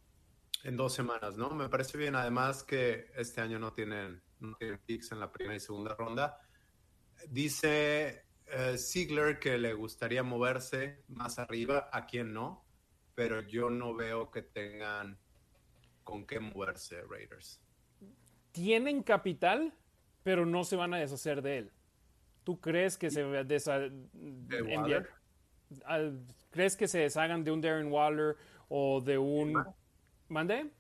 En 0.64 0.76
dos 0.76 0.94
semanas, 0.94 1.36
¿no? 1.36 1.50
Me 1.50 1.68
parece 1.68 1.98
bien. 1.98 2.14
Además 2.14 2.62
que 2.62 3.10
este 3.16 3.40
año 3.40 3.58
no 3.58 3.72
tienen, 3.72 4.22
no 4.40 4.56
tienen 4.56 4.78
picks 4.86 5.12
en 5.12 5.20
la 5.20 5.30
primera 5.30 5.56
y 5.56 5.60
segunda 5.60 5.94
ronda. 5.94 6.40
Dice 7.28 8.24
uh, 8.48 8.76
Ziegler 8.76 9.38
que 9.38 9.58
le 9.58 9.74
gustaría 9.74 10.22
moverse 10.22 11.04
más 11.08 11.38
arriba, 11.38 11.90
a 11.92 12.06
quien 12.06 12.32
no, 12.32 12.64
pero 13.14 13.42
yo 13.42 13.68
no 13.68 13.94
veo 13.94 14.30
que 14.30 14.42
tengan 14.42 15.18
con 16.02 16.26
qué 16.26 16.40
moverse 16.40 17.02
Raiders. 17.02 17.60
Tienen 18.52 19.02
capital, 19.02 19.74
pero 20.22 20.46
no 20.46 20.64
se 20.64 20.76
van 20.76 20.94
a 20.94 20.98
deshacer 20.98 21.42
de 21.42 21.58
él. 21.58 21.72
¿Tú 22.42 22.60
crees 22.60 22.96
que 22.96 23.10
se 23.10 23.22
va 23.22 23.40
a 23.40 23.44
deshacer? 23.44 23.92
¿Crees 26.50 26.76
que 26.76 26.86
se 26.86 27.00
deshagan 27.00 27.42
de 27.42 27.50
un 27.50 27.60
Darren 27.60 27.90
Waller 27.90 28.36
o 28.68 29.00
de 29.00 29.18
un... 29.18 29.64
¿Mande? 30.28 30.70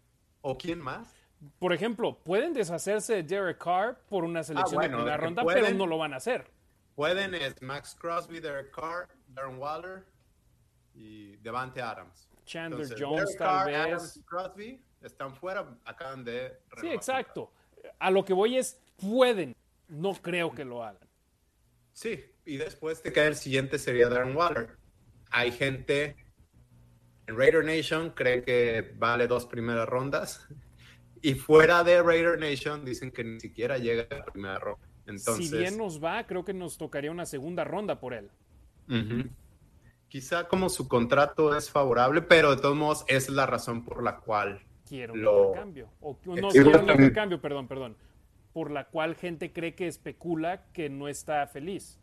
¿O 0.40 0.56
quién 0.56 0.80
más? 0.80 1.12
Por 1.58 1.72
ejemplo, 1.72 2.18
pueden 2.22 2.52
deshacerse 2.52 3.16
de 3.16 3.22
Derek 3.22 3.58
Carr 3.58 3.98
por 4.08 4.24
una 4.24 4.40
ah, 4.40 4.44
selección 4.44 4.82
de 4.82 4.88
primera 4.88 5.16
ronda, 5.16 5.44
pero 5.44 5.70
no 5.70 5.86
lo 5.86 5.98
van 5.98 6.14
a 6.14 6.16
hacer. 6.16 6.50
Pueden 6.94 7.34
es 7.34 7.60
Max 7.60 7.96
Crosby, 7.98 8.40
Derek 8.40 8.70
Carr, 8.70 9.08
Darren 9.28 9.58
Waller 9.58 10.04
y 10.94 11.36
Devante 11.36 11.82
Adams. 11.82 12.28
Chandler 12.44 12.88
Jones 12.98 13.36
tal 13.36 13.66
vez. 13.66 13.76
Adams 13.76 14.20
Crosby 14.26 14.82
están 15.02 15.34
fuera, 15.34 15.76
acaban 15.84 16.24
de... 16.24 16.58
Sí, 16.80 16.88
exacto. 16.88 17.52
A 17.98 18.10
lo 18.10 18.24
que 18.24 18.32
voy 18.32 18.56
es, 18.56 18.80
pueden. 18.96 19.54
No 19.88 20.14
creo 20.14 20.54
que 20.54 20.64
lo 20.64 20.82
hagan. 20.82 21.08
Sí, 21.92 22.24
y 22.44 22.56
después 22.56 23.02
te 23.02 23.12
cae 23.12 23.26
el 23.26 23.36
siguiente 23.36 23.78
sería 23.78 24.08
Darren 24.08 24.36
Waller 24.36 24.83
hay 25.34 25.50
gente 25.50 26.16
en 27.26 27.36
Raider 27.36 27.64
Nation 27.64 28.10
cree 28.10 28.42
que 28.42 28.94
vale 28.96 29.26
dos 29.26 29.46
primeras 29.46 29.88
rondas 29.88 30.46
y 31.20 31.34
fuera 31.34 31.82
de 31.82 32.02
Raider 32.02 32.38
Nation 32.38 32.84
dicen 32.84 33.10
que 33.10 33.24
ni 33.24 33.40
siquiera 33.40 33.78
llega 33.78 34.06
a 34.10 34.18
la 34.18 34.24
primera 34.26 34.58
ronda. 34.58 34.86
Entonces, 35.06 35.50
si 35.50 35.56
bien 35.56 35.76
nos 35.76 36.02
va, 36.02 36.24
creo 36.26 36.44
que 36.44 36.54
nos 36.54 36.78
tocaría 36.78 37.10
una 37.10 37.26
segunda 37.26 37.64
ronda 37.64 37.98
por 37.98 38.14
él. 38.14 38.30
Quizá 40.08 40.46
como 40.46 40.68
su 40.68 40.86
contrato 40.86 41.56
es 41.56 41.68
favorable, 41.68 42.22
pero 42.22 42.54
de 42.54 42.62
todos 42.62 42.76
modos 42.76 43.04
es 43.08 43.28
la 43.28 43.46
razón 43.46 43.84
por 43.84 44.02
la 44.02 44.18
cual 44.18 44.62
quiero 44.86 45.14
un 45.14 45.20
intercambio. 45.20 45.90
O, 46.00 46.18
no 46.26 46.48
quiero 46.50 46.78
un 46.78 46.90
intercambio, 46.90 47.40
perdón, 47.40 47.66
perdón. 47.66 47.96
Por 48.52 48.70
la 48.70 48.86
cual 48.86 49.16
gente 49.16 49.52
cree 49.52 49.74
que 49.74 49.88
especula 49.88 50.66
que 50.72 50.88
no 50.88 51.08
está 51.08 51.46
feliz. 51.48 51.98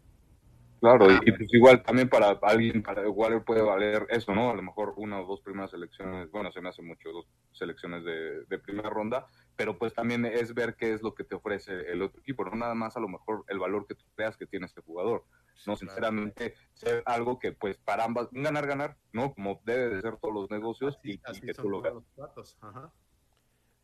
Claro, 0.82 1.12
y, 1.12 1.32
pues 1.32 1.54
igual 1.54 1.84
también 1.84 2.10
para 2.10 2.32
alguien, 2.41 2.82
para 2.82 3.08
Waller 3.08 3.44
puede 3.44 3.62
valer 3.62 4.08
eso, 4.10 4.34
¿no? 4.34 4.50
A 4.50 4.56
lo 4.56 4.63
mejor 4.63 4.96
una 4.98 5.22
o 5.22 5.28
dos 5.28 5.39
primeras 5.41 5.70
selecciones, 5.70 6.32
bueno, 6.32 6.52
se 6.52 6.60
me 6.60 6.70
hace 6.70 6.82
mucho 6.82 7.12
dos 7.12 7.28
selecciones 7.52 8.04
de, 8.04 8.58
primera 8.58 8.89
ronda, 8.89 9.28
pero 9.56 9.78
pues 9.78 9.94
también 9.94 10.26
es 10.26 10.56
ver 10.56 10.76
qué 10.76 10.94
es 10.94 11.04
lo 11.04 11.13
que 11.13 11.24
te 11.24 11.36
ofrece 11.36 11.72
el 11.91 12.02
otro 12.02 12.20
equipo, 12.20 12.44
no 12.46 12.56
nada 12.56 12.74
más 12.74 12.98
a 12.98 13.00
lo 13.00 13.08
mejor 13.08 13.46
el 13.48 13.60
valor 13.60 13.86
que 13.86 13.94
tú 13.94 14.04
creas 14.15 14.36
que 14.36 14.48
tiene 14.48 14.65
este 14.65 14.82
jugador, 14.82 15.24
¿no? 15.67 15.76
Sinceramente, 15.76 16.56
ser 16.74 17.04
algo 17.06 17.38
que 17.38 17.52
pues 17.52 17.78
para 17.78 18.04
ambas, 18.04 18.30
ganar, 18.32 18.65
ganar, 18.65 18.98
¿no? 19.13 19.36
Como 19.36 19.62
debe 19.63 19.89
de 19.89 20.02
ser 20.02 20.17
todos 20.17 20.34
los 20.34 20.50
negocios 20.50 20.98
y, 21.04 21.20
que 21.20 21.54
tú 21.54 21.70
lo 21.70 21.82
ganes. 21.82 22.04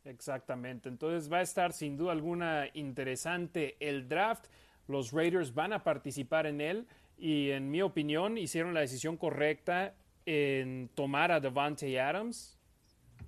Exactamente, 0.04 0.88
entonces 0.88 1.32
va 1.32 1.36
a 1.36 1.42
estar 1.42 1.72
sin 1.72 1.96
duda 1.96 2.10
alguna 2.10 2.66
interesante 2.72 3.76
el 3.78 4.08
draft. 4.08 4.46
Los 4.88 5.12
Raiders 5.12 5.54
van 5.54 5.72
a 5.72 5.84
participar 5.84 6.46
en 6.46 6.60
él 6.60 6.86
y 7.18 7.50
en 7.50 7.70
mi 7.70 7.82
opinión 7.82 8.38
hicieron 8.38 8.74
la 8.74 8.80
decisión 8.80 9.16
correcta 9.16 9.94
en 10.24 10.88
tomar 10.94 11.30
a 11.30 11.40
Devante 11.40 12.00
Adams, 12.00 12.58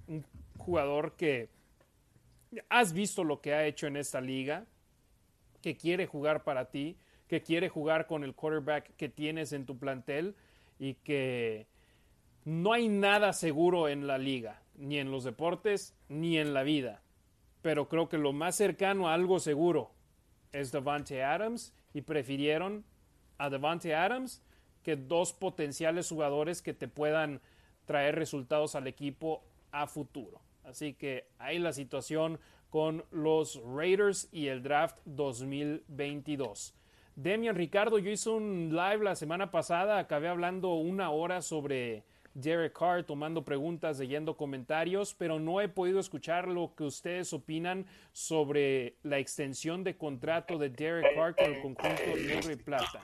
un 0.08 0.24
jugador 0.58 1.16
que 1.16 1.50
has 2.68 2.92
visto 2.92 3.24
lo 3.24 3.40
que 3.40 3.54
ha 3.54 3.66
hecho 3.66 3.86
en 3.86 3.96
esta 3.96 4.20
liga, 4.20 4.66
que 5.62 5.76
quiere 5.76 6.06
jugar 6.06 6.44
para 6.44 6.70
ti, 6.70 6.96
que 7.28 7.42
quiere 7.42 7.68
jugar 7.68 8.06
con 8.06 8.24
el 8.24 8.34
quarterback 8.34 8.96
que 8.96 9.08
tienes 9.08 9.52
en 9.52 9.66
tu 9.66 9.78
plantel 9.78 10.34
y 10.78 10.94
que 10.94 11.66
no 12.44 12.72
hay 12.72 12.88
nada 12.88 13.32
seguro 13.32 13.88
en 13.88 14.06
la 14.06 14.18
liga, 14.18 14.62
ni 14.76 14.98
en 14.98 15.10
los 15.10 15.24
deportes, 15.24 15.94
ni 16.08 16.38
en 16.38 16.54
la 16.54 16.62
vida. 16.62 17.02
Pero 17.60 17.88
creo 17.88 18.08
que 18.08 18.18
lo 18.18 18.32
más 18.32 18.56
cercano 18.56 19.08
a 19.08 19.14
algo 19.14 19.38
seguro 19.38 19.92
es 20.52 20.72
Devante 20.72 21.22
Adams 21.22 21.72
y 21.94 22.02
prefirieron 22.02 22.84
a 23.38 23.50
Devante 23.50 23.94
Adams 23.94 24.42
que 24.82 24.96
dos 24.96 25.32
potenciales 25.32 26.08
jugadores 26.08 26.62
que 26.62 26.74
te 26.74 26.88
puedan 26.88 27.40
traer 27.84 28.14
resultados 28.14 28.74
al 28.74 28.86
equipo 28.86 29.42
a 29.72 29.86
futuro. 29.86 30.40
Así 30.64 30.94
que 30.94 31.26
ahí 31.38 31.58
la 31.58 31.72
situación 31.72 32.38
con 32.70 33.04
los 33.10 33.60
Raiders 33.64 34.28
y 34.32 34.46
el 34.46 34.62
draft 34.62 34.98
2022. 35.04 36.74
Demian 37.16 37.56
Ricardo, 37.56 37.98
yo 37.98 38.10
hice 38.10 38.30
un 38.30 38.70
live 38.70 39.04
la 39.04 39.16
semana 39.16 39.50
pasada, 39.50 39.98
acabé 39.98 40.28
hablando 40.28 40.74
una 40.74 41.10
hora 41.10 41.42
sobre 41.42 42.04
Derek 42.34 42.72
Carr 42.78 43.04
tomando 43.04 43.44
preguntas, 43.44 43.98
leyendo 43.98 44.36
comentarios, 44.36 45.14
pero 45.14 45.38
no 45.38 45.60
he 45.60 45.68
podido 45.68 46.00
escuchar 46.00 46.48
lo 46.48 46.74
que 46.74 46.84
ustedes 46.84 47.32
opinan 47.32 47.86
sobre 48.12 48.96
la 49.02 49.18
extensión 49.18 49.84
de 49.84 49.96
contrato 49.96 50.58
de 50.58 50.70
Derek 50.70 51.14
Carr 51.14 51.34
con 51.34 51.46
el 51.46 51.60
conjunto 51.60 52.02
negro 52.26 52.52
y 52.52 52.56
plata. 52.56 53.00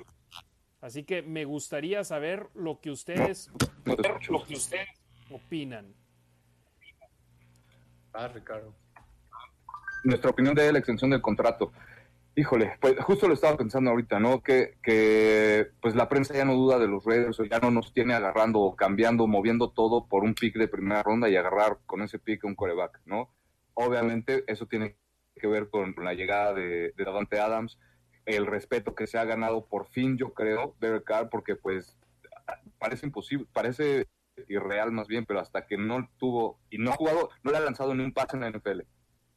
Así 0.81 1.05
que 1.05 1.23
me 1.23 1.45
gustaría 1.45 2.05
saber 2.05 2.49
lo 2.55 2.81
que 2.81 2.91
ustedes, 2.91 3.51
lo 4.29 4.45
que 4.45 4.55
ustedes 4.55 4.89
opinan. 5.31 5.93
Ah, 8.13 8.29
Ricardo. 8.29 8.75
Nuestra 10.05 10.31
opinión 10.31 10.55
de 10.55 10.73
la 10.73 10.79
extensión 10.79 11.11
del 11.11 11.21
contrato. 11.21 11.73
Híjole, 12.39 12.77
pues 12.83 12.97
justo 13.01 13.29
lo 13.29 13.33
estaba 13.33 13.57
pensando 13.57 13.91
ahorita, 13.91 14.21
¿no? 14.21 14.43
Que, 14.43 14.77
que 14.83 15.69
pues 15.81 15.95
la 15.95 16.07
prensa 16.07 16.35
ya 16.35 16.45
no 16.45 16.53
duda 16.53 16.79
de 16.79 16.87
los 16.87 17.03
Raiders, 17.07 17.41
o 17.41 17.45
ya 17.45 17.61
no 17.61 17.71
nos 17.71 17.95
tiene 17.95 18.13
agarrando, 18.13 18.75
cambiando, 18.77 19.27
moviendo 19.27 19.71
todo 19.71 20.07
por 20.07 20.23
un 20.23 20.35
pick 20.35 20.55
de 20.57 20.69
primera 20.69 21.03
ronda 21.03 21.31
y 21.31 21.37
agarrar 21.37 21.79
con 21.87 22.03
ese 22.03 22.19
pick 22.19 22.45
un 22.45 22.55
coreback, 22.55 23.01
¿no? 23.07 23.35
Obviamente 23.73 24.45
eso 24.49 24.67
tiene 24.67 24.97
que 25.35 25.47
ver 25.47 25.71
con 25.71 25.95
la 25.97 26.13
llegada 26.13 26.53
de, 26.53 26.93
de 26.95 27.05
Davante 27.05 27.41
Adams, 27.41 27.79
el 28.27 28.47
respeto 28.47 28.95
que 28.95 29.07
se 29.07 29.17
ha 29.17 29.25
ganado 29.25 29.65
por 29.65 29.87
fin, 29.87 30.19
yo 30.19 30.35
creo, 30.35 30.77
Derek 30.79 31.05
Carr, 31.05 31.31
porque 31.31 31.57
pues 31.57 31.97
parece 32.79 33.07
imposible, 33.07 33.47
parece 33.55 34.09
irreal 34.49 34.93
más 34.93 35.07
bien, 35.09 35.25
pero 35.25 35.41
hasta 35.41 35.67
que 35.67 35.79
no 35.79 36.11
tuvo 36.19 36.59
y 36.69 36.77
no 36.77 36.91
ha 36.91 36.97
jugado, 36.97 37.31
no 37.43 37.51
le 37.51 37.57
ha 37.57 37.61
lanzado 37.61 37.95
ni 37.95 38.05
un 38.05 38.13
pase 38.13 38.37
en 38.37 38.43
la 38.43 38.51
NFL, 38.51 38.83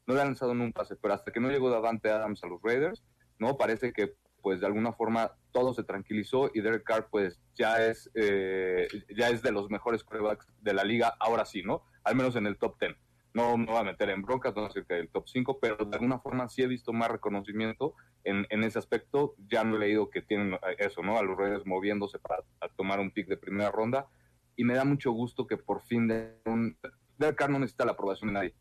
no 0.09 0.15
le 0.15 0.21
ha 0.21 0.25
lanzado 0.25 0.55
ni 0.55 0.63
un 0.63 0.73
pase, 0.73 0.95
pero 0.95 1.13
hasta 1.13 1.31
que 1.31 1.39
no 1.39 1.51
llegó 1.51 1.69
Davante 1.69 2.09
Adams 2.09 2.43
a 2.43 2.47
los 2.47 2.59
Raiders, 2.63 3.03
no 3.37 3.57
parece 3.57 3.93
que 3.93 4.15
pues 4.41 4.59
de 4.59 4.65
alguna 4.65 4.91
forma 4.91 5.33
todo 5.51 5.71
se 5.73 5.83
tranquilizó 5.83 6.49
y 6.51 6.61
Derek 6.61 6.83
Carr 6.83 7.09
pues 7.11 7.39
ya 7.53 7.85
es 7.85 8.09
eh, 8.15 8.87
ya 9.15 9.29
es 9.29 9.43
de 9.43 9.51
los 9.51 9.69
mejores 9.69 10.03
quarterbacks 10.03 10.47
de 10.61 10.73
la 10.73 10.83
liga 10.83 11.13
ahora 11.19 11.45
sí, 11.45 11.61
¿no? 11.61 11.83
Al 12.03 12.15
menos 12.15 12.35
en 12.35 12.47
el 12.47 12.57
top 12.57 12.79
10 12.79 12.95
no 13.35 13.55
me 13.57 13.71
va 13.71 13.81
a 13.81 13.83
meter 13.83 14.09
en 14.09 14.23
broncas, 14.23 14.55
no 14.55 14.67
cerca 14.71 14.95
del 14.95 15.09
top 15.09 15.27
5, 15.27 15.59
pero 15.59 15.85
de 15.85 15.95
alguna 15.95 16.17
forma 16.17 16.49
sí 16.49 16.63
he 16.63 16.67
visto 16.67 16.91
más 16.91 17.11
reconocimiento 17.11 17.93
en, 18.23 18.47
en, 18.49 18.63
ese 18.63 18.79
aspecto. 18.79 19.35
Ya 19.47 19.63
no 19.63 19.75
he 19.75 19.79
leído 19.79 20.09
que 20.09 20.23
tienen 20.23 20.57
eso, 20.79 21.03
¿no? 21.03 21.19
A 21.19 21.21
los 21.21 21.37
Raiders 21.37 21.65
moviéndose 21.67 22.17
para 22.17 22.43
tomar 22.75 22.99
un 22.99 23.11
pick 23.11 23.27
de 23.27 23.37
primera 23.37 23.69
ronda. 23.69 24.07
Y 24.55 24.63
me 24.63 24.73
da 24.73 24.83
mucho 24.83 25.11
gusto 25.11 25.45
que 25.45 25.57
por 25.57 25.83
fin 25.83 26.07
de 26.07 26.39
un... 26.45 26.75
Derek 27.19 27.35
Carr 27.35 27.51
no 27.51 27.59
necesita 27.59 27.85
la 27.85 27.91
aprobación 27.91 28.29
de 28.29 28.33
nadie, 28.33 28.55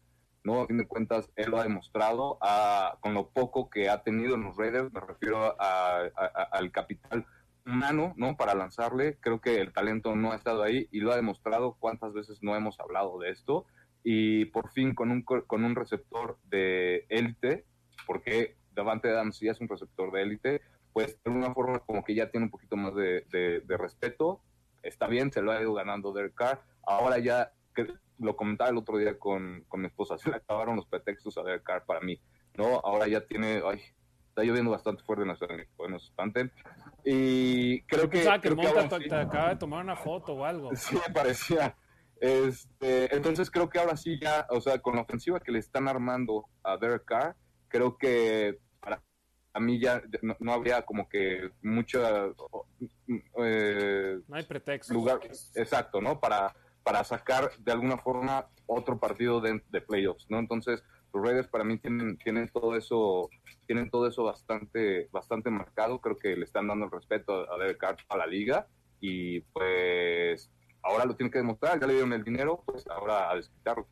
¿no? 0.45 0.63
A 0.63 0.67
fin 0.67 0.79
de 0.79 0.87
cuentas, 0.87 1.31
él 1.37 1.51
lo 1.51 1.59
ha 1.59 1.63
demostrado 1.63 2.39
con 3.01 3.15
lo 3.15 3.29
poco 3.29 3.71
que 3.71 3.89
ha 3.89 4.03
tenido 4.03 4.35
en 4.35 4.45
los 4.45 4.57
Raiders, 4.57 4.93
me 4.93 5.01
refiero 5.01 5.57
al 5.61 6.71
capital 6.73 7.27
humano, 7.67 8.15
¿no? 8.17 8.37
Para 8.37 8.55
lanzarle, 8.55 9.19
creo 9.21 9.41
que 9.41 9.61
el 9.61 9.73
talento 9.73 10.17
no 10.17 10.33
ha 10.33 10.37
estado 10.37 10.63
ahí 10.63 10.89
y 10.91 11.01
lo 11.01 11.13
ha 11.13 11.17
demostrado. 11.17 11.77
¿Cuántas 11.79 12.13
veces 12.13 12.43
no 12.43 12.57
hemos 12.57 12.81
hablado 12.81 13.19
de 13.19 13.31
esto? 13.31 13.67
y 14.11 14.47
por 14.47 14.71
fin 14.71 14.95
con 14.95 15.11
un, 15.11 15.23
con 15.23 15.65
un 15.65 15.75
receptor 15.75 16.39
de 16.45 17.05
élite, 17.09 17.67
porque 18.07 18.57
Davante 18.75 19.11
Adams 19.11 19.41
ya 19.41 19.53
es 19.53 19.61
un 19.61 19.69
receptor 19.69 20.13
de 20.13 20.23
élite, 20.23 20.63
pues 20.93 21.19
de 21.23 21.31
una 21.31 21.53
forma 21.53 21.81
como 21.81 22.05
que 22.05 22.15
ya 22.15 22.31
tiene 22.31 22.47
un 22.47 22.51
poquito 22.51 22.77
más 22.77 22.95
de, 22.95 23.27
de, 23.31 23.77
respeto, 23.77 24.41
está 24.83 25.09
bien, 25.09 25.33
se 25.33 25.43
lo 25.43 25.53
ha 25.53 25.61
ido 25.61 25.75
ganando 25.75 26.13
Derek 26.13 26.35
Carr, 26.35 26.63
ahora 26.87 27.19
ya, 27.19 27.53
que 27.85 27.95
lo 28.19 28.37
comentaba 28.37 28.71
el 28.71 28.79
otro 28.79 28.99
día 28.99 29.19
con, 29.19 29.65
con 29.69 29.81
mi 29.81 29.87
esposa, 29.87 30.19
se 30.19 30.31
le 30.31 30.37
acabaron 30.37 30.77
los 30.77 30.87
pretextos 30.87 31.39
a 31.39 31.43
Derek 31.43 31.63
Carr 31.63 31.85
para 31.85 32.01
mí, 32.01 32.21
¿no? 32.55 32.81
Ahora 32.85 33.07
ya 33.07 33.25
tiene, 33.25 33.63
ay, 33.65 33.81
está 34.29 34.43
lloviendo 34.43 34.71
bastante 34.71 35.03
fuerte 35.05 35.23
en 35.23 35.29
la 35.29 35.37
Ciudad 35.37 35.51
de 35.51 35.59
México. 35.59 35.87
Y 37.05 37.83
creo 37.83 38.11
que. 38.11 38.19
O 38.19 38.23
sea, 38.23 38.41
que, 38.41 38.51
Monta 38.51 38.99
te 38.99 39.15
acaba 39.15 39.51
de 39.51 39.57
tomar 39.57 39.85
una 39.85 39.97
foto 39.97 40.35
o 40.35 40.45
algo. 40.45 40.75
Sí, 40.75 40.99
parecía. 41.15 41.77
Este, 42.21 43.15
entonces 43.15 43.49
creo 43.49 43.69
que 43.69 43.79
ahora 43.79 43.97
sí 43.97 44.19
ya, 44.21 44.45
o 44.51 44.61
sea, 44.61 44.81
con 44.81 44.97
la 44.97 45.03
ofensiva 45.03 45.39
que 45.39 45.53
le 45.53 45.61
están 45.61 45.87
armando 45.87 46.47
a 46.65 46.77
Derek 46.77 47.05
Carr, 47.05 47.37
creo 47.69 47.97
que 47.97 48.59
para 48.81 49.01
a 49.53 49.61
mí 49.61 49.79
ya 49.79 50.03
no, 50.41 50.53
habría 50.53 50.83
como 50.83 51.09
que 51.09 51.51
mucha 51.63 52.27
eh, 53.45 54.19
no 54.27 54.37
hay 54.37 54.45
pretexto 54.45 54.93
lugar 54.93 55.21
exacto, 55.55 56.01
¿no? 56.01 56.19
Para 56.19 56.53
para 56.89 57.05
sacar 57.05 57.51
de 57.59 57.71
alguna 57.71 57.99
forma 57.99 58.47
otro 58.65 58.99
partido 58.99 59.43
de, 59.43 59.61
playoffs, 59.87 60.25
¿no? 60.31 60.39
Entonces 60.39 60.83
los 61.13 61.23
Raiders 61.23 61.47
para 61.47 61.63
mí 61.63 61.77
tienen 61.77 62.17
tienen 62.17 62.49
todo 62.49 62.77
eso 62.77 63.29
tienen 63.67 63.91
todo 63.91 64.07
eso 64.09 64.25
bastante 64.25 65.07
bastante 65.13 65.51
marcado, 65.51 66.01
creo 66.01 66.17
que 66.17 66.35
le 66.35 66.45
están 66.47 66.67
dando 66.67 66.87
el 66.87 66.91
respeto 66.91 67.53
a 67.53 67.59
Derek 67.59 67.77
Carr 67.77 67.97
a 68.09 68.17
la 68.17 68.27
liga 68.27 68.69
y 69.01 69.41
pues 69.41 70.51
ahora 70.83 71.05
lo 71.05 71.15
tiene 71.15 71.31
que 71.31 71.41
demostrar, 71.41 71.79
ya 71.79 71.87
le 71.87 71.93
dieron 71.93 72.15
el 72.15 72.25
dinero, 72.25 72.63
pues 72.65 72.87
ahora 72.89 73.31
a 73.31 73.37
desquitarlo. 73.37 73.87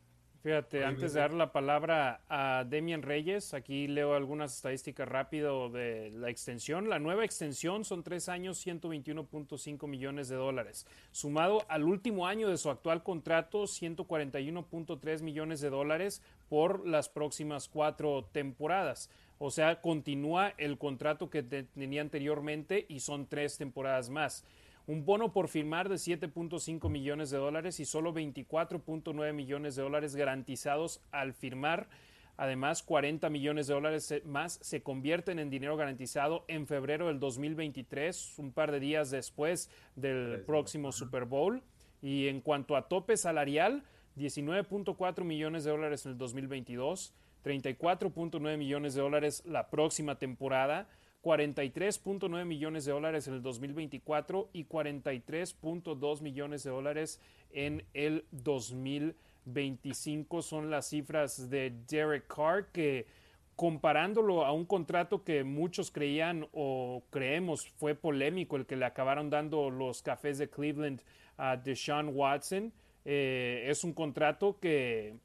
Fíjate, 0.47 0.85
antes 0.85 1.11
de 1.11 1.19
dar 1.19 1.33
la 1.33 1.51
palabra 1.51 2.21
a 2.29 2.63
Demian 2.63 3.01
Reyes, 3.01 3.53
aquí 3.53 3.85
leo 3.85 4.13
algunas 4.13 4.55
estadísticas 4.55 5.05
rápido 5.05 5.67
de 5.69 6.09
la 6.11 6.29
extensión. 6.29 6.87
La 6.87 6.99
nueva 6.99 7.25
extensión 7.25 7.83
son 7.83 8.01
tres 8.01 8.29
años, 8.29 8.65
121.5 8.65 9.87
millones 9.89 10.29
de 10.29 10.37
dólares. 10.37 10.87
Sumado 11.11 11.65
al 11.67 11.83
último 11.83 12.27
año 12.27 12.47
de 12.47 12.55
su 12.55 12.69
actual 12.69 13.03
contrato, 13.03 13.63
141.3 13.63 15.21
millones 15.21 15.59
de 15.59 15.69
dólares 15.69 16.21
por 16.47 16.87
las 16.87 17.09
próximas 17.09 17.67
cuatro 17.67 18.29
temporadas. 18.31 19.09
O 19.39 19.51
sea, 19.51 19.81
continúa 19.81 20.53
el 20.57 20.77
contrato 20.77 21.29
que 21.29 21.43
tenía 21.43 21.99
anteriormente 21.99 22.85
y 22.87 23.01
son 23.01 23.27
tres 23.27 23.57
temporadas 23.57 24.09
más 24.09 24.45
un 24.87 25.05
bono 25.05 25.33
por 25.33 25.49
firmar 25.49 25.89
de 25.89 25.95
7.5 25.95 26.89
millones 26.89 27.29
de 27.29 27.37
dólares 27.37 27.79
y 27.81 27.85
solo 27.85 28.13
24.9 28.13 29.33
millones 29.33 29.75
de 29.75 29.83
dólares 29.83 30.15
garantizados 30.15 31.01
al 31.11 31.33
firmar. 31.33 31.89
Además, 32.37 32.83
40 32.83 33.29
millones 33.29 33.67
de 33.67 33.73
dólares 33.73 34.13
más 34.23 34.59
se 34.61 34.81
convierten 34.81 35.39
en 35.39 35.49
dinero 35.49 35.75
garantizado 35.75 36.45
en 36.47 36.67
febrero 36.67 37.07
del 37.07 37.19
2023, 37.19 38.35
un 38.37 38.53
par 38.53 38.71
de 38.71 38.79
días 38.79 39.11
después 39.11 39.69
del 39.95 40.41
próximo 40.45 40.91
Super 40.91 41.25
Bowl. 41.25 41.63
Y 42.01 42.27
en 42.27 42.39
cuanto 42.39 42.75
a 42.75 42.87
tope 42.87 43.17
salarial, 43.17 43.83
19.4 44.17 45.23
millones 45.23 45.63
de 45.65 45.71
dólares 45.71 46.05
en 46.05 46.13
el 46.13 46.17
2022, 46.17 47.13
34.9 47.43 48.57
millones 48.57 48.93
de 48.93 49.01
dólares 49.01 49.43
la 49.45 49.69
próxima 49.69 50.17
temporada, 50.17 50.87
43.9 51.23 52.45
millones 52.45 52.85
de 52.85 52.91
dólares 52.91 53.27
en 53.27 53.33
el 53.33 53.41
2024 53.41 54.49
y 54.53 54.65
43.2 54.65 56.21
millones 56.21 56.63
de 56.63 56.69
dólares 56.69 57.19
en 57.51 57.83
el 57.93 58.25
2025 58.31 60.41
son 60.41 60.69
las 60.69 60.87
cifras 60.87 61.49
de 61.49 61.73
Derek 61.87 62.27
Carr 62.27 62.71
que 62.71 63.07
comparándolo 63.55 64.45
a 64.45 64.51
un 64.51 64.65
contrato 64.65 65.23
que 65.23 65.43
muchos 65.43 65.91
creían 65.91 66.47
o 66.53 67.03
creemos 67.09 67.67
fue 67.67 67.95
polémico 67.95 68.55
el 68.55 68.65
que 68.65 68.75
le 68.75 68.85
acabaron 68.85 69.29
dando 69.29 69.69
los 69.69 70.01
cafés 70.01 70.37
de 70.37 70.49
Cleveland 70.49 71.01
a 71.37 71.57
Deshaun 71.57 72.11
Watson 72.13 72.71
eh, 73.09 73.63
es 73.67 73.85
un 73.85 73.93
contrato 73.93 74.59
que 74.59 75.15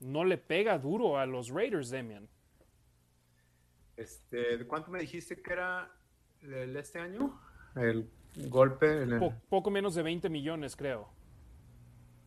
no 0.00 0.24
le 0.24 0.38
pega 0.38 0.78
duro 0.78 1.18
a 1.18 1.26
los 1.26 1.50
Raiders, 1.50 1.90
Demian. 1.90 2.26
Este, 3.98 4.64
¿Cuánto 4.66 4.92
me 4.92 5.00
dijiste 5.00 5.42
que 5.42 5.52
era 5.52 5.90
el, 6.40 6.76
este 6.76 7.00
año? 7.00 7.36
El 7.74 8.08
golpe. 8.48 9.04
poco 9.48 9.70
menos 9.72 9.96
de 9.96 10.02
20 10.02 10.28
millones, 10.28 10.76
creo. 10.76 11.08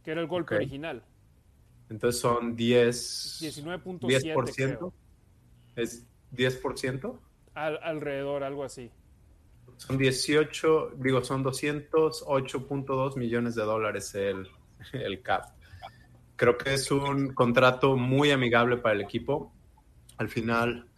Que 0.03 0.11
era 0.11 0.19
el 0.19 0.27
golpe 0.27 0.55
original. 0.55 1.01
Entonces 1.89 2.19
son 2.19 2.57
10. 2.57 3.41
19.7. 3.41 4.53
Creo. 4.55 4.93
¿Es 5.77 6.05
10%? 6.35 7.17
Al, 7.53 7.79
alrededor, 7.81 8.43
algo 8.43 8.65
así. 8.65 8.91
Son 9.77 9.97
18, 9.97 10.95
digo, 10.97 11.23
son 11.23 11.41
208.2 11.43 13.17
millones 13.17 13.55
de 13.55 13.63
dólares 13.63 14.13
el, 14.15 14.49
el 14.91 15.21
CAP. 15.21 15.45
Creo 16.35 16.57
que 16.57 16.73
es 16.73 16.91
un 16.91 17.33
contrato 17.33 17.95
muy 17.95 18.31
amigable 18.31 18.75
para 18.75 18.95
el 18.95 19.01
equipo. 19.01 19.53
Al 20.17 20.27
final, 20.27 20.90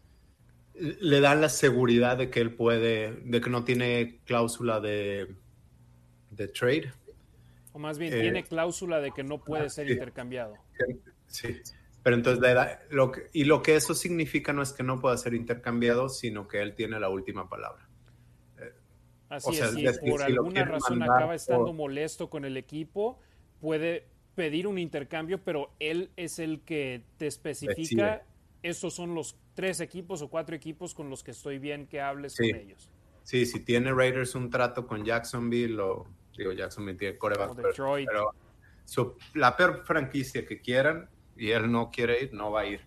le 0.75 1.19
dan 1.21 1.41
la 1.41 1.49
seguridad 1.49 2.17
de 2.17 2.29
que 2.29 2.41
él 2.41 2.53
puede, 2.53 3.11
de 3.11 3.41
que 3.41 3.49
no 3.49 3.63
tiene 3.63 4.19
cláusula 4.25 4.79
de, 4.79 5.35
de 6.31 6.47
trade. 6.47 6.91
O 7.73 7.79
más 7.79 7.97
bien, 7.97 8.11
tiene 8.11 8.39
eh, 8.39 8.43
cláusula 8.43 8.99
de 8.99 9.11
que 9.11 9.23
no 9.23 9.43
puede 9.43 9.69
ser 9.69 9.89
intercambiado. 9.89 10.55
Sí, 11.27 11.57
pero 12.03 12.15
entonces 12.15 12.41
le 12.41 12.53
da, 12.53 12.81
lo 12.89 13.11
que, 13.11 13.29
y 13.33 13.45
lo 13.45 13.61
que 13.61 13.75
eso 13.75 13.93
significa 13.93 14.53
no 14.53 14.61
es 14.61 14.73
que 14.73 14.83
no 14.83 14.99
pueda 14.99 15.17
ser 15.17 15.33
intercambiado, 15.33 16.09
sino 16.09 16.47
que 16.47 16.61
él 16.61 16.75
tiene 16.75 16.99
la 16.99 17.09
última 17.09 17.49
palabra. 17.49 17.87
Eh, 18.59 18.73
Así 19.29 19.57
es, 19.57 19.97
si 19.97 20.09
por 20.09 20.21
alguna 20.21 20.65
razón 20.65 21.01
acaba 21.01 21.33
estando 21.35 21.73
molesto 21.73 22.29
con 22.29 22.45
el 22.45 22.57
equipo, 22.57 23.19
puede 23.59 24.07
pedir 24.35 24.67
un 24.67 24.77
intercambio, 24.77 25.43
pero 25.43 25.71
él 25.79 26.11
es 26.15 26.39
el 26.39 26.61
que 26.61 27.03
te 27.17 27.27
especifica, 27.27 28.23
estos 28.63 28.93
son 28.93 29.15
los 29.15 29.35
tres 29.53 29.79
equipos 29.79 30.21
o 30.21 30.29
cuatro 30.29 30.55
equipos 30.55 30.93
con 30.93 31.09
los 31.09 31.23
que 31.23 31.31
estoy 31.31 31.59
bien 31.59 31.87
que 31.87 32.01
hables 32.01 32.35
con 32.35 32.45
ellos. 32.45 32.89
Sí, 33.23 33.45
si 33.45 33.63
tiene 33.63 33.93
Raiders 33.93 34.35
un 34.35 34.49
trato 34.49 34.85
con 34.85 35.05
Jacksonville 35.05 35.79
o 35.79 36.07
digo 36.37 36.51
Jacksonville 36.51 36.97
tiene 36.97 37.17
coreback, 37.17 37.55
pero, 37.55 38.33
la 39.33 39.55
peor 39.55 39.83
franquicia 39.85 40.45
que 40.45 40.59
quieran 40.59 41.09
y 41.37 41.51
él 41.51 41.71
no 41.71 41.89
quiere 41.89 42.23
ir, 42.23 42.33
no 42.33 42.51
va 42.51 42.61
a 42.61 42.65
ir. 42.65 42.81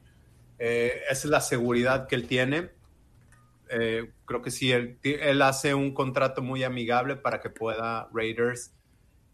Eh, 0.59 1.03
esa 1.11 1.27
es 1.27 1.31
la 1.31 1.41
seguridad 1.41 2.07
que 2.07 2.17
él 2.17 2.27
tiene. 2.27 2.71
Eh, 3.69 4.13
creo 4.25 4.43
que 4.43 4.51
sí, 4.51 4.73
él, 4.73 4.99
él 5.03 5.43
hace 5.43 5.75
un 5.75 5.93
contrato 5.95 6.43
muy 6.43 6.65
amigable 6.65 7.17
para 7.17 7.41
que 7.41 7.51
pueda 7.51 8.09
Raiders 8.13 8.73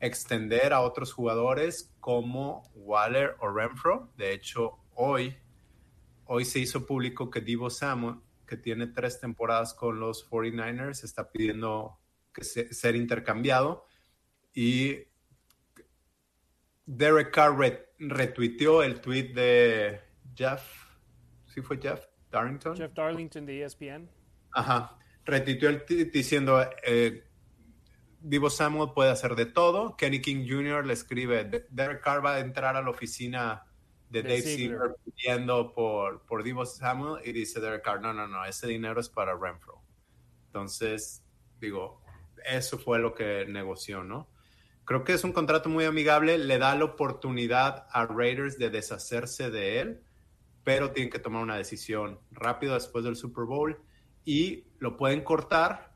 extender 0.00 0.72
a 0.72 0.80
otros 0.80 1.12
jugadores 1.12 1.92
como 2.00 2.70
Waller 2.74 3.36
o 3.40 3.48
Renfro. 3.48 4.10
De 4.16 4.32
hecho, 4.32 4.78
hoy 4.94 5.36
hoy 6.34 6.46
se 6.46 6.60
hizo 6.60 6.86
público 6.86 7.30
que 7.30 7.42
Divo 7.42 7.68
Samuel, 7.68 8.16
que 8.46 8.56
tiene 8.56 8.86
tres 8.86 9.20
temporadas 9.20 9.74
con 9.74 10.00
los 10.00 10.30
49ers, 10.30 11.04
está 11.04 11.30
pidiendo 11.30 12.00
que 12.32 12.42
ser 12.42 12.96
intercambiado 12.96 13.84
y 14.54 14.96
Derek 16.86 17.34
Carr 17.34 17.86
retuiteó 17.98 18.82
el 18.82 19.02
tweet 19.02 19.34
de 19.34 20.00
Jeff, 20.34 20.62
¿sí 21.48 21.60
fue 21.60 21.78
Jeff 21.78 22.06
Darlington? 22.30 22.76
Jeff 22.78 22.94
Darlington 22.94 23.44
de 23.44 23.64
ESPN. 23.64 24.08
Ajá, 24.52 24.98
retuiteó 25.26 25.68
el 25.68 25.84
tweet 25.84 26.06
diciendo, 26.06 26.64
eh, 26.82 27.28
Divo 28.20 28.48
Samuel 28.48 28.92
puede 28.94 29.10
hacer 29.10 29.34
de 29.34 29.44
todo. 29.44 29.98
Kenny 29.98 30.22
King 30.22 30.46
Jr. 30.48 30.86
le 30.86 30.94
escribe, 30.94 31.68
Derek 31.68 32.02
Carr 32.02 32.24
va 32.24 32.36
a 32.36 32.40
entrar 32.40 32.74
a 32.74 32.80
la 32.80 32.88
oficina 32.88 33.66
de, 34.12 34.22
Dave 34.22 34.42
Seaver 34.42 34.96
pidiendo 35.04 35.72
por, 35.72 36.22
por 36.26 36.42
Divo 36.42 36.66
Samuel 36.66 37.26
y 37.26 37.32
dice 37.32 37.60
Derek 37.60 37.82
Carr, 37.82 38.00
no, 38.00 38.12
no, 38.12 38.28
no, 38.28 38.44
ese 38.44 38.66
dinero 38.66 39.00
es 39.00 39.08
para 39.08 39.36
Renfro. 39.36 39.80
Entonces, 40.46 41.24
digo, 41.60 42.02
eso 42.44 42.78
fue 42.78 42.98
lo 42.98 43.14
que 43.14 43.46
negoció, 43.46 44.04
¿no? 44.04 44.28
Creo 44.84 45.04
que 45.04 45.12
es 45.12 45.24
un 45.24 45.32
contrato 45.32 45.68
muy 45.68 45.84
amigable, 45.84 46.38
le 46.38 46.58
da 46.58 46.74
la 46.74 46.84
oportunidad 46.84 47.86
a 47.90 48.06
Raiders 48.06 48.58
de 48.58 48.68
deshacerse 48.68 49.50
de 49.50 49.80
él, 49.80 50.02
pero 50.64 50.90
tienen 50.90 51.10
que 51.10 51.18
tomar 51.18 51.42
una 51.42 51.56
decisión 51.56 52.20
rápido 52.30 52.74
después 52.74 53.04
del 53.04 53.16
Super 53.16 53.44
Bowl 53.44 53.80
y 54.24 54.64
lo 54.78 54.96
pueden 54.96 55.22
cortar 55.22 55.92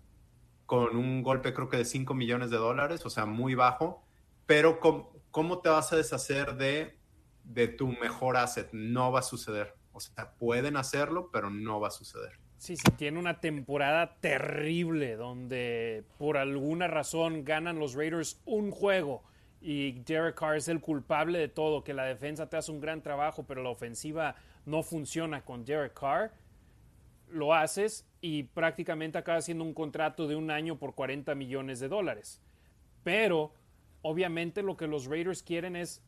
con 0.67 0.97
un 0.97 1.23
golpe 1.23 1.53
creo 1.53 1.69
que 1.69 1.77
de 1.77 1.85
5 1.85 2.14
millones 2.14 2.51
de 2.51 2.57
dólares, 2.57 3.05
o 3.07 3.11
sea, 3.11 3.27
muy 3.27 3.55
bajo, 3.55 4.05
pero 4.47 4.81
¿cómo, 4.81 5.61
te 5.61 5.69
vas 5.69 5.93
a 5.93 5.97
deshacer 5.97 6.57
de, 6.57 6.99
de 7.47 7.68
tu 7.68 7.88
mejor 7.88 8.36
asset? 8.36 8.68
No 8.72 9.12
va 9.12 9.20
a 9.20 9.22
suceder. 9.22 9.74
O 9.92 10.01
sea, 10.01 10.32
pueden 10.32 10.76
hacerlo, 10.76 11.30
pero 11.32 11.49
no 11.51 11.80
va 11.80 11.88
a 11.88 11.90
suceder. 11.90 12.38
Sí, 12.59 12.76
sí, 12.76 12.84
tiene 12.97 13.18
una 13.18 13.40
temporada 13.40 14.16
terrible 14.20 15.16
donde 15.16 16.05
por 16.18 16.36
alguna 16.36 16.86
razón 16.86 17.44
ganan 17.44 17.78
los 17.78 17.94
Raiders 17.94 18.40
un 18.47 18.70
juego 18.70 19.22
y 19.61 19.92
Derek 20.03 20.36
Carr 20.36 20.57
es 20.57 20.68
el 20.68 20.80
culpable 20.80 21.38
de 21.38 21.49
todo, 21.49 21.82
que 21.82 21.94
la 21.94 22.05
defensa 22.05 22.49
te 22.49 22.57
hace 22.57 22.70
un 22.70 22.80
gran 22.80 23.03
trabajo, 23.03 23.44
pero 23.47 23.62
la 23.62 23.70
ofensiva 23.70 24.36
no 24.64 24.82
funciona 24.82 25.44
con 25.44 25.64
Derek 25.64 25.94
Carr. 25.94 26.32
Lo 27.28 27.55
haces 27.55 28.07
y 28.20 28.44
prácticamente 28.44 29.18
acaba 29.18 29.38
haciendo 29.38 29.64
un 29.64 29.74
contrato 29.74 30.28
de 30.28 30.36
un 30.36 30.51
año 30.51 30.78
por 30.78 30.94
40 30.94 31.34
millones 31.34 31.80
de 31.80 31.88
dólares. 31.88 32.40
Pero 33.03 33.53
obviamente 34.03 34.62
lo 34.62 34.76
que 34.76 34.86
los 34.86 35.07
Raiders 35.07 35.42
quieren 35.42 35.74
es 35.74 36.03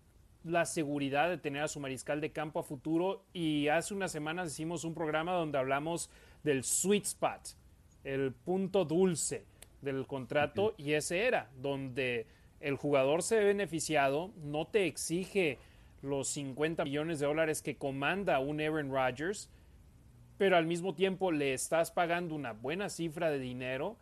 la 0.45 0.65
seguridad 0.65 1.29
de 1.29 1.39
tener 1.39 1.63
a 1.63 1.69
su 1.69 1.81
mariscal 1.81 2.21
de 2.21 2.33
campo 2.33 2.61
a 2.61 2.63
futuro. 2.63 3.25
Y 3.33 3.69
hace 3.69 3.95
unas 3.95 4.13
semanas 4.13 4.53
hicimos 4.53 4.85
un 4.85 4.95
programa 4.95 5.33
donde 5.33 5.59
hablamos 5.59 6.11
del 6.43 6.65
sweet 6.65 7.05
spot, 7.05 7.57
el 8.05 8.33
punto 8.33 8.85
dulce 8.85 9.45
del 9.83 10.07
contrato, 10.07 10.75
y 10.77 10.93
ese 10.93 11.27
era, 11.27 11.51
donde 11.61 12.27
el 12.61 12.77
jugador 12.77 13.23
se 13.23 13.37
ve 13.37 13.45
beneficiado, 13.47 14.33
no 14.43 14.67
te 14.67 14.87
exige 14.87 15.59
los 16.03 16.29
50 16.29 16.85
millones 16.85 17.21
de 17.21 17.27
dólares 17.27 17.63
que 17.63 17.77
comanda 17.77 18.39
un 18.39 18.61
Aaron 18.61 18.91
Rodgers, 18.91 19.51
pero 20.37 20.57
al 20.57 20.67
mismo 20.67 20.95
tiempo 20.95 21.33
le 21.33 21.53
estás 21.53 21.91
pagando 21.91 22.35
una 22.35 22.53
buena 22.53 22.89
cifra 22.89 23.31
de 23.31 23.39
dinero 23.39 23.97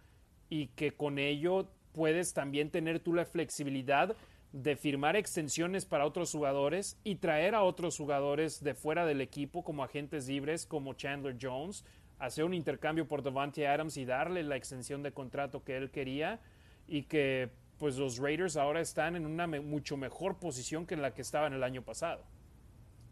y 0.49 0.69
que 0.69 0.93
con 0.93 1.19
ello 1.19 1.69
puedes 1.93 2.35
también 2.35 2.71
tener 2.71 3.01
tú 3.01 3.15
la 3.15 3.25
flexibilidad 3.25 4.15
de 4.57 4.75
firmar 4.75 5.17
extensiones 5.17 5.85
para 5.85 6.07
otros 6.07 6.33
jugadores 6.33 6.99
y 7.05 7.17
traer 7.17 7.55
a 7.55 7.63
otros 7.63 7.99
jugadores 7.99 8.65
de 8.65 8.75
fuera 8.75 9.05
del 9.05 9.21
equipo 9.21 9.63
como 9.63 9.85
agentes 9.85 10.27
libres 10.29 10.65
como 10.65 10.95
Chandler 10.95 11.37
Jones 11.41 11.85
hacer 12.19 12.45
un 12.45 12.55
intercambio 12.55 13.07
por 13.07 13.23
Devante 13.23 13.69
Adams 13.69 13.99
y 13.99 14.07
darle 14.07 14.43
la 14.43 14.57
extensión 14.57 15.03
de 15.03 15.13
contrato 15.13 15.63
que 15.63 15.77
él 15.77 15.91
quería 15.91 16.41
y 16.87 17.03
que 17.03 17.51
pues 17.79 17.99
los 17.99 18.17
Raiders 18.17 18.57
ahora 18.57 18.81
están 18.81 19.17
en 19.17 19.27
una 19.27 19.47
mucho 19.47 19.99
mejor 19.99 20.39
posición 20.39 20.87
que 20.87 20.95
en 20.95 21.03
la 21.03 21.13
que 21.13 21.21
estaban 21.21 21.53
el 21.53 21.63
año 21.63 21.83
pasado. 21.83 22.25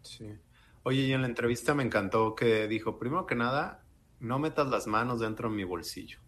Sí. 0.01 0.27
Oye, 0.85 1.03
y 1.03 1.13
en 1.13 1.21
la 1.21 1.29
entrevista 1.29 1.75
me 1.75 1.83
encantó 1.83 2.35
que 2.35 2.67
dijo, 2.69 2.99
primero 2.99 3.27
que 3.27 3.35
nada, 3.35 3.85
no 4.21 4.39
metas 4.39 4.69
las 4.69 4.87
manos 4.87 5.21
dentro 5.21 5.51
de 5.51 5.57
mi 5.57 5.65
bolsillo. 5.65 6.21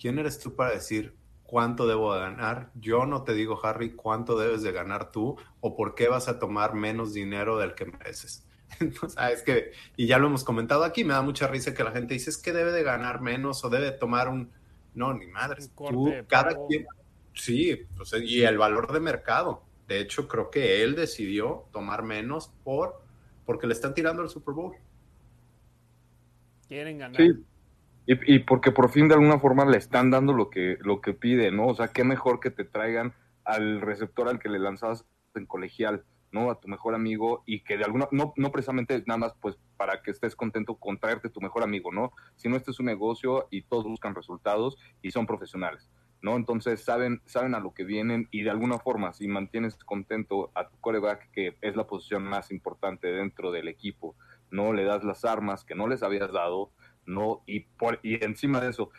¿Quién 0.00 0.18
eres 0.18 0.38
tú 0.38 0.54
para 0.54 0.72
decir 0.72 1.14
cuánto 1.52 1.86
debo 1.86 2.08
ganar? 2.12 2.70
Yo 2.74 3.04
no 3.04 3.24
te 3.24 3.34
digo, 3.34 3.60
Harry, 3.62 3.90
cuánto 3.90 4.38
debes 4.38 4.62
de 4.62 4.72
ganar 4.72 5.12
tú 5.12 5.36
o 5.60 5.76
por 5.76 5.94
qué 5.94 6.08
vas 6.08 6.26
a 6.28 6.38
tomar 6.38 6.72
menos 6.72 7.12
dinero 7.12 7.58
del 7.58 7.74
que 7.74 7.84
mereces. 7.84 8.48
Entonces, 8.80 9.18
ah, 9.18 9.30
es 9.30 9.42
que, 9.42 9.72
y 9.94 10.06
ya 10.06 10.16
lo 10.16 10.28
hemos 10.28 10.44
comentado 10.44 10.82
aquí, 10.82 11.04
me 11.04 11.12
da 11.12 11.20
mucha 11.20 11.46
risa 11.48 11.74
que 11.74 11.84
la 11.84 11.90
gente 11.90 12.14
dice, 12.14 12.30
es 12.30 12.38
que 12.38 12.54
debe 12.54 12.72
de 12.72 12.82
ganar 12.82 13.20
menos 13.20 13.62
o 13.66 13.68
debe 13.68 13.90
tomar 13.90 14.30
un... 14.30 14.50
No, 14.94 15.12
ni 15.12 15.26
madre. 15.26 15.62
cada 16.26 16.56
quien... 16.68 16.86
Sí, 17.34 17.86
y 18.22 18.40
el 18.40 18.56
valor 18.56 18.90
de 18.90 19.00
mercado. 19.00 19.62
De 19.88 20.00
hecho, 20.00 20.28
creo 20.28 20.50
que 20.50 20.82
él 20.82 20.94
decidió 20.94 21.66
tomar 21.70 22.02
menos 22.02 22.50
por 22.64 23.02
porque 23.44 23.66
le 23.66 23.74
están 23.74 23.92
tirando 23.92 24.22
el 24.22 24.30
Super 24.30 24.54
Bowl. 24.54 24.74
Quieren 26.66 26.96
ganar. 26.96 27.20
Sí. 27.20 27.44
Y, 28.06 28.34
y, 28.34 28.38
porque 28.40 28.72
por 28.72 28.90
fin 28.90 29.08
de 29.08 29.14
alguna 29.14 29.38
forma 29.38 29.64
le 29.64 29.78
están 29.78 30.10
dando 30.10 30.32
lo 30.32 30.50
que, 30.50 30.78
lo 30.80 31.00
que 31.00 31.12
pide, 31.12 31.52
¿no? 31.52 31.68
O 31.68 31.74
sea, 31.74 31.88
qué 31.88 32.04
mejor 32.04 32.40
que 32.40 32.50
te 32.50 32.64
traigan 32.64 33.14
al 33.44 33.80
receptor 33.80 34.28
al 34.28 34.38
que 34.38 34.48
le 34.48 34.58
lanzabas 34.58 35.04
en 35.34 35.46
colegial 35.46 36.04
¿no? 36.32 36.50
A 36.50 36.58
tu 36.58 36.66
mejor 36.66 36.94
amigo 36.94 37.44
y 37.46 37.60
que 37.60 37.76
de 37.76 37.84
alguna, 37.84 38.08
no, 38.10 38.32
no 38.36 38.50
precisamente 38.50 39.04
nada 39.06 39.18
más 39.18 39.34
pues 39.40 39.58
para 39.76 40.02
que 40.02 40.10
estés 40.10 40.34
contento 40.34 40.76
con 40.76 40.98
traerte 40.98 41.28
tu 41.28 41.40
mejor 41.40 41.62
amigo, 41.62 41.92
¿no? 41.92 42.12
Sino 42.36 42.56
este 42.56 42.70
es 42.70 42.80
un 42.80 42.86
negocio 42.86 43.46
y 43.50 43.62
todos 43.62 43.84
buscan 43.84 44.14
resultados 44.14 44.78
y 45.02 45.10
son 45.10 45.26
profesionales, 45.26 45.90
¿no? 46.22 46.36
Entonces 46.36 46.82
saben, 46.82 47.20
saben 47.26 47.54
a 47.54 47.60
lo 47.60 47.74
que 47.74 47.84
vienen 47.84 48.28
y 48.30 48.42
de 48.42 48.50
alguna 48.50 48.78
forma 48.78 49.12
si 49.12 49.28
mantienes 49.28 49.76
contento 49.84 50.50
a 50.54 50.68
tu 50.68 50.78
coreback, 50.80 51.30
que 51.32 51.56
es 51.60 51.76
la 51.76 51.86
posición 51.86 52.24
más 52.24 52.50
importante 52.50 53.08
dentro 53.08 53.52
del 53.52 53.68
equipo, 53.68 54.16
no 54.50 54.72
le 54.72 54.84
das 54.84 55.04
las 55.04 55.24
armas 55.24 55.64
que 55.64 55.74
no 55.74 55.86
les 55.86 56.02
habías 56.02 56.32
dado, 56.32 56.70
¿no? 57.06 57.42
Y, 57.46 57.60
por, 57.60 57.98
y 58.02 58.22
encima 58.24 58.60
de 58.60 58.70
eso, 58.70 58.90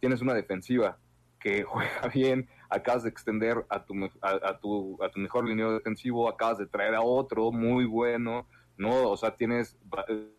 tienes 0.00 0.20
una 0.20 0.34
defensiva 0.34 0.98
que 1.40 1.62
juega 1.64 2.08
bien, 2.12 2.48
acabas 2.68 3.04
de 3.04 3.10
extender 3.10 3.64
a 3.68 3.84
tu, 3.84 3.94
a, 4.20 4.58
tu, 4.58 5.02
a 5.02 5.10
tu 5.10 5.20
mejor 5.20 5.48
línea 5.48 5.68
defensivo, 5.68 6.28
acabas 6.28 6.58
de 6.58 6.66
traer 6.66 6.94
a 6.94 7.02
otro 7.02 7.50
muy 7.52 7.84
bueno, 7.84 8.48
¿no? 8.76 9.08
O 9.08 9.16
sea, 9.16 9.36
tienes 9.36 9.76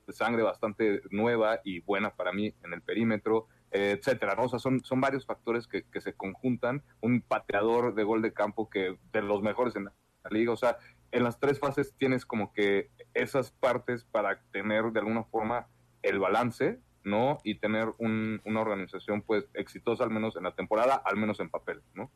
sangre 0.10 0.44
bastante 0.44 1.02
nueva 1.12 1.60
y 1.64 1.82
buena 1.82 2.16
para 2.16 2.32
mí 2.32 2.54
en 2.64 2.74
el 2.74 2.82
perímetro, 2.82 3.48
etcétera, 3.72 4.36
¿no? 4.36 4.44
O 4.44 4.50
sea, 4.50 4.60
son, 4.60 4.84
son 4.84 5.02
varios 5.02 5.26
factores 5.26 5.68
que, 5.68 5.84
que, 5.84 6.02
se 6.02 6.14
conjuntan, 6.14 6.84
un 7.02 7.22
pateador 7.22 7.94
de 7.94 8.04
gol 8.04 8.22
de 8.22 8.34
campo 8.34 8.70
que 8.70 8.98
de 9.12 9.22
los 9.22 9.42
mejores 9.42 9.76
en 9.76 9.86
la 9.86 9.94
liga, 10.32 10.52
o 10.52 10.58
sea, 10.58 10.78
en 11.12 11.24
las 11.24 11.40
tres 11.40 11.60
fases 11.60 11.94
tienes 11.98 12.26
como 12.26 12.54
que 12.54 12.92
esas 13.14 13.52
partes 13.52 14.06
para 14.06 14.42
tener 14.52 14.86
de 14.92 15.00
alguna 15.00 15.24
forma 15.24 15.68
el 16.02 16.20
balance 16.20 16.80
¿no? 17.10 17.40
Y 17.44 17.56
tener 17.56 17.90
una 17.98 18.62
organización, 18.62 19.22
pues, 19.22 19.46
exitosa 19.54 20.04
al 20.04 20.12
menos 20.12 20.36
en 20.36 20.44
la 20.44 20.56
temporada, 20.56 21.02
al 21.04 21.18
menos 21.18 21.40
en 21.40 21.50
papel, 21.50 21.82
¿no? 21.94 22.12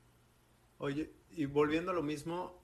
Oye, 0.77 1.11
y 1.31 1.45
volviendo 1.45 1.91
a 1.91 1.93
lo 1.93 2.03
mismo, 2.03 2.61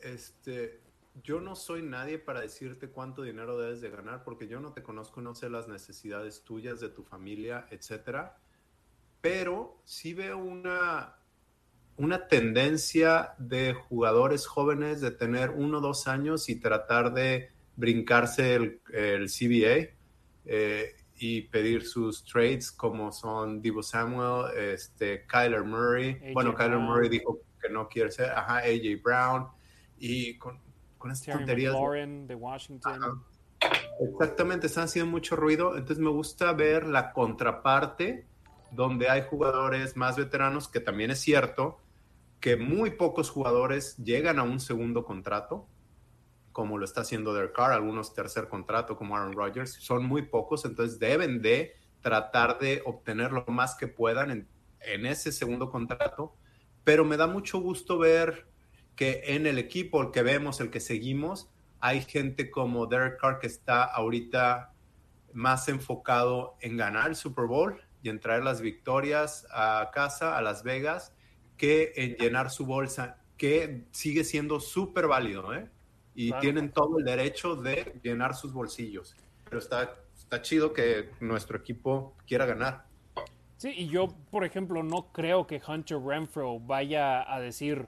este, 0.00 0.80
yo 1.22 1.40
no 1.40 1.56
soy 1.56 1.82
nadie 1.82 2.18
para 2.18 2.40
decirte 2.40 2.88
cuánto 2.88 3.22
dinero 3.22 3.58
debes 3.58 3.80
de 3.80 3.90
ganar, 3.90 4.24
porque 4.24 4.48
yo 4.48 4.60
no 4.60 4.72
te 4.72 4.82
conozco, 4.82 5.20
no 5.20 5.34
sé 5.34 5.48
las 5.48 5.68
necesidades 5.68 6.42
tuyas, 6.42 6.80
de 6.80 6.88
tu 6.88 7.02
familia, 7.02 7.66
etcétera. 7.70 8.38
Pero 9.20 9.80
sí 9.84 10.14
veo 10.14 10.38
una, 10.38 11.16
una 11.96 12.28
tendencia 12.28 13.34
de 13.38 13.72
jugadores 13.72 14.46
jóvenes 14.46 15.00
de 15.00 15.10
tener 15.10 15.50
uno 15.50 15.78
o 15.78 15.80
dos 15.80 16.06
años 16.06 16.48
y 16.48 16.60
tratar 16.60 17.14
de 17.14 17.50
brincarse 17.76 18.54
el, 18.54 18.80
el 18.92 19.28
CBA. 19.28 19.94
Eh, 20.44 20.96
y 21.18 21.42
pedir 21.42 21.86
sus 21.86 22.24
trades 22.24 22.70
como 22.70 23.12
son 23.12 23.60
Divo 23.62 23.82
Samuel, 23.82 24.56
este, 24.56 25.26
Kyler 25.26 25.64
Murray. 25.64 26.32
bueno, 26.32 26.54
Kyler 26.54 26.78
Murray 26.78 27.08
dijo 27.08 27.40
que 27.60 27.68
no 27.70 27.88
quiere 27.88 28.10
ser, 28.10 28.30
ajá, 28.30 28.58
AJ 28.58 29.02
Brown 29.02 29.48
y 29.98 30.36
con, 30.38 30.60
con 30.98 31.10
estas 31.10 31.36
tonterías. 31.36 31.74
de 31.74 32.34
Washington. 32.34 33.24
Exactamente, 34.00 34.66
están 34.66 34.84
haciendo 34.84 35.10
mucho 35.10 35.36
ruido. 35.36 35.76
Entonces 35.76 35.98
me 35.98 36.10
gusta 36.10 36.52
ver 36.52 36.86
la 36.86 37.12
contraparte 37.12 38.26
donde 38.70 39.08
hay 39.08 39.22
jugadores 39.22 39.96
más 39.96 40.16
veteranos, 40.16 40.68
que 40.68 40.80
también 40.80 41.10
es 41.10 41.20
cierto 41.20 41.78
que 42.40 42.56
muy 42.56 42.90
pocos 42.90 43.30
jugadores 43.30 43.96
llegan 43.96 44.38
a 44.38 44.42
un 44.42 44.60
segundo 44.60 45.04
contrato 45.04 45.66
como 46.56 46.78
lo 46.78 46.86
está 46.86 47.02
haciendo 47.02 47.34
Derek 47.34 47.52
Carr, 47.52 47.72
algunos 47.72 48.14
tercer 48.14 48.48
contrato 48.48 48.96
como 48.96 49.14
Aaron 49.14 49.34
Rodgers, 49.34 49.74
son 49.74 50.06
muy 50.06 50.22
pocos, 50.22 50.64
entonces 50.64 50.98
deben 50.98 51.42
de 51.42 51.76
tratar 52.00 52.58
de 52.58 52.80
obtener 52.86 53.30
lo 53.30 53.44
más 53.48 53.74
que 53.74 53.88
puedan 53.88 54.30
en, 54.80 55.04
ese 55.04 55.32
segundo 55.32 55.68
contrato, 55.68 56.34
pero 56.82 57.04
me 57.04 57.18
da 57.18 57.26
mucho 57.26 57.58
gusto 57.60 57.98
ver 57.98 58.46
que 58.94 59.20
en 59.26 59.46
el 59.46 59.58
equipo, 59.58 60.00
el 60.00 60.12
que 60.12 60.22
vemos, 60.22 60.58
el 60.62 60.70
que 60.70 60.80
seguimos, 60.80 61.50
hay 61.78 62.00
gente 62.00 62.50
como 62.50 62.86
Derek 62.86 63.20
Carr 63.20 63.38
que 63.38 63.48
está 63.48 63.84
ahorita 63.84 64.72
más 65.34 65.68
enfocado 65.68 66.56
en 66.62 66.78
ganar 66.78 67.10
el 67.10 67.16
Super 67.16 67.44
Bowl 67.44 67.82
y 68.00 68.08
en 68.08 68.18
traer 68.18 68.42
las 68.42 68.62
victorias 68.62 69.46
a 69.52 69.90
casa, 69.92 70.38
a 70.38 70.40
Las 70.40 70.62
Vegas, 70.62 71.12
que 71.58 71.92
en 71.96 72.14
llenar 72.14 72.50
su 72.50 72.64
bolsa, 72.64 73.18
que 73.36 73.84
sigue 73.90 74.24
siendo 74.24 74.58
súper 74.58 75.06
válido, 75.06 75.52
¿eh? 75.52 75.68
Y 76.16 76.32
tienen 76.40 76.72
todo 76.72 76.98
el 76.98 77.04
derecho 77.04 77.54
de 77.54 78.00
llenar 78.02 78.34
sus 78.34 78.52
bolsillos. 78.52 79.14
Pero 79.44 79.58
está, 79.58 79.94
está 80.16 80.42
chido 80.42 80.72
que 80.72 81.10
nuestro 81.20 81.58
equipo 81.58 82.14
quiera 82.26 82.46
ganar. 82.46 82.86
Sí, 83.58 83.72
y 83.76 83.86
yo, 83.86 84.08
por 84.30 84.44
ejemplo, 84.44 84.82
no 84.82 85.12
creo 85.12 85.46
que 85.46 85.60
Hunter 85.66 85.98
Renfro 85.98 86.58
vaya 86.58 87.32
a 87.32 87.40
decir, 87.40 87.86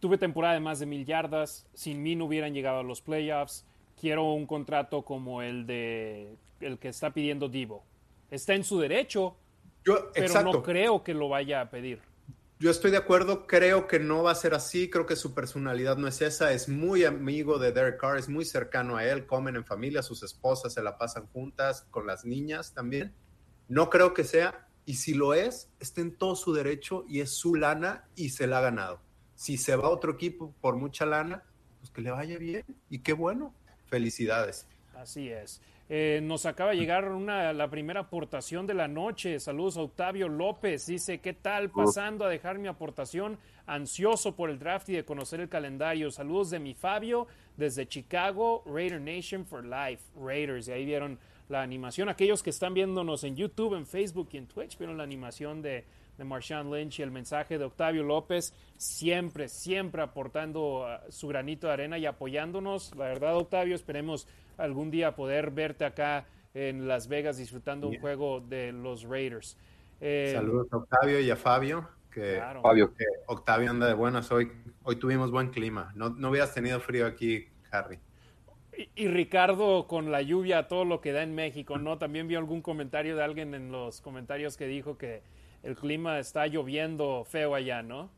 tuve 0.00 0.16
temporada 0.16 0.54
de 0.54 0.60
más 0.60 0.78
de 0.78 0.86
mil 0.86 1.04
yardas, 1.04 1.66
sin 1.74 2.02
mí 2.02 2.14
no 2.14 2.26
hubieran 2.26 2.54
llegado 2.54 2.80
a 2.80 2.82
los 2.82 3.00
playoffs, 3.00 3.66
quiero 4.00 4.32
un 4.32 4.46
contrato 4.46 5.02
como 5.02 5.42
el 5.42 5.66
de 5.66 6.36
el 6.60 6.78
que 6.78 6.88
está 6.88 7.10
pidiendo 7.12 7.48
Divo. 7.48 7.84
Está 8.30 8.54
en 8.54 8.64
su 8.64 8.78
derecho, 8.78 9.36
yo, 9.84 10.10
pero 10.14 10.42
no 10.42 10.62
creo 10.62 11.02
que 11.02 11.14
lo 11.14 11.28
vaya 11.28 11.60
a 11.60 11.70
pedir. 11.70 12.00
Yo 12.60 12.70
estoy 12.70 12.92
de 12.92 12.96
acuerdo, 12.96 13.46
creo 13.48 13.88
que 13.88 13.98
no 13.98 14.22
va 14.22 14.30
a 14.30 14.36
ser 14.36 14.54
así, 14.54 14.88
creo 14.88 15.06
que 15.06 15.16
su 15.16 15.34
personalidad 15.34 15.96
no 15.96 16.06
es 16.06 16.22
esa, 16.22 16.52
es 16.52 16.68
muy 16.68 17.04
amigo 17.04 17.58
de 17.58 17.72
Derek 17.72 17.98
Carr, 17.98 18.16
es 18.16 18.28
muy 18.28 18.44
cercano 18.44 18.96
a 18.96 19.04
él, 19.04 19.26
comen 19.26 19.56
en 19.56 19.64
familia, 19.64 20.02
sus 20.02 20.22
esposas 20.22 20.72
se 20.72 20.82
la 20.82 20.96
pasan 20.96 21.26
juntas, 21.26 21.86
con 21.90 22.06
las 22.06 22.24
niñas 22.24 22.72
también. 22.72 23.12
No 23.68 23.90
creo 23.90 24.14
que 24.14 24.22
sea, 24.22 24.68
y 24.86 24.94
si 24.94 25.14
lo 25.14 25.34
es, 25.34 25.68
está 25.80 26.00
en 26.00 26.16
todo 26.16 26.36
su 26.36 26.52
derecho 26.52 27.04
y 27.08 27.20
es 27.20 27.30
su 27.30 27.56
lana 27.56 28.06
y 28.14 28.30
se 28.30 28.46
la 28.46 28.58
ha 28.58 28.62
ganado. 28.62 29.00
Si 29.34 29.56
se 29.56 29.74
va 29.74 29.86
a 29.86 29.90
otro 29.90 30.12
equipo 30.12 30.54
por 30.60 30.76
mucha 30.76 31.06
lana, 31.06 31.42
pues 31.80 31.90
que 31.90 32.02
le 32.02 32.12
vaya 32.12 32.38
bien 32.38 32.64
y 32.88 33.00
qué 33.00 33.14
bueno. 33.14 33.52
Felicidades. 33.86 34.66
Así 34.94 35.28
es. 35.28 35.60
Eh, 35.90 36.20
nos 36.22 36.46
acaba 36.46 36.70
de 36.70 36.78
llegar 36.78 37.10
una, 37.10 37.52
la 37.52 37.68
primera 37.68 38.00
aportación 38.00 38.66
de 38.66 38.74
la 38.74 38.88
noche. 38.88 39.38
Saludos 39.38 39.76
a 39.76 39.82
Octavio 39.82 40.28
López. 40.28 40.86
Dice, 40.86 41.20
¿qué 41.20 41.34
tal? 41.34 41.70
Pasando 41.70 42.24
a 42.24 42.28
dejar 42.28 42.58
mi 42.58 42.68
aportación. 42.68 43.38
Ansioso 43.66 44.34
por 44.34 44.50
el 44.50 44.58
draft 44.58 44.88
y 44.88 44.94
de 44.94 45.04
conocer 45.04 45.40
el 45.40 45.48
calendario. 45.48 46.10
Saludos 46.10 46.50
de 46.50 46.58
mi 46.58 46.74
Fabio 46.74 47.26
desde 47.56 47.86
Chicago, 47.86 48.62
Raider 48.66 49.00
Nation 49.00 49.44
for 49.44 49.64
Life, 49.64 50.02
Raiders. 50.16 50.68
Y 50.68 50.72
ahí 50.72 50.84
vieron 50.86 51.18
la 51.48 51.62
animación. 51.62 52.08
Aquellos 52.08 52.42
que 52.42 52.50
están 52.50 52.72
viéndonos 52.72 53.22
en 53.24 53.36
YouTube, 53.36 53.74
en 53.74 53.86
Facebook 53.86 54.28
y 54.32 54.38
en 54.38 54.46
Twitch, 54.46 54.78
vieron 54.78 54.96
la 54.96 55.04
animación 55.04 55.60
de, 55.60 55.84
de 56.18 56.24
Marshawn 56.24 56.70
Lynch 56.70 56.98
y 56.98 57.02
el 57.02 57.10
mensaje 57.10 57.58
de 57.58 57.64
Octavio 57.64 58.02
López, 58.02 58.54
siempre, 58.76 59.48
siempre 59.48 60.02
aportando 60.02 60.82
uh, 60.82 61.10
su 61.10 61.28
granito 61.28 61.66
de 61.66 61.72
arena 61.72 61.98
y 61.98 62.06
apoyándonos. 62.06 62.94
La 62.96 63.06
verdad, 63.06 63.36
Octavio, 63.36 63.74
esperemos 63.74 64.28
algún 64.56 64.90
día 64.90 65.14
poder 65.16 65.50
verte 65.50 65.84
acá 65.84 66.26
en 66.54 66.86
Las 66.86 67.08
Vegas 67.08 67.36
disfrutando 67.36 67.88
un 67.88 67.98
juego 67.98 68.40
de 68.40 68.72
los 68.72 69.02
Raiders. 69.02 69.56
Eh, 70.00 70.32
Saludos 70.34 70.68
a 70.70 70.76
Octavio 70.76 71.20
y 71.20 71.30
a 71.30 71.36
Fabio. 71.36 71.88
Que, 72.10 72.40
Fabio. 72.62 72.94
que 72.94 73.04
Octavio 73.26 73.70
anda 73.70 73.88
de 73.88 73.94
buenas 73.94 74.30
hoy. 74.30 74.52
Hoy 74.84 74.96
tuvimos 74.96 75.32
buen 75.32 75.50
clima. 75.50 75.92
No, 75.96 76.10
no 76.10 76.30
hubieras 76.30 76.54
tenido 76.54 76.78
frío 76.78 77.06
aquí, 77.06 77.48
Harry. 77.72 77.98
Y, 78.94 79.08
Ricardo 79.08 79.86
con 79.86 80.10
la 80.10 80.22
lluvia, 80.22 80.68
todo 80.68 80.84
lo 80.84 81.00
que 81.00 81.12
da 81.12 81.22
en 81.22 81.34
México, 81.34 81.78
¿no? 81.78 81.98
También 81.98 82.28
vi 82.28 82.34
algún 82.34 82.62
comentario 82.62 83.16
de 83.16 83.22
alguien 83.22 83.54
en 83.54 83.70
los 83.70 84.00
comentarios 84.00 84.56
que 84.56 84.66
dijo 84.66 84.96
que 84.96 85.22
el 85.64 85.76
clima 85.76 86.18
está 86.18 86.46
lloviendo 86.46 87.24
feo 87.24 87.54
allá, 87.54 87.82
¿no? 87.82 88.10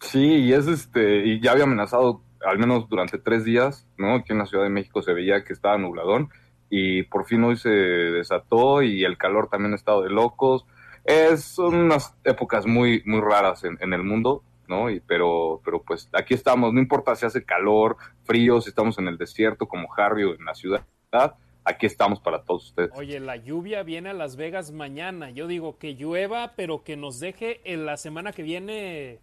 Sí, 0.00 0.24
y 0.24 0.52
es 0.52 0.66
este, 0.68 1.26
y 1.26 1.40
ya 1.40 1.52
había 1.52 1.64
amenazado 1.64 2.22
al 2.46 2.58
menos 2.58 2.88
durante 2.88 3.18
tres 3.18 3.44
días, 3.44 3.88
¿no? 3.98 4.14
Aquí 4.14 4.32
en 4.32 4.38
la 4.38 4.46
Ciudad 4.46 4.64
de 4.64 4.70
México 4.70 5.02
se 5.02 5.12
veía 5.12 5.44
que 5.44 5.52
estaba 5.52 5.78
nubladón 5.78 6.28
y 6.70 7.02
por 7.04 7.26
fin 7.26 7.42
hoy 7.42 7.56
se 7.56 7.70
desató 7.70 8.82
y 8.82 9.04
el 9.04 9.18
calor 9.18 9.48
también 9.48 9.72
ha 9.72 9.76
estado 9.76 10.02
de 10.02 10.10
locos. 10.10 10.64
Es, 11.04 11.42
son 11.44 11.74
unas 11.74 12.16
épocas 12.24 12.66
muy, 12.66 13.02
muy 13.04 13.20
raras 13.20 13.64
en, 13.64 13.92
el 13.92 14.04
mundo, 14.04 14.44
¿no? 14.68 14.90
Y, 14.90 15.00
pero, 15.00 15.60
pero 15.64 15.82
pues 15.82 16.08
aquí 16.12 16.34
estamos, 16.34 16.72
no 16.72 16.80
importa 16.80 17.16
si 17.16 17.26
hace 17.26 17.44
calor, 17.44 17.96
frío, 18.24 18.60
si 18.60 18.68
estamos 18.68 18.98
en 18.98 19.08
el 19.08 19.18
desierto 19.18 19.66
como 19.66 19.88
Harry 19.96 20.24
o 20.24 20.34
en 20.34 20.44
la 20.44 20.54
ciudad, 20.54 20.84
aquí 21.64 21.86
estamos 21.86 22.20
para 22.20 22.42
todos 22.42 22.66
ustedes. 22.66 22.90
Oye, 22.94 23.18
la 23.20 23.36
lluvia 23.36 23.82
viene 23.82 24.10
a 24.10 24.12
Las 24.12 24.36
Vegas 24.36 24.70
mañana. 24.70 25.30
Yo 25.30 25.46
digo 25.46 25.78
que 25.78 25.94
llueva, 25.94 26.52
pero 26.56 26.84
que 26.84 26.96
nos 26.96 27.20
deje 27.20 27.60
en 27.64 27.86
la 27.86 27.96
semana 27.96 28.32
que 28.32 28.42
viene 28.42 29.18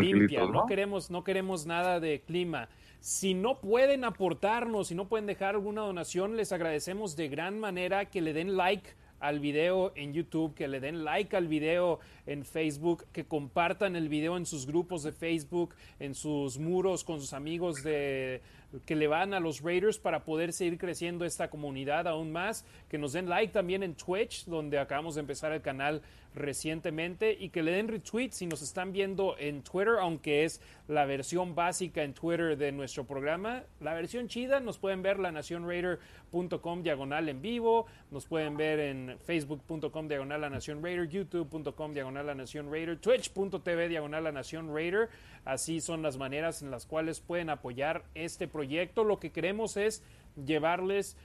limpia. 0.00 0.46
¿no? 0.46 0.66
queremos, 0.66 1.10
no 1.10 1.24
queremos 1.24 1.66
nada 1.66 2.00
de 2.00 2.20
clima. 2.20 2.68
Si 3.00 3.34
no 3.34 3.60
pueden 3.60 4.04
aportarnos, 4.04 4.88
si 4.88 4.94
no 4.94 5.08
pueden 5.08 5.26
dejar 5.26 5.54
alguna 5.54 5.82
donación, 5.82 6.36
les 6.36 6.52
agradecemos 6.52 7.16
de 7.16 7.28
gran 7.28 7.58
manera 7.58 8.06
que 8.06 8.22
le 8.22 8.32
den 8.32 8.56
like 8.56 8.90
al 9.20 9.40
video 9.40 9.92
en 9.94 10.12
YouTube, 10.12 10.54
que 10.54 10.68
le 10.68 10.80
den 10.80 11.04
like 11.04 11.36
al 11.36 11.46
video 11.48 12.00
en 12.26 12.44
Facebook, 12.44 13.06
que 13.12 13.24
compartan 13.24 13.96
el 13.96 14.08
video 14.08 14.36
en 14.36 14.46
sus 14.46 14.66
grupos 14.66 15.02
de 15.02 15.12
Facebook, 15.12 15.74
en 16.00 16.14
sus 16.14 16.58
muros 16.58 17.04
con 17.04 17.20
sus 17.20 17.32
amigos 17.32 17.82
de 17.82 18.40
que 18.86 18.96
le 18.96 19.06
van 19.06 19.34
a 19.34 19.40
los 19.40 19.60
Raiders 19.60 19.98
para 19.98 20.24
poder 20.24 20.52
seguir 20.52 20.78
creciendo 20.78 21.24
esta 21.24 21.48
comunidad 21.48 22.08
aún 22.08 22.32
más, 22.32 22.64
que 22.88 22.98
nos 22.98 23.12
den 23.12 23.28
like 23.28 23.52
también 23.52 23.82
en 23.82 23.94
Twitch, 23.94 24.46
donde 24.46 24.78
acabamos 24.78 25.14
de 25.14 25.20
empezar 25.20 25.52
el 25.52 25.62
canal 25.62 26.02
recientemente 26.34 27.36
y 27.38 27.50
que 27.50 27.62
le 27.62 27.70
den 27.70 27.86
retweet 27.86 28.30
si 28.32 28.46
nos 28.46 28.60
están 28.60 28.92
viendo 28.92 29.36
en 29.38 29.62
Twitter, 29.62 29.94
aunque 30.00 30.44
es 30.44 30.60
la 30.88 31.04
versión 31.04 31.54
básica 31.54 32.02
en 32.02 32.12
Twitter 32.12 32.56
de 32.58 32.72
nuestro 32.72 33.04
programa. 33.04 33.62
La 33.80 33.94
versión 33.94 34.26
chida 34.26 34.58
nos 34.58 34.78
pueden 34.78 35.02
ver 35.02 35.20
la 35.20 35.30
nacionraider.com 35.30 36.82
diagonal 36.82 37.28
en 37.28 37.40
vivo, 37.40 37.86
nos 38.10 38.26
pueden 38.26 38.56
ver 38.56 38.80
en 38.80 39.16
facebook.com 39.24 40.08
diagonal 40.08 40.40
la 40.40 40.50
nación 40.50 40.82
raider, 40.82 41.08
youtube.com 41.08 41.94
diagonal 41.94 42.13
la 42.22 42.34
nación 42.34 42.70
raider, 42.70 42.98
twitch.tv 42.98 43.88
diagonal 43.88 44.24
la 44.24 44.32
nación 44.32 44.72
raider. 44.74 45.08
Así 45.44 45.80
son 45.80 46.02
las 46.02 46.16
maneras 46.16 46.62
en 46.62 46.70
las 46.70 46.86
cuales 46.86 47.20
pueden 47.20 47.50
apoyar 47.50 48.04
este 48.14 48.46
proyecto. 48.46 49.04
Lo 49.04 49.18
que 49.18 49.32
queremos 49.32 49.76
es 49.76 50.02
llevarles 50.36 51.16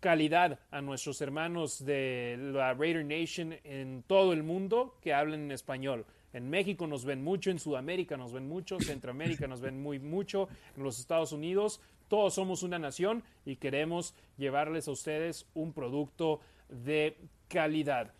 calidad 0.00 0.58
a 0.70 0.80
nuestros 0.80 1.20
hermanos 1.20 1.84
de 1.84 2.36
la 2.38 2.74
Raider 2.74 3.04
Nation 3.04 3.54
en 3.64 4.02
todo 4.06 4.32
el 4.32 4.42
mundo 4.42 4.96
que 5.02 5.12
hablen 5.12 5.42
en 5.42 5.52
español. 5.52 6.06
En 6.32 6.50
México 6.50 6.86
nos 6.86 7.04
ven 7.04 7.24
mucho, 7.24 7.50
en 7.50 7.58
Sudamérica 7.58 8.16
nos 8.16 8.32
ven 8.32 8.48
mucho, 8.48 8.78
Centroamérica 8.80 9.46
nos 9.46 9.60
ven 9.60 9.82
muy 9.82 9.98
mucho, 9.98 10.48
en 10.76 10.82
los 10.82 11.00
Estados 11.00 11.32
Unidos. 11.32 11.80
Todos 12.08 12.34
somos 12.34 12.62
una 12.62 12.78
nación 12.78 13.22
y 13.44 13.56
queremos 13.56 14.14
llevarles 14.36 14.88
a 14.88 14.92
ustedes 14.92 15.46
un 15.54 15.72
producto 15.72 16.40
de 16.68 17.16
calidad. 17.48 18.12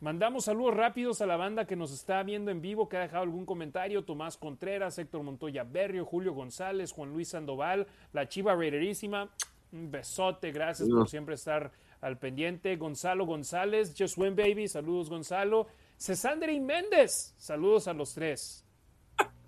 Mandamos 0.00 0.44
saludos 0.44 0.74
rápidos 0.74 1.22
a 1.22 1.26
la 1.26 1.38
banda 1.38 1.66
que 1.66 1.74
nos 1.74 1.90
está 1.90 2.22
viendo 2.22 2.50
en 2.50 2.60
vivo, 2.60 2.86
que 2.86 2.98
ha 2.98 3.00
dejado 3.00 3.22
algún 3.22 3.46
comentario. 3.46 4.04
Tomás 4.04 4.36
Contreras, 4.36 4.98
Héctor 4.98 5.22
Montoya 5.22 5.64
Berrio, 5.64 6.04
Julio 6.04 6.34
González, 6.34 6.92
Juan 6.92 7.10
Luis 7.12 7.28
Sandoval, 7.28 7.86
la 8.12 8.28
Chiva 8.28 8.54
Raiderísima. 8.54 9.30
Un 9.72 9.90
besote, 9.90 10.52
gracias 10.52 10.88
por 10.88 11.08
siempre 11.08 11.34
estar 11.34 11.72
al 12.02 12.18
pendiente. 12.18 12.76
Gonzalo 12.76 13.24
González, 13.24 13.94
Just 13.98 14.18
Win 14.18 14.36
Baby, 14.36 14.68
saludos 14.68 15.08
Gonzalo. 15.08 15.66
y 15.98 16.60
Méndez, 16.60 17.34
saludos 17.38 17.88
a 17.88 17.94
los 17.94 18.12
tres. 18.12 18.66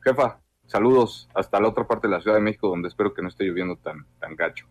Jefa, 0.03 0.41
saludos 0.65 1.29
hasta 1.35 1.61
la 1.61 1.69
otra 1.69 1.87
parte 1.87 2.09
de 2.09 2.15
la 2.15 2.21
Ciudad 2.23 2.37
de 2.37 2.43
México, 2.43 2.69
donde 2.69 2.89
espero 2.89 3.13
que 3.13 3.21
no 3.21 3.29
esté 3.29 3.45
lloviendo 3.45 3.77
tan, 3.77 4.07
tan 4.19 4.35
gacho. 4.35 4.67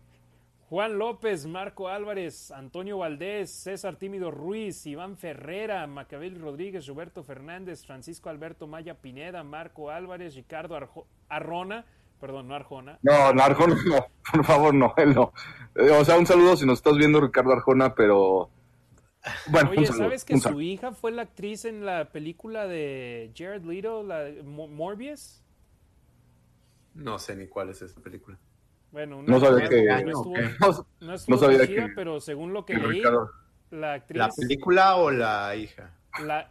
Juan 0.68 0.98
López, 0.98 1.46
Marco 1.46 1.88
Álvarez, 1.88 2.50
Antonio 2.50 2.98
Valdés, 2.98 3.50
César 3.50 3.96
Tímido 3.96 4.30
Ruiz, 4.30 4.84
Iván 4.84 5.16
Ferrera, 5.16 5.86
Macabel 5.86 6.38
Rodríguez, 6.38 6.86
Roberto 6.86 7.24
Fernández, 7.24 7.86
Francisco 7.86 8.28
Alberto 8.28 8.66
Maya 8.66 9.00
Pineda, 9.00 9.42
Marco 9.42 9.88
Álvarez, 9.88 10.34
Ricardo 10.34 10.78
Arjona, 11.30 11.86
Perdón, 12.20 12.48
no 12.48 12.54
Arjona. 12.54 12.98
No, 13.02 13.32
no 13.32 13.42
Arjona 13.42 13.76
no, 13.86 14.06
por 14.32 14.44
favor, 14.44 14.74
no, 14.74 14.92
él 14.96 15.14
no. 15.14 15.32
Eh, 15.74 15.90
o 15.90 16.04
sea, 16.04 16.18
un 16.18 16.26
saludo 16.26 16.56
si 16.56 16.66
nos 16.66 16.80
estás 16.80 16.96
viendo, 16.96 17.20
Ricardo 17.20 17.52
Arjona, 17.52 17.94
pero... 17.94 18.50
Bueno, 19.46 19.70
Oye, 19.70 19.86
¿sabes 19.86 20.24
que 20.24 20.38
su 20.38 20.60
hija 20.60 20.92
fue 20.92 21.12
la 21.12 21.22
actriz 21.22 21.64
en 21.64 21.86
la 21.86 22.10
película 22.10 22.66
de 22.66 23.32
Jared 23.36 23.62
Leto, 23.62 24.02
la 24.02 24.26
Morbius? 24.44 25.42
No 26.94 27.18
sé 27.18 27.36
ni 27.36 27.46
cuál 27.46 27.70
es 27.70 27.82
esa 27.82 28.00
película. 28.00 28.38
Bueno, 28.90 29.22
no 29.22 29.40
sabía 29.40 29.68
que... 29.68 29.84
No 29.84 29.96
estuvo, 29.98 30.86
no, 31.00 31.38
sabía 31.38 31.66
que... 31.66 31.88
pero 31.94 32.20
según 32.20 32.52
lo 32.52 32.64
que 32.64 32.74
leí, 32.74 33.02
la 33.70 33.94
actriz... 33.94 34.18
¿La 34.18 34.30
película 34.30 34.96
o 34.96 35.10
la 35.10 35.54
hija? 35.56 35.94
La, 36.24 36.48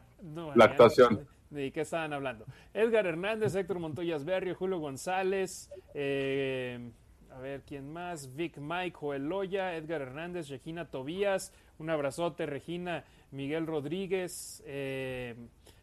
la 0.56 0.66
actuación. 0.66 1.28
¿De 1.50 1.72
qué 1.72 1.82
estaban 1.82 2.14
hablando? 2.14 2.46
Edgar 2.74 3.08
Hernández, 3.08 3.56
Héctor 3.56 3.80
Montoyas 3.80 4.26
Berrio, 4.26 4.54
Julio 4.56 4.80
González, 4.80 5.70
eh, 5.94 6.92
a 7.32 7.40
ver 7.40 7.62
quién 7.66 7.92
más, 7.92 8.36
Vic 8.36 8.58
Mike, 8.58 8.98
Joel 8.98 9.30
Loya, 9.30 9.76
Edgar 9.76 10.02
Hernández, 10.02 10.50
Regina 10.50 10.90
Tobías, 10.90 11.54
un 11.80 11.90
abrazote, 11.90 12.46
Regina, 12.46 13.06
Miguel 13.32 13.66
Rodríguez, 13.66 14.62
eh, 14.66 15.36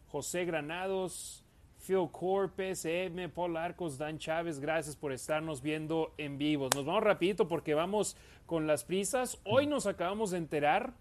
José 0.08 0.44
Granados, 0.44 1.43
Phil 1.86 2.08
Core, 2.10 2.48
PSM, 2.48 3.28
Paul 3.28 3.56
Arcos, 3.56 3.98
Dan 3.98 4.18
Chávez, 4.18 4.58
gracias 4.58 4.96
por 4.96 5.12
estarnos 5.12 5.60
viendo 5.60 6.14
en 6.16 6.38
vivo. 6.38 6.70
Nos 6.74 6.86
vamos 6.86 7.02
rapidito 7.02 7.46
porque 7.46 7.74
vamos 7.74 8.16
con 8.46 8.66
las 8.66 8.84
prisas. 8.84 9.38
Hoy 9.44 9.66
nos 9.66 9.86
acabamos 9.86 10.30
de 10.30 10.38
enterar, 10.38 10.94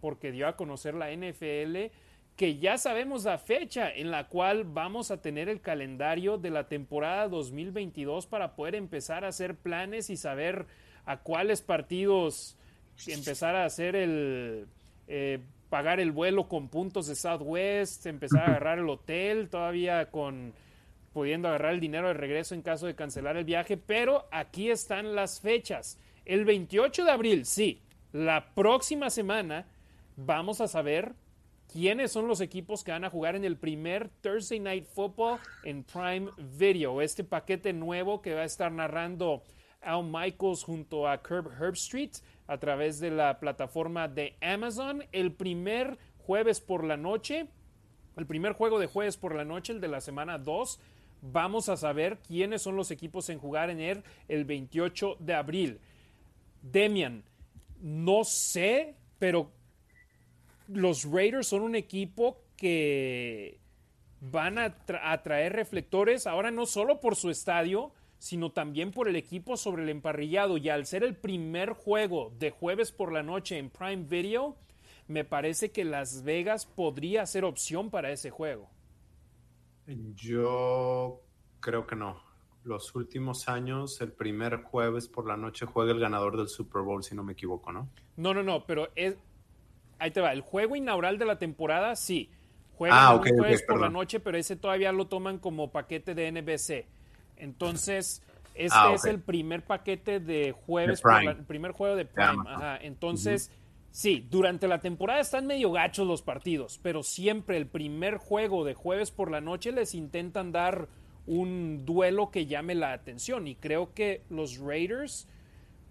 porque 0.00 0.32
dio 0.32 0.48
a 0.48 0.56
conocer 0.56 0.94
la 0.94 1.12
NFL, 1.12 1.92
que 2.36 2.56
ya 2.58 2.78
sabemos 2.78 3.24
la 3.24 3.36
fecha 3.36 3.90
en 3.94 4.10
la 4.10 4.28
cual 4.28 4.64
vamos 4.64 5.10
a 5.10 5.20
tener 5.20 5.50
el 5.50 5.60
calendario 5.60 6.38
de 6.38 6.48
la 6.48 6.68
temporada 6.68 7.28
2022 7.28 8.26
para 8.26 8.56
poder 8.56 8.76
empezar 8.76 9.26
a 9.26 9.28
hacer 9.28 9.56
planes 9.56 10.08
y 10.08 10.16
saber 10.16 10.66
a 11.04 11.18
cuáles 11.18 11.60
partidos 11.60 12.56
empezar 13.06 13.56
a 13.56 13.66
hacer 13.66 13.94
el... 13.94 14.66
Eh, 15.06 15.40
pagar 15.70 16.00
el 16.00 16.12
vuelo 16.12 16.48
con 16.48 16.68
puntos 16.68 17.06
de 17.06 17.14
Southwest, 17.14 18.04
empezar 18.04 18.42
a 18.42 18.46
agarrar 18.46 18.78
el 18.78 18.88
hotel, 18.88 19.48
todavía 19.48 20.10
con 20.10 20.52
pudiendo 21.12 21.48
agarrar 21.48 21.74
el 21.74 21.80
dinero 21.80 22.08
de 22.08 22.14
regreso 22.14 22.54
en 22.54 22.62
caso 22.62 22.86
de 22.86 22.94
cancelar 22.94 23.36
el 23.36 23.44
viaje, 23.44 23.76
pero 23.76 24.28
aquí 24.30 24.70
están 24.70 25.14
las 25.14 25.40
fechas. 25.40 25.98
El 26.24 26.44
28 26.44 27.04
de 27.04 27.10
abril, 27.10 27.46
sí, 27.46 27.80
la 28.12 28.54
próxima 28.54 29.10
semana 29.10 29.66
vamos 30.16 30.60
a 30.60 30.68
saber 30.68 31.14
quiénes 31.72 32.12
son 32.12 32.28
los 32.28 32.40
equipos 32.40 32.84
que 32.84 32.92
van 32.92 33.04
a 33.04 33.10
jugar 33.10 33.36
en 33.36 33.44
el 33.44 33.56
primer 33.56 34.08
Thursday 34.20 34.60
Night 34.60 34.84
Football 34.84 35.38
en 35.64 35.84
Prime 35.84 36.28
Video, 36.58 37.00
este 37.00 37.24
paquete 37.24 37.72
nuevo 37.72 38.22
que 38.22 38.34
va 38.34 38.42
a 38.42 38.46
estar 38.46 38.70
narrando 38.70 39.42
Al 39.80 40.04
Michaels 40.04 40.62
junto 40.62 41.08
a 41.08 41.14
Herb 41.14 41.50
Herbstreit 41.60 42.16
a 42.50 42.58
través 42.58 42.98
de 42.98 43.12
la 43.12 43.38
plataforma 43.38 44.08
de 44.08 44.36
Amazon. 44.40 45.04
El 45.12 45.32
primer 45.32 45.98
jueves 46.18 46.60
por 46.60 46.82
la 46.82 46.96
noche, 46.96 47.46
el 48.16 48.26
primer 48.26 48.54
juego 48.54 48.80
de 48.80 48.88
jueves 48.88 49.16
por 49.16 49.36
la 49.36 49.44
noche, 49.44 49.72
el 49.72 49.80
de 49.80 49.86
la 49.86 50.00
semana 50.00 50.36
2, 50.36 50.80
vamos 51.22 51.68
a 51.68 51.76
saber 51.76 52.18
quiénes 52.26 52.62
son 52.62 52.74
los 52.74 52.90
equipos 52.90 53.28
en 53.28 53.38
jugar 53.38 53.70
en 53.70 53.78
él 53.78 54.02
el 54.26 54.44
28 54.44 55.18
de 55.20 55.34
abril. 55.34 55.80
Demian, 56.60 57.22
no 57.80 58.24
sé, 58.24 58.96
pero 59.20 59.52
los 60.66 61.04
Raiders 61.04 61.46
son 61.46 61.62
un 61.62 61.76
equipo 61.76 62.42
que 62.56 63.60
van 64.20 64.58
a 64.58 64.74
atraer 65.04 65.52
reflectores 65.52 66.26
ahora 66.26 66.50
no 66.50 66.66
solo 66.66 66.98
por 66.98 67.14
su 67.14 67.30
estadio, 67.30 67.92
sino 68.20 68.52
también 68.52 68.92
por 68.92 69.08
el 69.08 69.16
equipo 69.16 69.56
sobre 69.56 69.82
el 69.82 69.88
emparrillado. 69.88 70.58
Y 70.58 70.68
al 70.68 70.84
ser 70.84 71.02
el 71.02 71.16
primer 71.16 71.72
juego 71.72 72.32
de 72.38 72.50
jueves 72.50 72.92
por 72.92 73.12
la 73.12 73.22
noche 73.22 73.56
en 73.56 73.70
Prime 73.70 74.04
Video, 74.04 74.56
me 75.08 75.24
parece 75.24 75.72
que 75.72 75.84
Las 75.84 76.22
Vegas 76.22 76.66
podría 76.66 77.24
ser 77.24 77.44
opción 77.44 77.90
para 77.90 78.12
ese 78.12 78.28
juego. 78.28 78.68
Yo 80.14 81.22
creo 81.60 81.86
que 81.86 81.96
no. 81.96 82.22
Los 82.62 82.94
últimos 82.94 83.48
años, 83.48 83.98
el 84.02 84.12
primer 84.12 84.64
jueves 84.64 85.08
por 85.08 85.26
la 85.26 85.38
noche 85.38 85.64
juega 85.64 85.92
el 85.92 85.98
ganador 85.98 86.36
del 86.36 86.48
Super 86.48 86.82
Bowl, 86.82 87.02
si 87.02 87.14
no 87.14 87.24
me 87.24 87.32
equivoco, 87.32 87.72
¿no? 87.72 87.88
No, 88.18 88.34
no, 88.34 88.42
no, 88.42 88.66
pero 88.66 88.90
es... 88.96 89.16
ahí 89.98 90.10
te 90.10 90.20
va. 90.20 90.34
El 90.34 90.42
juego 90.42 90.76
inaugural 90.76 91.16
de 91.16 91.24
la 91.24 91.38
temporada, 91.38 91.96
sí. 91.96 92.30
Juega 92.74 93.12
ah, 93.12 93.18
jueves 93.18 93.62
por 93.62 93.80
la 93.80 93.88
noche, 93.88 94.20
pero 94.20 94.36
ese 94.36 94.56
todavía 94.56 94.92
lo 94.92 95.06
toman 95.06 95.38
como 95.38 95.72
paquete 95.72 96.14
de 96.14 96.30
NBC 96.30 96.99
entonces, 97.40 98.22
este 98.54 98.78
ah, 98.78 98.92
es 98.94 99.04
el 99.04 99.20
primer 99.20 99.64
paquete 99.64 100.20
de 100.20 100.52
jueves, 100.52 101.02
el 101.22 101.44
primer 101.44 101.72
juego 101.72 101.96
de 101.96 102.04
Prime. 102.04 102.42
Entonces, 102.82 103.50
sí, 103.90 104.26
durante 104.30 104.68
la 104.68 104.80
temporada 104.80 105.20
están 105.20 105.46
medio 105.46 105.72
gachos 105.72 106.06
los 106.06 106.22
partidos, 106.22 106.78
pero 106.82 107.02
siempre 107.02 107.56
el 107.56 107.66
primer 107.66 108.18
juego 108.18 108.64
de 108.64 108.74
jueves 108.74 109.10
por 109.10 109.30
la 109.30 109.40
noche 109.40 109.72
les 109.72 109.94
intentan 109.94 110.52
dar 110.52 110.88
un 111.26 111.84
duelo 111.86 112.30
que 112.30 112.46
llame 112.46 112.74
la 112.74 112.92
atención. 112.92 113.46
Y 113.46 113.54
creo 113.54 113.94
que 113.94 114.22
los 114.30 114.58
Raiders 114.58 115.26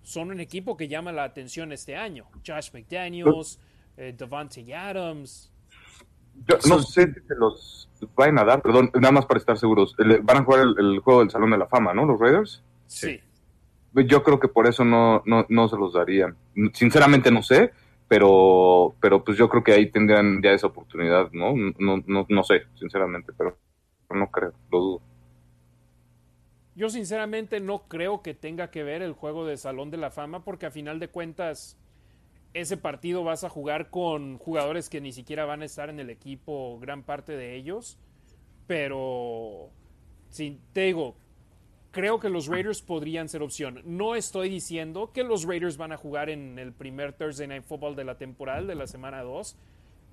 son 0.04 0.32
un 0.32 0.40
equipo 0.40 0.76
que 0.76 0.88
llama 0.88 1.12
la 1.12 1.24
atención 1.24 1.72
este 1.72 1.96
año. 1.96 2.26
Josh 2.46 2.72
McDaniels, 2.74 3.60
eh, 3.98 4.14
Devontae 4.18 4.74
Adams, 4.74 5.52
yo 6.48 6.58
no 6.68 6.82
sé 6.82 7.14
si 7.14 7.20
se 7.28 7.36
los 7.36 7.90
vayan 8.16 8.40
a 8.40 8.46
dar, 8.46 8.62
perdón, 8.62 8.92
nada 8.96 9.12
más 9.12 9.26
para 9.26 9.40
estar 9.40 9.58
seguros. 9.58 9.96
Van 10.24 10.38
a 10.38 10.44
jugar 10.44 10.62
el, 10.78 11.00
juego 11.00 11.20
del 11.20 11.30
Salón 11.30 11.52
de 11.52 11.58
la 11.58 11.68
Fama, 11.68 11.94
¿no? 11.94 12.06
Los 12.06 12.20
Raiders. 12.20 12.64
Sí. 12.88 13.20
Yo 13.94 14.24
creo 14.24 14.40
que 14.40 14.48
por 14.48 14.68
eso 14.68 14.86
no, 14.86 15.24
no, 15.26 15.46
no 15.50 15.68
se 15.68 15.78
los 15.78 15.94
darían. 15.94 16.36
Sinceramente 16.74 17.32
no 17.32 17.42
sé, 17.42 17.72
pero, 18.08 18.96
pero 19.00 19.24
pues 19.24 19.38
yo 19.38 19.50
creo 19.50 19.64
que 19.64 19.74
ahí 19.74 19.90
tendrían 19.90 20.42
ya 20.42 20.52
esa 20.52 20.68
oportunidad, 20.68 21.32
¿no? 21.32 21.54
No, 21.78 22.04
no, 22.06 22.26
no 22.28 22.44
sé, 22.44 22.64
sinceramente, 22.76 23.34
pero 23.38 23.58
no 24.10 24.30
creo, 24.30 24.54
lo 24.72 24.80
dudo. 24.80 25.02
Yo 26.76 26.90
sinceramente 26.90 27.60
no 27.60 27.84
creo 27.88 28.22
que 28.22 28.34
tenga 28.34 28.72
que 28.72 28.84
ver 28.84 29.02
el 29.02 29.14
juego 29.14 29.46
del 29.46 29.58
Salón 29.58 29.92
de 29.92 29.98
la 29.98 30.12
Fama 30.12 30.44
porque 30.44 30.66
a 30.66 30.72
final 30.72 31.00
de 31.00 31.10
cuentas 31.10 31.78
ese 32.54 32.78
partido 32.78 33.24
vas 33.24 33.44
a 33.44 33.50
jugar 33.50 33.90
con 33.90 34.38
jugadores 34.38 34.90
que 34.90 35.02
ni 35.02 35.12
siquiera 35.12 35.46
van 35.46 35.62
a 35.62 35.66
estar 35.66 35.90
en 35.90 36.00
el 36.00 36.10
equipo, 36.10 36.80
gran 36.80 37.04
parte 37.04 37.34
de 37.34 37.56
ellos. 37.56 37.98
Pero, 38.68 39.70
si 40.30 40.60
te 40.74 40.82
digo, 40.82 41.16
creo 41.92 42.20
que 42.20 42.30
los 42.30 42.48
Raiders 42.48 42.82
podrían 42.82 43.30
ser 43.30 43.42
opción. 43.42 43.82
No 43.86 44.16
estoy 44.16 44.50
diciendo 44.50 45.12
que 45.14 45.24
los 45.24 45.46
Raiders 45.46 45.78
van 45.78 45.92
a 45.92 45.98
jugar 45.98 46.30
en 46.30 46.60
el 46.60 46.74
primer 46.74 47.14
Thursday 47.14 47.48
Night 47.48 47.64
Football 47.64 47.96
de 47.96 48.04
la 48.04 48.18
temporada, 48.18 48.62
de 48.64 48.76
la 48.76 48.88
semana 48.88 49.22
2, 49.22 49.56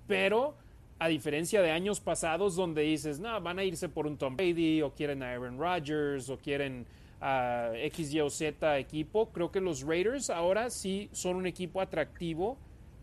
pero 0.07 0.57
a 0.99 1.09
diferencia 1.09 1.61
de 1.61 1.71
años 1.71 2.01
pasados 2.01 2.57
donde 2.57 2.83
dices, 2.83 3.21
no, 3.21 3.41
van 3.41 3.59
a 3.59 3.65
irse 3.65 3.89
por 3.89 4.07
un 4.07 4.17
Tom 4.17 4.37
Brady 4.37 4.81
o 4.83 4.93
quieren 4.93 5.23
a 5.23 5.33
Aaron 5.33 5.59
Rodgers 5.59 6.31
o 6.31 6.39
quieren 6.39 6.87
a 7.21 7.71
X, 7.75 8.13
Y 8.13 8.21
o 8.21 8.31
Z 8.31 8.79
equipo. 8.79 9.31
Creo 9.33 9.51
que 9.51 9.61
los 9.61 9.83
Raiders 9.83 10.31
ahora 10.31 10.71
sí 10.71 11.09
son 11.13 11.37
un 11.37 11.47
equipo 11.47 11.81
atractivo 11.81 12.59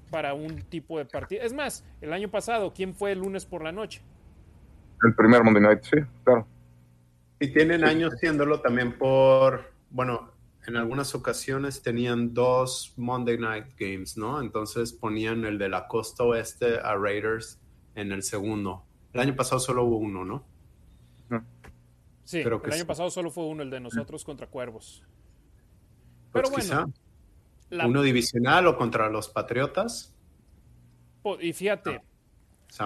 para 0.09 0.33
un 0.33 0.61
tipo 0.63 0.97
de 0.97 1.05
partido. 1.05 1.43
Es 1.43 1.53
más, 1.53 1.83
el 2.01 2.13
año 2.13 2.29
pasado, 2.29 2.73
¿quién 2.73 2.93
fue 2.93 3.13
el 3.13 3.19
lunes 3.19 3.45
por 3.45 3.63
la 3.63 3.71
noche? 3.71 4.01
El 5.03 5.15
primer 5.15 5.43
Monday 5.43 5.63
Night, 5.63 5.83
sí, 5.83 5.97
claro. 6.23 6.47
Y 7.39 7.51
tienen 7.51 7.83
años 7.83 8.13
siéndolo 8.19 8.61
también 8.61 8.97
por, 8.97 9.73
bueno, 9.89 10.31
en 10.65 10.77
algunas 10.77 11.13
ocasiones 11.13 11.81
tenían 11.81 12.33
dos 12.33 12.93
Monday 12.95 13.37
Night 13.37 13.65
Games, 13.77 14.17
¿no? 14.17 14.39
Entonces 14.39 14.93
ponían 14.93 15.43
el 15.45 15.57
de 15.57 15.67
la 15.67 15.87
costa 15.87 16.23
oeste 16.23 16.79
a 16.79 16.95
Raiders 16.95 17.59
en 17.95 18.11
el 18.11 18.23
segundo. 18.23 18.85
El 19.11 19.19
año 19.19 19.35
pasado 19.35 19.59
solo 19.59 19.83
hubo 19.83 19.97
uno, 19.97 20.23
¿no? 20.23 20.45
Sí, 22.23 22.39
el 22.39 22.73
año 22.73 22.85
pasado 22.85 23.09
solo 23.09 23.29
fue 23.29 23.45
uno, 23.45 23.63
el 23.63 23.69
de 23.69 23.79
nosotros 23.79 24.23
contra 24.23 24.47
Cuervos. 24.47 25.03
Pero 26.31 26.49
pues 26.49 26.69
bueno. 26.69 26.93
¿Uno 27.85 28.01
divisional 28.01 28.67
o 28.67 28.77
contra 28.77 29.09
los 29.09 29.29
Patriotas? 29.29 30.13
Y 31.39 31.53
fíjate, 31.53 32.01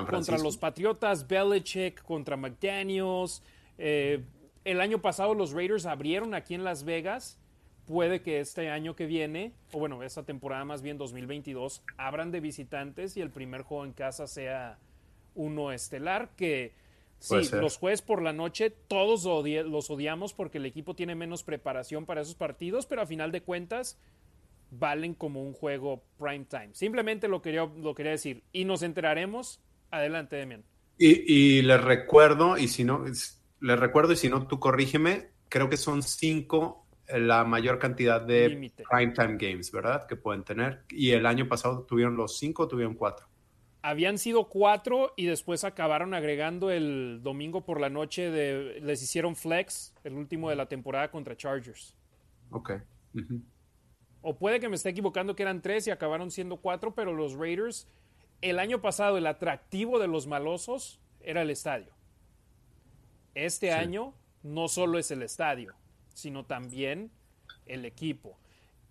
contra 0.10 0.38
los 0.38 0.58
Patriotas, 0.58 1.28
Belichick, 1.28 2.02
contra 2.04 2.38
McDaniels. 2.38 3.44
Eh, 3.78 4.24
el 4.64 4.82
año 4.82 5.02
pasado 5.02 5.34
los 5.34 5.52
Raiders 5.52 5.86
abrieron 5.86 6.34
aquí 6.34 6.54
en 6.54 6.64
Las 6.64 6.84
Vegas. 6.84 7.38
Puede 7.86 8.22
que 8.22 8.42
este 8.42 8.70
año 8.70 8.96
que 8.96 9.06
viene, 9.06 9.54
o 9.72 9.80
bueno, 9.80 10.04
esta 10.04 10.24
temporada 10.24 10.66
más 10.66 10.82
bien 10.82 10.98
2022, 10.98 11.84
abran 11.98 12.32
de 12.32 12.42
visitantes 12.42 13.16
y 13.16 13.22
el 13.22 13.30
primer 13.30 13.62
juego 13.62 13.86
en 13.86 13.94
casa 13.94 14.28
sea 14.28 14.78
uno 15.36 15.72
estelar 15.72 16.32
que 16.36 16.74
Sí, 17.20 17.36
los 17.54 17.78
jueves 17.78 18.02
por 18.02 18.22
la 18.22 18.32
noche 18.32 18.70
todos 18.70 19.26
los 19.66 19.90
odiamos 19.90 20.34
porque 20.34 20.60
el 20.60 20.66
equipo 20.66 20.96
tiene 20.96 21.16
menos 21.16 21.44
preparación 21.44 22.06
para 22.06 22.22
esos 22.22 22.36
partidos, 22.36 22.86
pero 22.86 23.02
a 23.02 23.06
final 23.06 23.32
de 23.32 23.42
cuentas 23.42 23.98
valen 24.72 25.14
como 25.14 25.42
un 25.42 25.54
juego 25.54 26.04
prime 26.20 26.46
time. 26.46 26.70
Simplemente 26.74 27.28
lo 27.28 27.42
quería, 27.42 27.66
lo 27.66 27.96
quería 27.96 28.12
decir. 28.12 28.44
Y 28.52 28.66
nos 28.66 28.84
enteraremos. 28.84 29.62
Adelante, 29.90 30.36
Demian. 30.36 30.64
Y, 31.00 31.62
les 31.62 31.84
recuerdo, 31.84 32.58
y 32.58 32.68
si 32.68 32.84
no, 32.84 33.06
les 33.06 33.80
recuerdo, 33.80 34.14
y 34.14 34.16
si 34.16 34.30
no, 34.30 34.48
tú 34.48 34.60
corrígeme, 34.60 35.30
creo 35.48 35.70
que 35.70 35.78
son 35.78 36.02
cinco 36.02 36.88
eh, 37.08 37.20
la 37.20 37.44
mayor 37.44 37.78
cantidad 37.78 38.20
de 38.20 38.72
prime 38.90 39.14
time 39.14 39.38
games, 39.40 39.72
¿verdad? 39.72 40.08
Que 40.08 40.16
pueden 40.16 40.44
tener. 40.44 40.84
Y 40.90 41.12
el 41.12 41.26
año 41.26 41.48
pasado 41.48 41.84
tuvieron 41.84 42.18
los 42.18 42.38
cinco 42.38 42.68
tuvieron 42.68 42.96
cuatro 42.96 43.28
habían 43.82 44.18
sido 44.18 44.50
cuatro 44.50 45.14
y 45.16 45.26
después 45.26 45.64
acabaron 45.64 46.14
agregando 46.14 46.72
el 46.72 47.22
domingo 47.24 47.66
por 47.66 47.80
la 47.80 47.90
noche 47.90 48.30
de 48.32 48.80
les 48.82 49.02
hicieron 49.02 49.36
flex 49.36 49.94
el 50.04 50.14
último 50.14 50.50
de 50.50 50.56
la 50.56 50.68
temporada 50.68 51.10
contra 51.10 51.38
Chargers. 51.38 51.96
Ok. 52.52 52.74
O 54.22 54.38
puede 54.38 54.60
que 54.60 54.70
me 54.70 54.76
esté 54.76 54.90
equivocando 54.90 55.36
que 55.36 55.44
eran 55.44 55.62
tres 55.62 55.88
y 55.88 55.92
acabaron 55.92 56.32
siendo 56.32 56.58
cuatro, 56.58 56.94
pero 56.94 57.14
los 57.14 57.34
Raiders 57.34 57.88
el 58.42 58.60
año 58.60 58.82
pasado 58.82 59.18
el 59.18 59.28
atractivo 59.28 60.00
de 60.00 60.08
los 60.08 60.28
malosos 60.28 61.00
era 61.22 61.42
el 61.42 61.50
estadio. 61.50 61.94
Este 63.34 63.72
año 63.72 64.14
no 64.44 64.68
solo 64.68 65.00
es 65.00 65.12
el 65.12 65.22
estadio, 65.22 65.76
sino 66.14 66.46
también 66.46 67.12
el 67.66 67.86
equipo. 67.86 68.38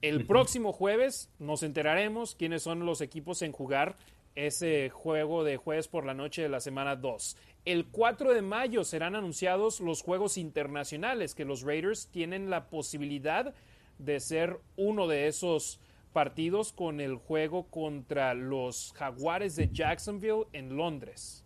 El 0.03 0.27
próximo 0.27 0.73
jueves 0.73 1.31
nos 1.39 1.63
enteraremos 1.63 2.35
quiénes 2.35 2.63
son 2.63 2.87
los 2.87 3.01
equipos 3.01 3.43
en 3.43 3.53
jugar 3.53 3.97
ese 4.37 4.91
juego 4.91 5.43
de 5.43 5.57
jueves 5.57 5.89
por 5.89 6.05
la 6.07 6.15
noche 6.15 6.43
de 6.43 6.49
la 6.49 6.61
semana 6.61 6.95
2. 6.95 7.37
El 7.65 7.87
4 7.87 8.33
de 8.33 8.43
mayo 8.43 8.85
serán 8.85 9.17
anunciados 9.17 9.81
los 9.81 10.03
juegos 10.03 10.39
internacionales, 10.39 11.35
que 11.35 11.45
los 11.45 11.63
Raiders 11.63 12.07
tienen 12.09 12.49
la 12.49 12.69
posibilidad 12.69 13.55
de 13.99 14.21
ser 14.21 14.61
uno 14.77 15.09
de 15.09 15.27
esos 15.27 15.81
partidos 16.13 16.73
con 16.73 17.01
el 17.01 17.17
juego 17.17 17.65
contra 17.65 18.35
los 18.35 18.93
Jaguares 18.95 19.57
de 19.57 19.71
Jacksonville 19.73 20.47
en 20.53 20.77
Londres. 20.77 21.45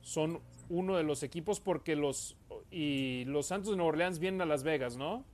Son 0.00 0.40
uno 0.68 0.96
de 0.96 1.02
los 1.02 1.22
equipos 1.22 1.60
porque 1.60 1.96
los 1.96 2.36
y 2.70 3.24
los 3.26 3.46
Santos 3.46 3.70
de 3.70 3.76
Nueva 3.76 3.90
Orleans 3.90 4.18
vienen 4.18 4.42
a 4.42 4.46
Las 4.46 4.62
Vegas, 4.62 4.96
¿no? 4.96 5.24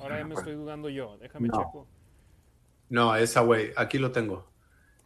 Ahora 0.00 0.18
ya 0.18 0.24
me 0.26 0.34
estoy 0.34 0.54
dudando 0.54 0.88
yo. 0.88 1.16
Déjame 1.18 1.48
No. 1.48 1.58
checo. 1.58 1.86
No, 2.88 3.14
esa 3.16 3.40
güey, 3.40 3.70
aquí 3.76 3.98
lo 3.98 4.12
tengo. 4.12 4.46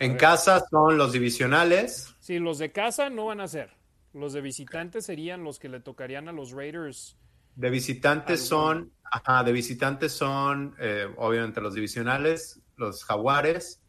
En 0.01 0.17
casa 0.17 0.65
son 0.71 0.97
los 0.97 1.13
divisionales. 1.13 2.15
Sí, 2.21 2.39
los 2.39 2.59
de 2.59 2.71
casa 2.71 3.11
no 3.11 3.27
van 3.27 3.41
a 3.41 3.49
ser. 3.49 3.71
Los 4.13 4.33
de 4.33 4.41
visitantes 4.41 5.07
serían 5.07 5.43
los 5.43 5.59
que 5.59 5.69
le 5.69 5.81
tocarían 5.81 6.29
a 6.29 6.33
los 6.33 6.53
Raiders. 6.53 7.17
De 7.57 7.71
visitantes 7.71 8.47
son, 8.47 8.93
ajá, 9.03 9.43
de 9.43 9.53
visitantes 9.53 10.13
son, 10.13 10.77
eh, 10.79 11.13
obviamente, 11.17 11.61
los 11.61 11.75
divisionales, 11.75 12.61
los 12.77 13.05
Jaguares, 13.05 13.83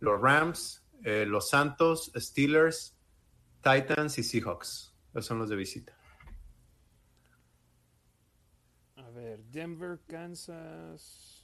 los 0.00 0.20
Rams, 0.20 0.84
eh, 1.02 1.24
los 1.26 1.48
Santos, 1.48 2.12
Steelers, 2.14 2.94
Titans 3.62 4.18
y 4.18 4.22
Seahawks. 4.22 4.94
Esos 5.12 5.26
son 5.26 5.38
los 5.38 5.48
de 5.48 5.56
visita. 5.56 5.96
A 8.96 9.08
ver, 9.10 9.42
Denver, 9.44 10.00
Kansas. 10.06 11.35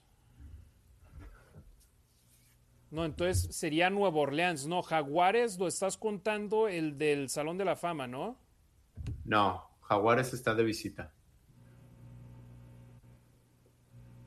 No, 2.92 3.04
entonces 3.06 3.54
sería 3.56 3.88
Nueva 3.90 4.18
Orleans. 4.20 4.66
No, 4.66 4.82
Jaguares 4.82 5.58
lo 5.58 5.66
estás 5.66 5.96
contando 5.96 6.68
el 6.68 6.98
del 6.98 7.28
Salón 7.30 7.56
de 7.58 7.64
la 7.64 7.74
Fama, 7.74 8.06
¿no? 8.06 8.36
No, 9.24 9.66
Jaguares 9.80 10.32
está 10.34 10.54
de 10.54 10.62
visita. 10.62 11.10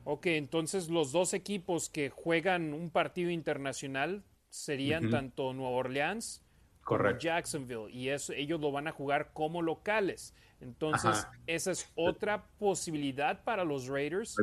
Ok, 0.04 0.26
entonces 0.26 0.88
los 0.88 1.12
dos 1.12 1.32
equipos 1.34 1.88
que 1.88 2.10
juegan 2.10 2.72
un 2.74 2.90
partido 2.90 3.30
internacional 3.30 4.22
serían 4.50 5.10
tanto 5.10 5.52
Nueva 5.52 5.70
Orleans 5.76 6.42
como. 6.82 7.10
Jacksonville 7.18 7.90
y 7.90 8.08
eso 8.10 8.32
ellos 8.32 8.60
lo 8.60 8.70
van 8.70 8.86
a 8.88 8.92
jugar 8.92 9.32
como 9.32 9.62
locales. 9.62 10.34
Entonces, 10.60 11.10
Ajá. 11.10 11.32
esa 11.46 11.70
es 11.72 11.90
otra 11.96 12.46
posibilidad 12.58 13.42
para 13.44 13.64
los 13.64 13.88
Raiders, 13.88 14.36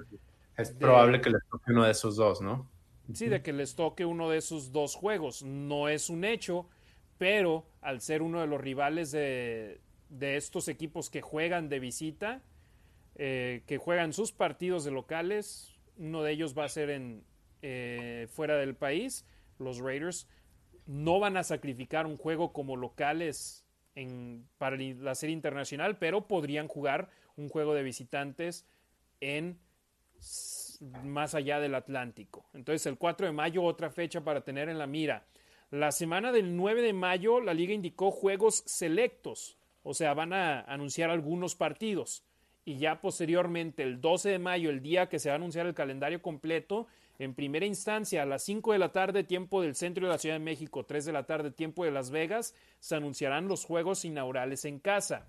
Es 0.57 0.73
de- 0.73 0.79
probable 0.79 1.19
que 1.21 1.29
les 1.29 1.41
toque 1.49 1.71
uno 1.71 1.83
de 1.85 1.91
esos 1.91 2.15
dos, 2.17 2.41
¿no? 2.41 2.69
Sí, 3.11 3.27
de 3.27 3.41
que 3.41 3.53
les 3.53 3.75
toque 3.75 4.05
uno 4.05 4.29
de 4.29 4.37
esos 4.37 4.71
dos 4.71 4.95
juegos. 4.95 5.43
No 5.43 5.89
es 5.89 6.09
un 6.09 6.23
hecho, 6.23 6.67
pero 7.17 7.65
al 7.81 8.01
ser 8.01 8.21
uno 8.21 8.41
de 8.41 8.47
los 8.47 8.61
rivales 8.61 9.11
de, 9.11 9.81
de 10.09 10.37
estos 10.37 10.67
equipos 10.67 11.09
que 11.09 11.21
juegan 11.21 11.69
de 11.69 11.79
visita, 11.79 12.41
eh, 13.15 13.63
que 13.67 13.77
juegan 13.77 14.13
sus 14.13 14.31
partidos 14.31 14.83
de 14.83 14.91
locales, 14.91 15.73
uno 15.97 16.23
de 16.23 16.31
ellos 16.31 16.57
va 16.57 16.65
a 16.65 16.69
ser 16.69 16.89
en 16.89 17.23
eh, 17.61 18.27
fuera 18.31 18.57
del 18.57 18.75
país. 18.75 19.25
Los 19.59 19.79
Raiders 19.79 20.27
no 20.85 21.19
van 21.19 21.37
a 21.37 21.43
sacrificar 21.43 22.05
un 22.05 22.17
juego 22.17 22.53
como 22.53 22.75
locales 22.75 23.65
en, 23.95 24.47
para 24.57 24.77
la 24.77 25.15
serie 25.15 25.33
internacional, 25.33 25.97
pero 25.97 26.27
podrían 26.27 26.67
jugar 26.67 27.09
un 27.35 27.49
juego 27.49 27.73
de 27.73 27.83
visitantes 27.83 28.65
en 29.21 29.59
más 31.03 31.35
allá 31.35 31.59
del 31.59 31.75
Atlántico. 31.75 32.45
Entonces 32.53 32.85
el 32.85 32.97
4 32.97 33.27
de 33.27 33.33
mayo, 33.33 33.63
otra 33.63 33.89
fecha 33.89 34.21
para 34.21 34.41
tener 34.41 34.69
en 34.69 34.77
la 34.77 34.87
mira. 34.87 35.25
La 35.71 35.91
semana 35.91 36.31
del 36.31 36.55
9 36.55 36.81
de 36.81 36.93
mayo, 36.93 37.39
la 37.39 37.53
liga 37.53 37.73
indicó 37.73 38.11
juegos 38.11 38.63
selectos, 38.65 39.57
o 39.83 39.93
sea, 39.93 40.13
van 40.13 40.33
a 40.33 40.61
anunciar 40.61 41.09
algunos 41.09 41.55
partidos. 41.55 42.23
Y 42.65 42.77
ya 42.77 43.01
posteriormente, 43.01 43.83
el 43.83 43.99
12 43.99 44.29
de 44.29 44.39
mayo, 44.39 44.69
el 44.69 44.81
día 44.81 45.09
que 45.09 45.19
se 45.19 45.29
va 45.29 45.33
a 45.33 45.37
anunciar 45.37 45.65
el 45.65 45.73
calendario 45.73 46.21
completo, 46.21 46.87
en 47.19 47.33
primera 47.33 47.65
instancia, 47.65 48.23
a 48.23 48.25
las 48.25 48.43
5 48.43 48.73
de 48.73 48.79
la 48.79 48.91
tarde, 48.91 49.23
tiempo 49.23 49.61
del 49.61 49.75
centro 49.75 50.05
de 50.05 50.11
la 50.13 50.17
Ciudad 50.17 50.35
de 50.35 50.39
México, 50.39 50.85
3 50.85 51.05
de 51.05 51.11
la 51.11 51.25
tarde, 51.25 51.51
tiempo 51.51 51.85
de 51.85 51.91
Las 51.91 52.09
Vegas, 52.09 52.55
se 52.79 52.95
anunciarán 52.95 53.47
los 53.47 53.65
juegos 53.65 54.05
inaugurales 54.05 54.65
en 54.65 54.79
casa. 54.79 55.27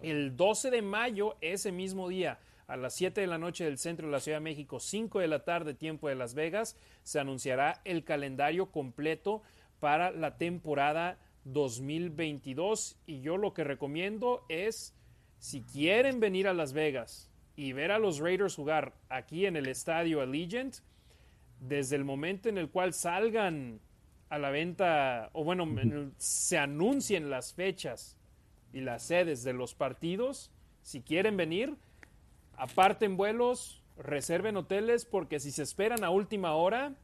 El 0.00 0.36
12 0.36 0.70
de 0.70 0.82
mayo, 0.82 1.36
ese 1.40 1.72
mismo 1.72 2.08
día, 2.08 2.38
a 2.72 2.76
las 2.78 2.94
7 2.94 3.20
de 3.20 3.26
la 3.26 3.36
noche 3.36 3.64
del 3.64 3.76
centro 3.76 4.06
de 4.06 4.12
la 4.12 4.20
Ciudad 4.20 4.38
de 4.38 4.44
México, 4.44 4.80
5 4.80 5.20
de 5.20 5.28
la 5.28 5.44
tarde, 5.44 5.74
tiempo 5.74 6.08
de 6.08 6.14
Las 6.14 6.32
Vegas, 6.32 6.74
se 7.02 7.20
anunciará 7.20 7.82
el 7.84 8.02
calendario 8.02 8.70
completo 8.70 9.42
para 9.78 10.10
la 10.10 10.38
temporada 10.38 11.18
2022. 11.44 12.96
Y 13.04 13.20
yo 13.20 13.36
lo 13.36 13.52
que 13.52 13.62
recomiendo 13.62 14.46
es, 14.48 14.94
si 15.38 15.60
quieren 15.60 16.18
venir 16.18 16.48
a 16.48 16.54
Las 16.54 16.72
Vegas 16.72 17.30
y 17.56 17.74
ver 17.74 17.92
a 17.92 17.98
los 17.98 18.20
Raiders 18.20 18.56
jugar 18.56 18.94
aquí 19.10 19.44
en 19.44 19.56
el 19.56 19.68
estadio 19.68 20.22
Allegiant, 20.22 20.76
desde 21.60 21.96
el 21.96 22.04
momento 22.04 22.48
en 22.48 22.56
el 22.56 22.70
cual 22.70 22.94
salgan 22.94 23.80
a 24.30 24.38
la 24.38 24.48
venta, 24.48 25.28
o 25.34 25.44
bueno, 25.44 25.68
se 26.16 26.56
anuncien 26.56 27.28
las 27.28 27.52
fechas 27.52 28.16
y 28.72 28.80
las 28.80 29.02
sedes 29.02 29.44
de 29.44 29.52
los 29.52 29.74
partidos, 29.74 30.50
si 30.80 31.02
quieren 31.02 31.36
venir, 31.36 31.76
aparten 32.56 33.16
vuelos, 33.16 33.82
reserven 33.96 34.56
hoteles, 34.56 35.04
porque 35.04 35.40
si 35.40 35.50
se 35.50 35.62
esperan 35.62 36.04
a 36.04 36.10
última 36.10 36.54
hora, 36.54 36.94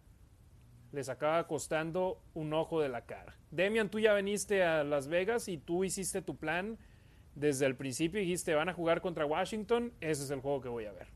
les 0.93 1.09
acaba 1.09 1.47
costando 1.47 2.23
un 2.35 2.53
ojo 2.53 2.81
de 2.81 2.89
la 2.89 3.05
cara. 3.05 3.37
Demian, 3.51 3.91
tú 3.91 3.99
ya 3.99 4.15
viniste 4.15 4.63
a 4.63 4.85
Las 4.85 5.09
Vegas 5.09 5.49
y 5.49 5.59
tú 5.59 5.85
hiciste 5.85 6.23
tu 6.23 6.37
plan 6.37 6.79
desde 7.39 7.67
el 7.67 7.77
principio 7.77 8.21
dijiste, 8.21 8.55
van 8.55 8.69
a 8.69 8.75
jugar 8.75 9.01
contra 9.01 9.25
Washington, 9.25 9.93
ese 10.01 10.25
es 10.25 10.31
el 10.31 10.41
juego 10.41 10.61
que 10.61 10.69
voy 10.69 10.87
a 10.87 10.93
ver. 10.93 11.07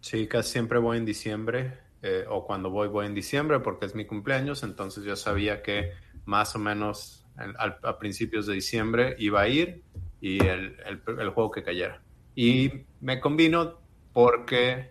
Sí, 0.00 0.28
casi 0.28 0.52
siempre 0.52 0.78
voy 0.78 0.98
en 0.98 1.04
diciembre, 1.04 1.78
eh, 2.02 2.24
o 2.28 2.46
cuando 2.46 2.70
voy, 2.70 2.88
voy 2.88 3.06
en 3.06 3.14
diciembre 3.14 3.60
porque 3.60 3.86
es 3.86 3.94
mi 3.94 4.04
cumpleaños, 4.04 4.62
entonces 4.62 5.04
yo 5.04 5.16
sabía 5.16 5.62
que 5.62 5.92
más 6.24 6.54
o 6.54 6.58
menos 6.58 7.26
a 7.36 7.98
principios 7.98 8.46
de 8.46 8.54
diciembre 8.54 9.16
iba 9.18 9.40
a 9.40 9.48
ir 9.48 9.82
y 10.20 10.38
el 10.38 11.30
juego 11.34 11.50
que 11.50 11.64
cayera. 11.64 12.03
Y 12.34 12.86
me 13.00 13.20
combino 13.20 13.80
porque 14.12 14.90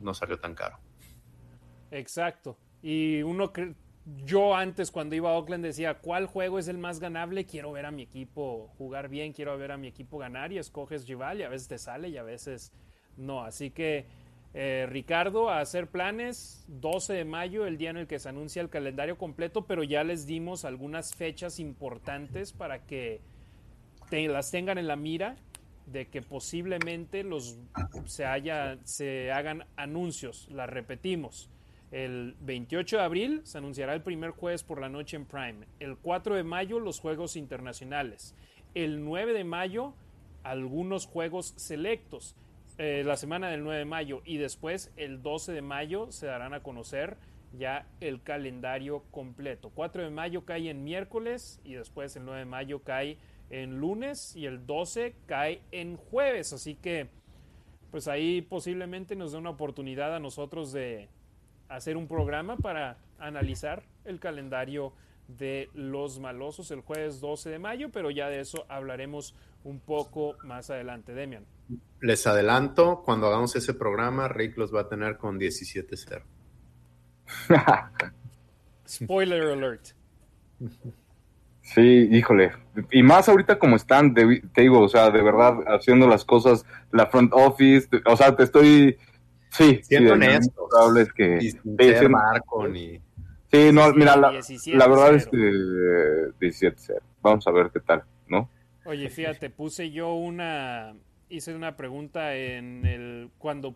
no 0.00 0.14
salió 0.14 0.38
tan 0.38 0.54
caro. 0.54 0.78
Exacto. 1.90 2.56
Y 2.82 3.22
uno, 3.22 3.52
yo 4.24 4.54
antes 4.54 4.90
cuando 4.90 5.14
iba 5.16 5.30
a 5.30 5.34
Oakland 5.34 5.64
decía, 5.64 5.94
¿cuál 5.94 6.26
juego 6.26 6.58
es 6.58 6.68
el 6.68 6.78
más 6.78 7.00
ganable? 7.00 7.46
Quiero 7.46 7.72
ver 7.72 7.86
a 7.86 7.90
mi 7.90 8.02
equipo 8.02 8.68
jugar 8.78 9.08
bien, 9.08 9.32
quiero 9.32 9.56
ver 9.58 9.72
a 9.72 9.76
mi 9.76 9.88
equipo 9.88 10.18
ganar 10.18 10.52
y 10.52 10.58
escoges 10.58 11.08
rival 11.08 11.40
y 11.40 11.42
a 11.44 11.48
veces 11.48 11.68
te 11.68 11.78
sale 11.78 12.08
y 12.08 12.16
a 12.16 12.22
veces 12.22 12.72
no. 13.16 13.42
Así 13.42 13.70
que, 13.70 14.06
eh, 14.54 14.86
Ricardo, 14.88 15.50
a 15.50 15.60
hacer 15.60 15.88
planes, 15.88 16.64
12 16.68 17.14
de 17.14 17.24
mayo, 17.24 17.66
el 17.66 17.78
día 17.78 17.90
en 17.90 17.96
el 17.98 18.06
que 18.06 18.18
se 18.18 18.28
anuncia 18.28 18.62
el 18.62 18.68
calendario 18.70 19.18
completo, 19.18 19.66
pero 19.66 19.82
ya 19.82 20.04
les 20.04 20.26
dimos 20.26 20.64
algunas 20.64 21.14
fechas 21.14 21.58
importantes 21.58 22.52
para 22.52 22.84
que 22.86 23.20
te- 24.10 24.28
las 24.28 24.50
tengan 24.50 24.78
en 24.78 24.86
la 24.86 24.96
mira 24.96 25.36
de 25.86 26.08
que 26.08 26.22
posiblemente 26.22 27.22
los 27.22 27.58
se 28.04 28.24
haya 28.24 28.78
se 28.84 29.32
hagan 29.32 29.64
anuncios, 29.76 30.48
las 30.50 30.68
repetimos. 30.68 31.48
El 31.92 32.34
28 32.40 32.96
de 32.96 33.02
abril 33.02 33.40
se 33.44 33.58
anunciará 33.58 33.94
el 33.94 34.02
primer 34.02 34.30
jueves 34.30 34.64
por 34.64 34.80
la 34.80 34.88
noche 34.88 35.16
en 35.16 35.24
Prime. 35.24 35.66
El 35.78 35.96
4 35.96 36.34
de 36.34 36.42
mayo 36.42 36.80
los 36.80 36.98
juegos 36.98 37.36
internacionales. 37.36 38.34
El 38.74 39.04
9 39.04 39.32
de 39.32 39.44
mayo 39.44 39.94
algunos 40.42 41.06
juegos 41.06 41.54
selectos. 41.56 42.34
Eh, 42.78 43.02
la 43.04 43.16
semana 43.16 43.48
del 43.48 43.64
9 43.64 43.78
de 43.78 43.84
mayo 43.84 44.22
y 44.24 44.36
después 44.36 44.92
el 44.96 45.22
12 45.22 45.52
de 45.52 45.62
mayo 45.62 46.12
se 46.12 46.26
darán 46.26 46.52
a 46.54 46.62
conocer 46.62 47.16
ya 47.56 47.86
el 48.00 48.22
calendario 48.22 49.02
completo. 49.10 49.70
4 49.74 50.04
de 50.04 50.10
mayo 50.10 50.44
cae 50.44 50.68
en 50.68 50.84
miércoles 50.84 51.60
y 51.64 51.74
después 51.74 52.14
el 52.16 52.24
9 52.24 52.40
de 52.40 52.44
mayo 52.44 52.80
cae 52.82 53.16
en 53.50 53.78
lunes 53.78 54.34
y 54.36 54.46
el 54.46 54.66
12 54.66 55.14
cae 55.26 55.62
en 55.72 55.96
jueves. 55.96 56.52
Así 56.52 56.74
que 56.74 57.08
pues 57.90 58.08
ahí 58.08 58.42
posiblemente 58.42 59.16
nos 59.16 59.32
dé 59.32 59.38
una 59.38 59.50
oportunidad 59.50 60.14
a 60.14 60.20
nosotros 60.20 60.72
de 60.72 61.08
hacer 61.68 61.96
un 61.96 62.08
programa 62.08 62.56
para 62.56 62.98
analizar 63.18 63.84
el 64.04 64.20
calendario 64.20 64.92
de 65.28 65.70
los 65.74 66.20
malosos 66.20 66.70
el 66.70 66.82
jueves 66.82 67.20
12 67.20 67.50
de 67.50 67.58
mayo, 67.58 67.90
pero 67.90 68.10
ya 68.10 68.28
de 68.28 68.40
eso 68.40 68.64
hablaremos 68.68 69.34
un 69.64 69.80
poco 69.80 70.36
más 70.44 70.70
adelante. 70.70 71.14
Demian. 71.14 71.44
Les 72.00 72.26
adelanto, 72.26 73.02
cuando 73.04 73.26
hagamos 73.26 73.56
ese 73.56 73.74
programa, 73.74 74.28
Rick 74.28 74.56
los 74.56 74.74
va 74.74 74.82
a 74.82 74.88
tener 74.88 75.16
con 75.16 75.40
17-0. 75.40 76.22
Spoiler 78.86 79.42
alert. 79.42 79.88
Sí, 81.66 82.08
híjole. 82.12 82.52
Y 82.92 83.02
más 83.02 83.28
ahorita 83.28 83.58
como 83.58 83.74
están, 83.74 84.14
de- 84.14 84.40
te 84.54 84.62
digo, 84.62 84.80
o 84.80 84.88
sea, 84.88 85.10
de 85.10 85.20
verdad, 85.20 85.58
haciendo 85.66 86.06
las 86.06 86.24
cosas, 86.24 86.64
la 86.92 87.06
front 87.06 87.32
office, 87.34 87.88
o 88.06 88.16
sea, 88.16 88.36
te 88.36 88.44
estoy, 88.44 88.96
sí, 89.50 89.80
Siendo 89.82 90.14
sí, 90.14 90.50
es 91.00 91.12
que, 91.12 91.38
Y 91.38 91.50
sin 91.50 91.76
sí, 91.76 91.84
ser 91.84 91.98
sí, 91.98 92.08
Marco 92.08 92.68
ni... 92.68 93.00
Sí, 93.50 93.70
no, 93.72 93.92
mira, 93.94 94.16
la, 94.16 94.32
la 94.32 94.88
verdad 94.88 95.14
es 95.14 95.26
que 95.26 95.36
17-0. 95.36 97.00
Vamos 97.22 97.46
a 97.46 97.50
ver 97.50 97.70
qué 97.72 97.80
tal, 97.80 98.04
¿no? 98.28 98.48
Oye, 98.84 99.08
fíjate, 99.08 99.50
puse 99.50 99.90
yo 99.90 100.14
una, 100.14 100.94
hice 101.28 101.54
una 101.54 101.76
pregunta 101.76 102.36
en 102.36 102.86
el, 102.86 103.30
cuando 103.38 103.74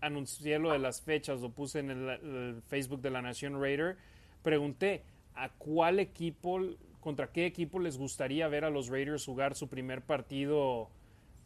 anuncié 0.00 0.60
lo 0.60 0.70
de 0.72 0.78
las 0.78 1.02
fechas, 1.02 1.40
lo 1.40 1.50
puse 1.50 1.80
en 1.80 1.90
el, 1.90 2.62
Facebook 2.68 3.00
de 3.00 3.10
la 3.10 3.22
Nación 3.22 3.60
Raider, 3.60 3.96
pregunté 4.42 5.02
a 5.34 5.48
cuál 5.50 5.98
equipo, 5.98 6.60
contra 7.00 7.32
qué 7.32 7.46
equipo 7.46 7.78
les 7.78 7.98
gustaría 7.98 8.48
ver 8.48 8.64
a 8.64 8.70
los 8.70 8.88
Raiders 8.88 9.24
jugar 9.24 9.54
su 9.54 9.68
primer 9.68 10.02
partido 10.02 10.90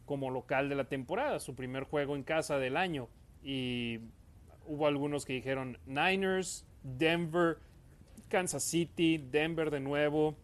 como 0.04 0.30
local 0.30 0.68
de 0.68 0.74
la 0.74 0.84
temporada, 0.84 1.40
su 1.40 1.54
primer 1.54 1.84
juego 1.84 2.16
en 2.16 2.22
casa 2.22 2.58
del 2.58 2.76
año. 2.76 3.08
Y 3.42 4.00
hubo 4.66 4.86
algunos 4.86 5.24
que 5.24 5.34
dijeron 5.34 5.78
Niners, 5.86 6.66
Denver, 6.82 7.58
Kansas 8.28 8.64
City, 8.64 9.18
Denver 9.18 9.70
de 9.70 9.80
nuevo. 9.80 10.36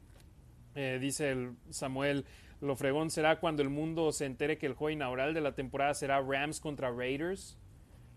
Eh, 0.75 0.99
dice 1.01 1.31
el 1.31 1.57
Samuel, 1.71 2.25
lo 2.61 2.77
fregón 2.77 3.11
será 3.11 3.41
cuando 3.41 3.63
el 3.63 3.71
mundo 3.71 4.13
se 4.13 4.27
entere 4.27 4.59
que 4.59 4.67
el 4.67 4.75
juego 4.75 4.91
inaugural 4.91 5.35
de 5.35 5.41
la 5.41 5.55
temporada 5.55 5.95
será 5.95 6.21
Rams 6.21 6.61
contra 6.61 6.91
Raiders. 6.91 7.59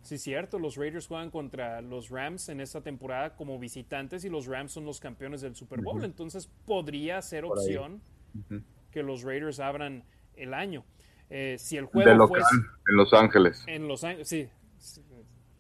Sí, 0.02 0.18
cierto, 0.18 0.58
los 0.58 0.78
Raiders 0.78 1.08
juegan 1.08 1.30
contra 1.30 1.82
los 1.82 2.10
Rams 2.10 2.50
en 2.50 2.60
esta 2.60 2.82
temporada 2.82 3.36
como 3.36 3.60
visitantes 3.60 4.26
y 4.26 4.30
los 4.30 4.48
Rams 4.48 4.72
son 4.72 4.86
los 4.86 5.00
campeones 5.00 5.42
del 5.42 5.56
Super 5.56 5.82
Bowl. 5.82 6.04
Entonces 6.04 6.50
podría 6.66 7.22
ser 7.22 7.46
opción 7.46 8.02
que 8.92 9.04
los 9.04 9.24
Raiders 9.24 9.60
abran 9.60 10.04
el 10.36 10.54
año. 10.54 10.84
Eh, 11.30 11.56
si 11.58 11.78
el 11.78 11.86
juego 11.86 12.10
de 12.10 12.16
local, 12.16 12.42
en 12.90 12.96
Los 12.96 13.14
Ángeles. 13.14 13.64
En 13.68 13.88
Los 13.88 14.04
Ángeles, 14.04 14.28
sí. 14.28 14.50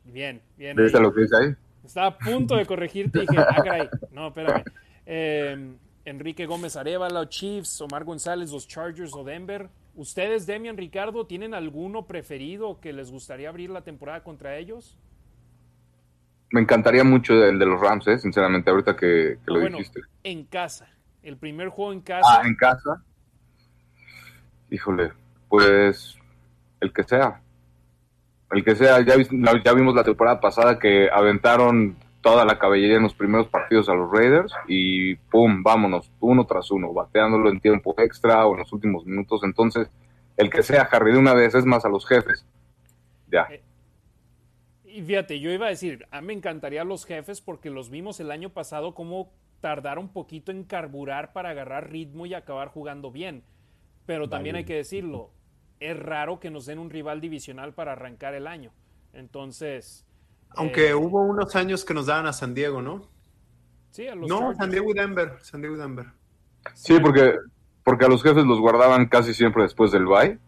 Bien, 0.03 0.41
bien. 0.57 0.75
¿Viste 0.75 0.99
lo 0.99 1.13
que 1.13 1.21
dice 1.21 1.35
ahí? 1.37 1.55
Estaba 1.85 2.07
a 2.07 2.17
punto 2.17 2.55
de 2.57 2.65
corregirte 2.65 3.19
y 3.19 3.21
dije, 3.21 3.37
ah, 3.37 3.61
caray. 3.63 3.89
No, 4.11 4.27
espérame. 4.27 4.63
Eh, 5.05 5.75
Enrique 6.05 6.45
Gómez 6.45 6.75
Arevalo, 6.75 7.25
Chiefs, 7.25 7.81
Omar 7.81 8.03
González, 8.03 8.51
los 8.51 8.67
Chargers 8.67 9.13
o 9.13 9.23
Denver. 9.23 9.69
¿Ustedes, 9.95 10.45
Demian, 10.45 10.77
Ricardo, 10.77 11.25
tienen 11.25 11.53
alguno 11.53 12.05
preferido 12.05 12.79
que 12.79 12.93
les 12.93 13.11
gustaría 13.11 13.49
abrir 13.49 13.69
la 13.69 13.81
temporada 13.81 14.23
contra 14.23 14.57
ellos? 14.57 14.97
Me 16.51 16.61
encantaría 16.61 17.03
mucho 17.03 17.33
el 17.33 17.59
de 17.59 17.65
los 17.65 17.79
Rams, 17.79 18.07
¿eh? 18.07 18.17
sinceramente, 18.17 18.69
ahorita 18.69 18.95
que, 18.95 19.37
lo 19.45 19.59
dijiste. 19.59 20.01
En 20.23 20.45
casa. 20.45 20.87
El 21.23 21.37
primer 21.37 21.69
juego 21.69 21.93
en 21.93 22.01
casa. 22.01 22.41
Ah, 22.41 22.41
en 22.45 22.55
casa. 22.55 23.03
Híjole, 24.69 25.11
pues 25.49 26.17
el 26.79 26.91
que 26.91 27.03
sea. 27.03 27.41
El 28.51 28.63
que 28.63 28.75
sea, 28.75 28.99
ya, 29.01 29.15
ya 29.63 29.73
vimos 29.73 29.95
la 29.95 30.03
temporada 30.03 30.39
pasada 30.39 30.79
que 30.79 31.09
aventaron 31.09 31.95
toda 32.21 32.45
la 32.45 32.57
caballería 32.59 32.97
en 32.97 33.03
los 33.03 33.15
primeros 33.15 33.47
partidos 33.47 33.89
a 33.89 33.93
los 33.93 34.11
Raiders 34.11 34.53
y 34.67 35.15
pum, 35.15 35.63
vámonos, 35.63 36.11
uno 36.19 36.45
tras 36.45 36.71
uno, 36.71 36.93
bateándolo 36.93 37.49
en 37.49 37.59
tiempo 37.59 37.95
extra 37.97 38.45
o 38.45 38.53
en 38.53 38.59
los 38.59 38.71
últimos 38.71 39.05
minutos. 39.05 39.41
Entonces, 39.43 39.89
el 40.37 40.49
que 40.49 40.63
sea 40.63 40.83
Harry 40.91 41.13
de 41.13 41.19
una 41.19 41.33
vez 41.33 41.55
es 41.55 41.65
más 41.65 41.83
a 41.83 41.89
los 41.89 42.07
jefes. 42.07 42.45
Ya. 43.31 43.47
Eh, 43.49 43.61
y 44.85 45.01
fíjate, 45.01 45.39
yo 45.39 45.51
iba 45.51 45.67
a 45.67 45.69
decir, 45.69 46.05
a 46.11 46.21
mí 46.21 46.27
me 46.27 46.33
encantaría 46.33 46.83
los 46.83 47.05
jefes 47.05 47.41
porque 47.41 47.69
los 47.69 47.89
vimos 47.89 48.19
el 48.19 48.29
año 48.29 48.49
pasado 48.49 48.93
como 48.93 49.31
tardaron 49.61 50.05
un 50.05 50.13
poquito 50.13 50.51
en 50.51 50.63
carburar 50.63 51.33
para 51.33 51.51
agarrar 51.51 51.91
ritmo 51.91 52.25
y 52.25 52.33
acabar 52.33 52.67
jugando 52.69 53.11
bien. 53.11 53.43
Pero 54.05 54.27
también 54.29 54.55
hay 54.55 54.65
que 54.65 54.75
decirlo, 54.75 55.31
es 55.79 55.97
raro 55.97 56.39
que 56.39 56.49
nos 56.49 56.65
den 56.65 56.79
un 56.79 56.89
rival 56.89 57.21
divisional 57.21 57.73
para 57.73 57.93
arrancar 57.93 58.33
el 58.33 58.47
año. 58.47 58.71
Entonces, 59.13 60.05
aunque 60.55 60.89
eh, 60.89 60.95
hubo 60.95 61.21
unos 61.21 61.55
años 61.55 61.85
que 61.85 61.93
nos 61.93 62.07
daban 62.07 62.27
a 62.27 62.33
San 62.33 62.53
Diego, 62.53 62.81
¿no? 62.81 63.09
Sí, 63.91 64.07
a 64.07 64.15
los 64.15 64.29
No, 64.29 64.53
San 64.55 64.71
Diego 64.71 64.91
y 64.91 64.93
Denver. 64.93 65.37
San 65.41 65.61
Diego 65.61 65.75
y 65.75 65.79
Denver. 65.79 66.07
Sí, 66.73 66.99
porque, 66.99 67.35
porque 67.83 68.05
a 68.05 68.07
los 68.07 68.23
jefes 68.23 68.45
los 68.45 68.59
guardaban 68.59 69.07
casi 69.07 69.33
siempre 69.33 69.63
después 69.63 69.91
del 69.91 70.05
bye, 70.05 70.39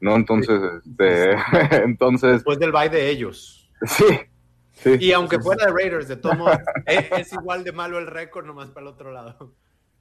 ¿no? 0.00 0.14
Entonces, 0.14 0.60
este, 0.84 1.32
entonces... 1.84 2.32
Después 2.34 2.58
del 2.58 2.72
bye 2.72 2.88
de 2.88 3.10
ellos. 3.10 3.70
Sí. 3.86 4.04
sí 4.72 4.96
y 5.00 5.12
aunque 5.12 5.38
fuera 5.40 5.66
de 5.66 5.72
Raiders, 5.72 6.08
de 6.08 6.16
todos 6.16 6.38
modos, 6.38 6.58
es, 6.86 7.32
igual 7.32 7.64
de 7.64 7.72
malo 7.72 7.98
el 7.98 8.06
récord, 8.06 8.46
nomás 8.46 8.70
para 8.70 8.86
el 8.86 8.92
otro 8.92 9.12
lado. 9.12 9.54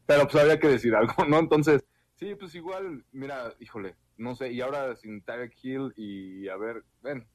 Pero 0.05 0.27
pues 0.27 0.43
había 0.43 0.59
que 0.59 0.67
decir 0.67 0.95
algo, 0.95 1.25
¿no? 1.25 1.39
Entonces, 1.39 1.83
sí, 2.15 2.35
pues 2.35 2.53
igual, 2.55 3.03
mira, 3.11 3.53
híjole, 3.59 3.95
no 4.17 4.35
sé, 4.35 4.51
y 4.51 4.61
ahora 4.61 4.95
sin 4.95 5.21
Tyreek 5.21 5.53
Hill 5.63 5.93
y 5.95 6.47
a 6.49 6.57
ver, 6.57 6.83
ven, 7.01 7.25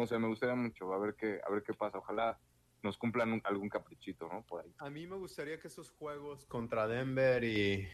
no 0.00 0.06
sé, 0.06 0.18
me 0.18 0.28
gustaría 0.28 0.54
mucho, 0.54 0.92
a 0.92 0.98
ver 0.98 1.14
qué, 1.14 1.40
a 1.46 1.50
ver 1.50 1.62
qué 1.62 1.74
pasa. 1.74 1.98
Ojalá 1.98 2.38
nos 2.82 2.96
cumplan 2.96 3.40
algún 3.44 3.68
caprichito, 3.68 4.28
¿no? 4.32 4.42
Por 4.42 4.64
ahí. 4.64 4.74
A 4.78 4.90
mí 4.90 5.06
me 5.06 5.16
gustaría 5.16 5.58
que 5.60 5.68
esos 5.68 5.90
juegos 5.90 6.46
contra 6.46 6.88
Denver 6.88 7.44
y 7.44 7.86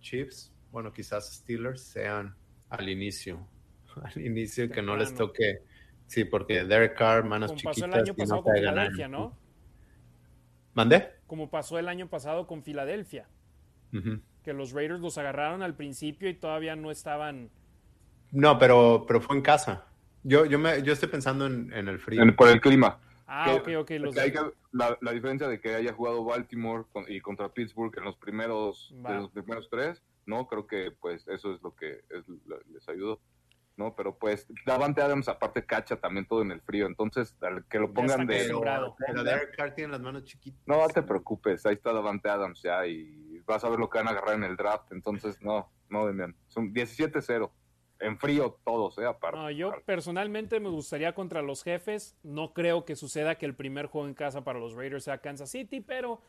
Chiefs, 0.00 0.52
bueno, 0.70 0.92
quizás 0.92 1.36
Steelers, 1.36 1.82
sean 1.82 2.36
al 2.68 2.88
inicio. 2.88 3.46
Al 4.04 4.20
inicio 4.20 4.70
que 4.70 4.80
no 4.80 4.96
les 4.96 5.12
toque. 5.12 5.62
Sí, 6.06 6.24
porque 6.24 6.62
Derek 6.64 6.96
Carr, 6.96 7.24
manos 7.24 7.50
Como 7.50 7.62
pasó 7.64 7.84
el 7.86 7.94
año 7.94 8.14
pasado 8.14 8.42
con 8.44 8.54
Filadelfia, 8.54 9.08
¿no? 9.08 9.36
¿Mandé? 10.74 11.14
Como 11.26 11.50
pasó 11.50 11.78
el 11.78 11.88
año 11.88 12.08
pasado 12.08 12.46
con 12.46 12.62
Filadelfia. 12.62 13.28
Que 14.44 14.52
los 14.52 14.72
Raiders 14.72 15.00
los 15.00 15.18
agarraron 15.18 15.62
al 15.62 15.74
principio 15.74 16.28
y 16.28 16.34
todavía 16.34 16.76
no 16.76 16.92
estaban. 16.92 17.50
No, 18.30 18.56
pero, 18.58 19.04
pero 19.08 19.20
fue 19.20 19.36
en 19.36 19.42
casa. 19.42 19.87
Yo, 20.28 20.44
yo, 20.44 20.58
me, 20.58 20.82
yo 20.82 20.92
estoy 20.92 21.08
pensando 21.08 21.46
en, 21.46 21.72
el 21.72 21.98
frío. 21.98 22.22
por 22.36 22.48
el 22.48 22.60
clima. 22.60 23.00
Ah, 23.26 23.54
ok, 23.54 23.68
ok. 23.78 23.90
la, 24.72 25.12
diferencia 25.12 25.48
de 25.48 25.58
que 25.58 25.74
haya 25.74 25.94
jugado 25.94 26.22
Baltimore 26.22 26.84
y 27.08 27.20
contra 27.20 27.48
Pittsburgh 27.48 27.96
en 27.96 28.04
los 28.04 28.16
primeros, 28.16 28.94
los 29.02 29.30
primeros 29.30 29.70
tres, 29.70 30.02
¿no? 30.26 30.46
Creo 30.46 30.66
que 30.66 30.90
pues 30.90 31.26
eso 31.28 31.54
es 31.54 31.62
lo 31.62 31.74
que 31.74 32.02
les 32.70 32.88
ayudó. 32.88 33.20
¿no? 33.76 33.94
Pero 33.94 34.18
pues 34.18 34.46
Davante 34.66 35.00
Adams 35.00 35.28
aparte 35.28 35.64
cacha 35.64 35.96
también 35.96 36.26
todo 36.26 36.42
en 36.42 36.50
el 36.50 36.60
frío, 36.60 36.86
entonces 36.86 37.36
que 37.70 37.78
lo 37.78 37.92
pongan 37.94 38.26
de... 38.26 38.50
Pero 39.06 39.22
Derek 39.22 39.56
Carr 39.56 39.72
tiene 39.72 39.92
las 39.92 40.00
manos 40.00 40.24
chiquitas. 40.24 40.60
No 40.66 40.84
te 40.88 41.00
preocupes, 41.02 41.64
ahí 41.64 41.74
está 41.74 41.92
Davante 41.92 42.28
Adams 42.28 42.60
ya 42.60 42.84
y 42.86 43.40
vas 43.46 43.62
a 43.62 43.68
ver 43.68 43.78
lo 43.78 43.88
que 43.88 43.98
van 43.98 44.08
a 44.08 44.10
agarrar 44.10 44.34
en 44.34 44.42
el 44.42 44.56
draft, 44.56 44.90
entonces 44.90 45.40
no, 45.40 45.70
no, 45.88 46.06
Demian, 46.08 46.34
son 46.48 46.74
17-0 46.74 47.52
en 48.00 48.18
frío 48.18 48.58
todos, 48.64 48.98
¿eh? 48.98 49.06
Aparte. 49.06 49.54
yo 49.56 49.72
personalmente 49.84 50.60
me 50.60 50.68
gustaría 50.68 51.14
contra 51.14 51.42
los 51.42 51.62
jefes. 51.62 52.16
No 52.22 52.52
creo 52.52 52.84
que 52.84 52.96
suceda 52.96 53.36
que 53.36 53.46
el 53.46 53.54
primer 53.54 53.86
juego 53.86 54.06
en 54.06 54.14
casa 54.14 54.44
para 54.44 54.58
los 54.58 54.74
Raiders 54.74 55.04
sea 55.04 55.18
Kansas 55.18 55.50
City, 55.50 55.80
pero 55.80 56.20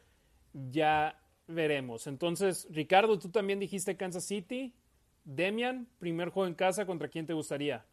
ya 0.54 1.22
veremos. 1.48 2.08
Entonces, 2.08 2.68
Ricardo, 2.72 3.20
tú 3.20 3.30
también 3.30 3.60
dijiste 3.60 3.98
Kansas 3.98 4.26
City. 4.26 4.76
Demian, 5.24 5.88
primer 6.00 6.30
juego 6.30 6.48
en 6.48 6.56
casa, 6.56 6.86
¿contra 6.86 7.08
quién 7.08 7.26
te 7.26 7.34
gustaría? 7.34 7.86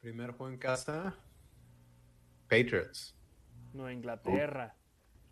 Primer 0.00 0.32
juego 0.32 0.52
en 0.52 0.58
casa, 0.58 1.14
Patriots. 2.48 3.14
Nueva 3.72 3.92
Inglaterra. 3.92 4.74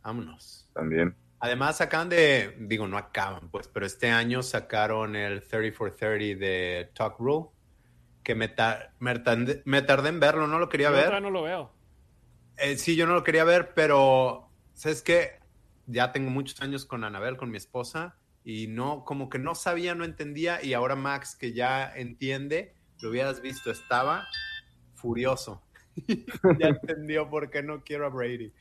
vámonos. 0.02 0.70
También. 0.74 1.16
Además 1.40 1.80
acaban 1.80 2.08
de, 2.08 2.56
digo, 2.58 2.88
no 2.88 2.98
acaban, 2.98 3.48
pues, 3.50 3.68
pero 3.68 3.86
este 3.86 4.10
año 4.10 4.42
sacaron 4.42 5.14
el 5.14 5.42
3430 5.42 6.44
de 6.44 6.90
Talk 6.94 7.18
Rule, 7.20 7.46
que 8.24 8.34
me, 8.34 8.52
me, 8.98 9.82
tardé 9.82 10.08
en 10.08 10.20
verlo, 10.20 10.48
no 10.48 10.58
lo 10.58 10.68
quería 10.68 10.90
ver. 10.90 11.22
no 11.22 11.30
lo 11.30 11.42
veo. 11.42 11.72
Eh, 12.56 12.76
sí, 12.76 12.96
yo 12.96 13.06
no 13.06 13.14
lo 13.14 13.22
quería 13.22 13.44
ver, 13.44 13.72
pero, 13.74 14.50
¿sabes 14.74 15.00
qué? 15.02 15.38
Ya 15.86 16.10
tengo 16.10 16.28
muchos 16.30 16.60
años 16.60 16.84
con 16.84 17.04
Anabel, 17.04 17.36
con 17.36 17.50
mi 17.50 17.56
esposa, 17.56 18.16
y 18.44 18.66
no, 18.66 19.04
como 19.04 19.28
que 19.28 19.38
no 19.38 19.54
sabía, 19.54 19.94
no 19.94 20.04
entendía, 20.04 20.62
y 20.62 20.74
ahora 20.74 20.96
Max, 20.96 21.36
que 21.36 21.52
ya 21.52 21.92
entiende, 21.94 22.74
lo 23.00 23.10
hubieras 23.10 23.40
visto, 23.40 23.70
estaba 23.70 24.26
furioso. 24.94 25.62
ya 26.58 26.68
entendió 26.68 27.30
por 27.30 27.48
qué 27.48 27.62
no 27.62 27.84
quiero 27.84 28.06
a 28.06 28.08
Brady. 28.08 28.52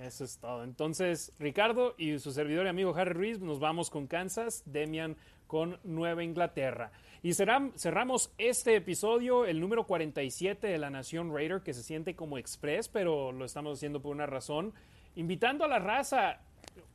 Eso 0.00 0.24
es 0.24 0.38
todo. 0.38 0.64
Entonces, 0.64 1.32
Ricardo 1.38 1.94
y 1.98 2.18
su 2.18 2.32
servidor 2.32 2.66
y 2.66 2.70
amigo 2.70 2.94
Harry 2.96 3.12
Ruiz, 3.12 3.40
nos 3.40 3.60
vamos 3.60 3.90
con 3.90 4.06
Kansas, 4.06 4.62
Demian 4.64 5.16
con 5.46 5.78
Nueva 5.84 6.24
Inglaterra. 6.24 6.92
Y 7.22 7.34
cerramos 7.34 8.32
este 8.38 8.74
episodio, 8.74 9.44
el 9.44 9.60
número 9.60 9.84
47 9.84 10.66
de 10.66 10.78
la 10.78 10.88
Nación 10.88 11.32
Raider, 11.32 11.60
que 11.60 11.74
se 11.74 11.82
siente 11.82 12.16
como 12.16 12.38
express, 12.38 12.88
pero 12.88 13.32
lo 13.32 13.44
estamos 13.44 13.78
haciendo 13.78 14.00
por 14.00 14.12
una 14.12 14.26
razón. 14.26 14.72
Invitando 15.14 15.64
a 15.64 15.68
la 15.68 15.78
raza, 15.78 16.40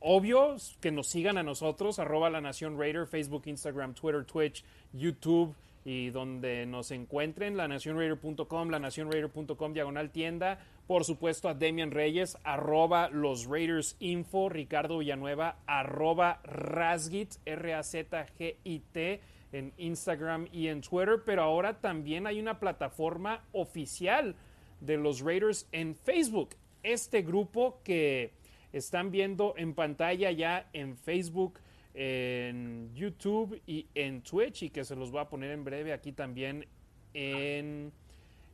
obvio, 0.00 0.56
que 0.80 0.90
nos 0.90 1.06
sigan 1.06 1.38
a 1.38 1.44
nosotros, 1.44 2.00
arroba 2.00 2.30
la 2.30 2.40
Nación 2.40 2.78
Raider, 2.78 3.06
Facebook, 3.06 3.44
Instagram, 3.46 3.94
Twitter, 3.94 4.24
Twitch, 4.24 4.64
YouTube 4.92 5.54
y 5.84 6.10
donde 6.10 6.66
nos 6.66 6.90
encuentren, 6.90 7.56
lanacionraider.com, 7.56 8.68
lanacionraider.com, 8.70 9.72
diagonal 9.72 10.10
tienda. 10.10 10.58
Por 10.88 11.04
supuesto, 11.04 11.50
a 11.50 11.54
Demian 11.54 11.90
Reyes, 11.90 12.38
arroba 12.44 13.10
los 13.10 13.44
Raiders 13.44 13.94
Info, 14.00 14.48
Ricardo 14.48 14.98
Villanueva, 14.98 15.58
arroba 15.66 16.40
Razgit, 16.44 17.34
R-A-Z-G-I-T, 17.44 19.20
en 19.52 19.72
Instagram 19.76 20.48
y 20.50 20.68
en 20.68 20.80
Twitter. 20.80 21.20
Pero 21.26 21.42
ahora 21.42 21.78
también 21.78 22.26
hay 22.26 22.40
una 22.40 22.58
plataforma 22.58 23.44
oficial 23.52 24.34
de 24.80 24.96
los 24.96 25.20
Raiders 25.20 25.68
en 25.72 25.94
Facebook. 25.94 26.56
este 26.82 27.20
grupo 27.20 27.80
que 27.84 28.32
están 28.72 29.10
viendo 29.10 29.54
en 29.58 29.74
pantalla 29.74 30.30
ya 30.30 30.68
en 30.72 30.96
Facebook, 30.96 31.60
en 31.92 32.94
YouTube 32.94 33.60
y 33.66 33.86
en 33.94 34.22
Twitch 34.22 34.62
y 34.62 34.70
que 34.70 34.84
se 34.84 34.96
los 34.96 35.10
voy 35.10 35.20
a 35.20 35.28
poner 35.28 35.50
en 35.50 35.64
breve 35.64 35.92
aquí 35.92 36.12
también 36.12 36.66
en... 37.12 37.92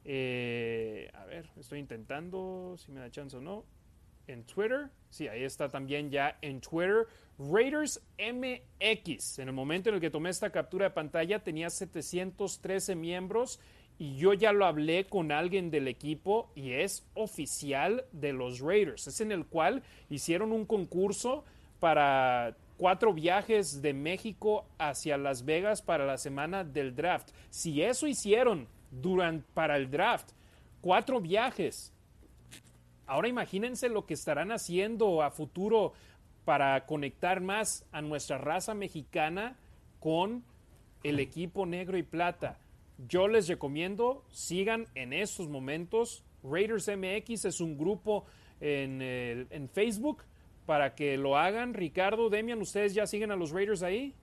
Eh, 0.05 1.11
a 1.15 1.25
ver, 1.25 1.49
estoy 1.59 1.79
intentando 1.79 2.77
si 2.79 2.93
me 2.93 3.01
da 3.01 3.11
chance 3.11 3.37
o 3.37 3.41
no. 3.41 3.65
En 4.27 4.45
Twitter, 4.45 4.91
sí, 5.11 5.29
ahí 5.29 5.45
está 5.45 5.69
también 5.69 6.11
ya 6.11 6.39
en 6.41 6.61
Twitter. 6.61 7.07
Raiders 7.39 8.01
MX. 8.19 9.39
En 9.39 9.49
el 9.49 9.55
momento 9.55 9.89
en 9.89 9.97
el 9.97 10.01
que 10.01 10.11
tomé 10.11 10.31
esta 10.31 10.51
captura 10.51 10.87
de 10.87 10.91
pantalla 10.91 11.43
tenía 11.43 11.69
713 11.69 12.95
miembros 12.95 13.61
y 13.99 14.17
yo 14.17 14.33
ya 14.33 14.53
lo 14.53 14.67
hablé 14.67 15.07
con 15.07 15.31
alguien 15.31 15.71
del 15.71 15.89
equipo 15.89 16.51
y 16.55 16.73
es 16.73 17.07
oficial 17.15 18.05
de 18.13 18.33
los 18.33 18.61
Raiders. 18.61 19.07
Es 19.07 19.21
en 19.21 19.33
el 19.33 19.47
cual 19.47 19.83
hicieron 20.11 20.53
un 20.53 20.65
concurso 20.65 21.45
para 21.81 22.57
cuatro 22.77 23.13
viajes 23.13 23.83
de 23.83 23.93
México 23.93 24.67
hacia 24.79 25.17
Las 25.17 25.45
Vegas 25.45 25.83
para 25.83 26.07
la 26.07 26.19
semana 26.19 26.65
del 26.65 26.95
draft. 26.95 27.31
Si 27.51 27.83
eso 27.83 28.07
hicieron 28.07 28.69
durante, 29.01 29.47
para 29.55 29.77
el 29.77 29.91
draft, 29.91 30.31
cuatro 30.81 31.21
viajes. 31.21 31.93
Ahora 33.07 33.29
imagínense 33.29 33.89
lo 33.89 34.07
que 34.07 34.15
estarán 34.15 34.53
haciendo 34.53 35.23
a 35.23 35.31
futuro 35.31 35.93
para 36.45 36.87
conectar 36.87 37.41
más 37.41 37.87
a 37.93 38.03
nuestra 38.03 38.39
raza 38.39 38.75
mexicana 38.75 39.57
con 40.01 40.45
el 41.03 41.21
equipo 41.21 41.67
negro 41.67 41.99
y 41.99 42.03
plata. 42.03 42.59
Yo 43.09 43.29
les 43.29 43.49
recomiendo, 43.49 44.25
sigan 44.31 44.87
en 44.95 45.13
estos 45.13 45.49
momentos. 45.49 46.23
Raiders 46.43 46.89
MX 46.89 47.47
es 47.47 47.61
un 47.61 47.77
grupo 47.77 48.25
en, 48.61 49.03
en 49.03 49.69
Facebook 49.69 50.23
para 50.67 50.95
que 50.95 51.17
lo 51.17 51.37
hagan. 51.37 51.75
Ricardo, 51.75 52.31
Demian, 52.31 52.61
¿ustedes 52.61 52.95
ya 52.95 53.07
siguen 53.07 53.31
a 53.31 53.37
los 53.37 53.51
Raiders 53.51 53.83
ahí? 53.83 54.15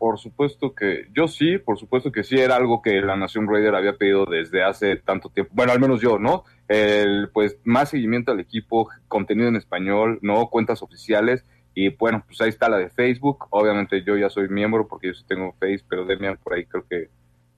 Por 0.00 0.18
supuesto 0.18 0.74
que 0.74 1.08
yo 1.14 1.28
sí, 1.28 1.58
por 1.58 1.78
supuesto 1.78 2.10
que 2.10 2.24
sí, 2.24 2.38
era 2.38 2.56
algo 2.56 2.80
que 2.80 3.02
la 3.02 3.16
Nación 3.16 3.46
Raider 3.46 3.74
había 3.74 3.98
pedido 3.98 4.24
desde 4.24 4.64
hace 4.64 4.96
tanto 4.96 5.28
tiempo. 5.28 5.52
Bueno, 5.54 5.72
al 5.72 5.78
menos 5.78 6.00
yo, 6.00 6.18
¿no? 6.18 6.44
El, 6.68 7.28
pues 7.34 7.58
más 7.64 7.90
seguimiento 7.90 8.32
al 8.32 8.40
equipo, 8.40 8.88
contenido 9.08 9.48
en 9.48 9.56
español, 9.56 10.18
¿no? 10.22 10.48
Cuentas 10.48 10.82
oficiales. 10.82 11.44
Y 11.74 11.90
bueno, 11.90 12.24
pues 12.26 12.40
ahí 12.40 12.48
está 12.48 12.70
la 12.70 12.78
de 12.78 12.88
Facebook. 12.88 13.46
Obviamente 13.50 14.02
yo 14.02 14.16
ya 14.16 14.30
soy 14.30 14.48
miembro 14.48 14.88
porque 14.88 15.08
yo 15.08 15.12
sí 15.12 15.22
tengo 15.28 15.52
Facebook, 15.60 15.88
pero 15.90 16.06
Demian 16.06 16.38
por 16.38 16.54
ahí 16.54 16.64
creo 16.64 16.86
que 16.88 17.10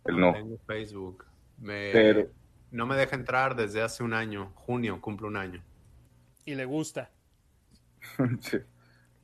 él 0.06 0.18
no. 0.18 0.32
Tengo 0.32 0.58
Facebook. 0.66 1.24
Me, 1.60 2.26
No 2.72 2.86
me 2.86 2.96
deja 2.96 3.14
entrar 3.14 3.54
desde 3.54 3.82
hace 3.82 4.02
un 4.02 4.14
año. 4.14 4.50
Junio 4.56 5.00
cumple 5.00 5.28
un 5.28 5.36
año. 5.36 5.62
Y 6.44 6.56
le 6.56 6.64
gusta. 6.64 7.12
sí. 8.40 8.58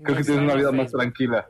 Creo 0.05 0.17
que 0.19 0.23
tienes 0.23 0.45
una 0.45 0.55
vida 0.55 0.71
más 0.71 0.93
tranquila. 0.93 1.49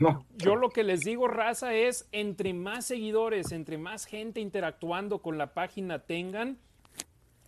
No. 0.00 0.24
Yo 0.38 0.56
lo 0.56 0.70
que 0.70 0.82
les 0.82 1.00
digo, 1.00 1.28
raza, 1.28 1.74
es 1.74 2.08
entre 2.10 2.54
más 2.54 2.86
seguidores, 2.86 3.52
entre 3.52 3.76
más 3.76 4.06
gente 4.06 4.40
interactuando 4.40 5.20
con 5.20 5.36
la 5.36 5.52
página 5.52 6.00
tengan, 6.00 6.58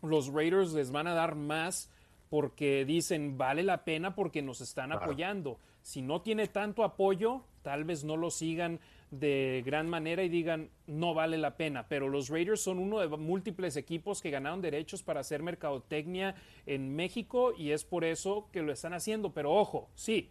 los 0.02 0.32
Raiders 0.32 0.74
les 0.74 0.92
van 0.92 1.06
a 1.06 1.14
dar 1.14 1.34
más 1.34 1.90
porque 2.28 2.84
dicen 2.84 3.38
vale 3.38 3.62
la 3.62 3.84
pena 3.84 4.14
porque 4.14 4.42
nos 4.42 4.60
están 4.60 4.92
apoyando. 4.92 5.58
Si 5.80 6.02
no 6.02 6.20
tiene 6.20 6.46
tanto 6.46 6.84
apoyo, 6.84 7.42
tal 7.62 7.84
vez 7.84 8.04
no 8.04 8.16
lo 8.16 8.30
sigan 8.30 8.80
de 9.10 9.62
gran 9.64 9.88
manera 9.88 10.22
y 10.22 10.28
digan 10.28 10.70
no 10.86 11.14
vale 11.14 11.38
la 11.38 11.56
pena. 11.56 11.88
Pero 11.88 12.08
los 12.08 12.28
Raiders 12.28 12.60
son 12.60 12.78
uno 12.78 13.00
de 13.00 13.08
múltiples 13.16 13.76
equipos 13.76 14.20
que 14.20 14.30
ganaron 14.30 14.60
derechos 14.60 15.02
para 15.02 15.20
hacer 15.20 15.42
mercadotecnia 15.42 16.34
en 16.66 16.94
México 16.94 17.54
y 17.56 17.70
es 17.70 17.84
por 17.84 18.04
eso 18.04 18.48
que 18.52 18.62
lo 18.62 18.72
están 18.72 18.92
haciendo. 18.92 19.32
Pero 19.32 19.52
ojo, 19.52 19.88
sí, 19.94 20.30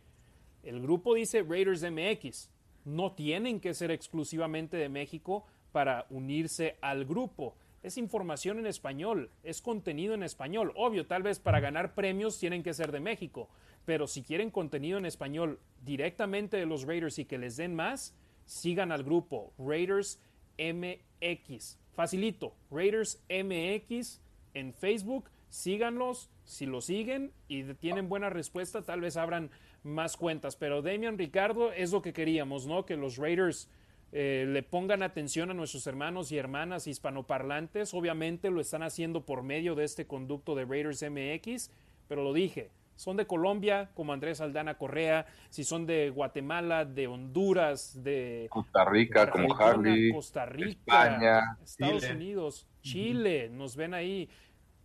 el 0.64 0.82
grupo 0.82 1.14
dice 1.14 1.44
Raiders 1.44 1.84
MX. 1.84 2.50
No 2.86 3.14
tienen 3.14 3.60
que 3.60 3.74
ser 3.74 3.92
exclusivamente 3.92 4.78
de 4.78 4.90
México 4.90 5.46
para 5.72 6.06
unirse 6.10 6.78
al 6.82 7.06
grupo. 7.06 7.56
Es 7.84 7.98
información 7.98 8.60
en 8.60 8.68
español, 8.68 9.32
es 9.44 9.62
contenido 9.62 10.14
en 10.14 10.24
español. 10.24 10.72
Obvio, 10.76 11.08
tal 11.08 11.24
vez 11.24 11.40
para 11.40 11.60
ganar 11.60 11.96
premios 11.96 12.40
tienen 12.40 12.62
que 12.62 12.74
ser 12.74 12.92
de 12.92 13.00
México, 13.00 13.50
pero 13.86 14.08
si 14.08 14.22
quieren 14.22 14.52
contenido 14.52 14.98
en 15.00 15.06
español 15.06 15.60
directamente 15.84 16.58
de 16.58 16.68
los 16.68 16.86
Raiders 16.86 17.18
y 17.18 17.26
que 17.26 17.40
les 17.40 17.58
den 17.58 17.76
más, 17.76 18.16
sigan 18.46 18.92
al 18.92 19.04
grupo 19.04 19.54
Raiders 19.58 20.20
MX. 20.60 21.80
Facilito, 21.94 22.56
Raiders 22.70 23.24
MX 23.30 24.22
en 24.54 24.74
Facebook, 24.74 25.30
síganlos. 25.50 26.30
Si 26.44 26.66
lo 26.66 26.82
siguen 26.82 27.32
y 27.48 27.64
tienen 27.76 28.10
buena 28.10 28.30
respuesta, 28.30 28.84
tal 28.84 29.02
vez 29.02 29.18
abran 29.18 29.50
más 29.84 30.18
cuentas. 30.18 30.56
Pero 30.56 30.82
Damian 30.82 31.18
Ricardo 31.18 31.72
es 31.72 31.92
lo 31.92 32.02
que 32.02 32.14
queríamos, 32.14 32.68
¿no? 32.68 32.86
Que 32.86 32.98
los 32.98 33.18
Raiders 33.18 33.70
eh, 34.12 34.46
le 34.48 34.62
pongan 34.64 35.04
atención 35.04 35.52
a 35.52 35.54
nuestros 35.54 35.88
hermanos 35.88 36.32
y 36.32 36.38
hermanas 36.38 36.88
hispanoparlantes. 36.88 37.94
Obviamente 37.94 38.50
lo 38.50 38.60
están 38.60 38.84
haciendo 38.84 39.26
por 39.26 39.44
medio 39.44 39.76
de 39.76 39.86
este 39.86 40.06
conducto 40.06 40.56
de 40.56 40.66
Raiders 40.66 41.04
MX, 41.04 41.72
pero 42.08 42.24
lo 42.24 42.34
dije, 42.34 42.72
son 42.96 43.18
de 43.18 43.26
Colombia, 43.26 43.90
como 43.96 44.14
Andrés 44.14 44.42
Aldana 44.42 44.78
Correa, 44.78 45.26
si 45.50 45.64
son 45.64 45.88
de 45.88 46.10
Guatemala, 46.10 46.86
de 46.86 47.08
Honduras, 47.08 48.04
de 48.04 48.48
Costa 48.50 48.86
Rica, 48.86 49.30
como 49.32 49.56
Harley, 49.56 50.12
Costa 50.12 50.46
Rica, 50.46 50.80
España, 50.82 51.58
Estados 51.64 52.10
Unidos, 52.10 52.68
Chile, 52.82 53.50
nos 53.50 53.76
ven 53.76 53.94
ahí. 53.94 54.30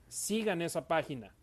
Sigan 0.09 0.63
esa 0.63 0.87
página, 0.87 1.35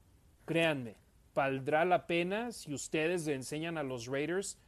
créanme, 0.46 0.96
valdrá 1.34 1.86
la 1.86 2.08
pena 2.08 2.52
si 2.52 2.74
ustedes 2.74 3.26
le 3.26 3.36
enseñan 3.36 3.78
a 3.78 3.84
los 3.84 4.08
Raiders 4.08 4.60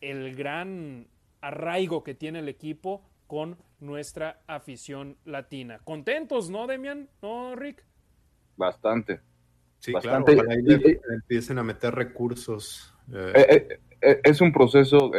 el 0.00 0.34
gran 0.34 1.06
arraigo 1.40 2.02
que 2.02 2.14
tiene 2.14 2.40
el 2.40 2.48
equipo 2.48 3.02
con 3.26 3.56
nuestra 3.80 4.42
afición 4.46 5.16
latina. 5.24 5.80
¿Contentos, 5.84 6.50
no, 6.50 6.66
Demian? 6.66 7.08
¿No, 7.20 7.56
Rick? 7.56 7.84
Bastante. 8.56 9.20
Sí, 9.78 9.92
Bastante. 9.92 10.34
claro, 10.34 10.50
ahí 10.50 10.98
empiecen 11.14 11.58
a 11.58 11.62
meter 11.62 11.94
recursos. 11.94 12.94
Eh. 13.12 13.32
Eh, 13.34 13.80
eh, 14.00 14.20
es 14.22 14.40
un 14.40 14.52
proceso 14.52 15.10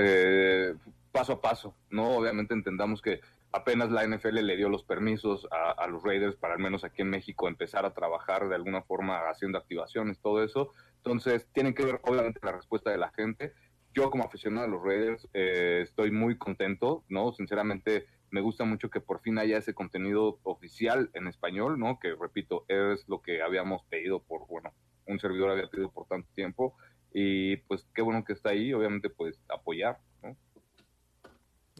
paso 1.11 1.33
a 1.33 1.41
paso, 1.41 1.75
¿no? 1.89 2.17
Obviamente 2.17 2.53
entendamos 2.53 3.01
que 3.01 3.19
apenas 3.53 3.91
la 3.91 4.05
NFL 4.05 4.39
le 4.41 4.57
dio 4.57 4.67
los 4.67 4.83
permisos 4.83 5.47
a, 5.51 5.87
los 5.87 6.03
Raiders 6.03 6.35
para 6.35 6.55
al 6.55 6.59
menos 6.59 6.83
aquí 6.83 7.03
en 7.03 7.09
México 7.09 7.47
empezar 7.47 7.85
a 7.85 7.93
trabajar 7.93 8.49
de 8.49 8.55
alguna 8.55 8.81
forma 8.81 9.29
haciendo 9.29 9.59
activaciones, 9.59 10.19
todo 10.19 10.43
eso. 10.43 10.71
Entonces, 10.97 11.47
tienen 11.53 11.75
que 11.75 11.85
ver 11.85 12.01
obviamente 12.03 12.39
la 12.43 12.51
respuesta 12.51 12.89
de 12.89 12.97
la 12.97 13.11
gente. 13.11 13.53
Yo 13.93 14.09
como 14.09 14.23
aficionado 14.23 14.65
a 14.65 14.69
los 14.69 14.83
Raiders 14.83 15.29
eh, 15.33 15.81
estoy 15.83 16.09
muy 16.09 16.35
contento, 16.35 17.03
¿no? 17.09 17.31
Sinceramente, 17.31 18.07
me 18.31 18.41
gusta 18.41 18.65
mucho 18.65 18.89
que 18.89 18.99
por 18.99 19.21
fin 19.21 19.37
haya 19.37 19.59
ese 19.59 19.75
contenido 19.75 20.39
oficial 20.41 21.11
en 21.13 21.27
español, 21.27 21.77
¿no? 21.77 21.99
Que 21.99 22.15
repito, 22.19 22.65
es 22.67 23.07
lo 23.07 23.21
que 23.21 23.43
habíamos 23.43 23.83
pedido 23.83 24.23
por, 24.23 24.47
bueno, 24.47 24.73
un 25.05 25.19
servidor 25.19 25.51
había 25.51 25.69
pedido 25.69 25.91
por 25.91 26.07
tanto 26.07 26.27
tiempo. 26.33 26.75
Y 27.13 27.57
pues 27.57 27.85
qué 27.93 28.01
bueno 28.01 28.23
que 28.25 28.33
está 28.33 28.49
ahí, 28.49 28.73
obviamente, 28.73 29.11
pues 29.11 29.39
apoyar. 29.47 29.99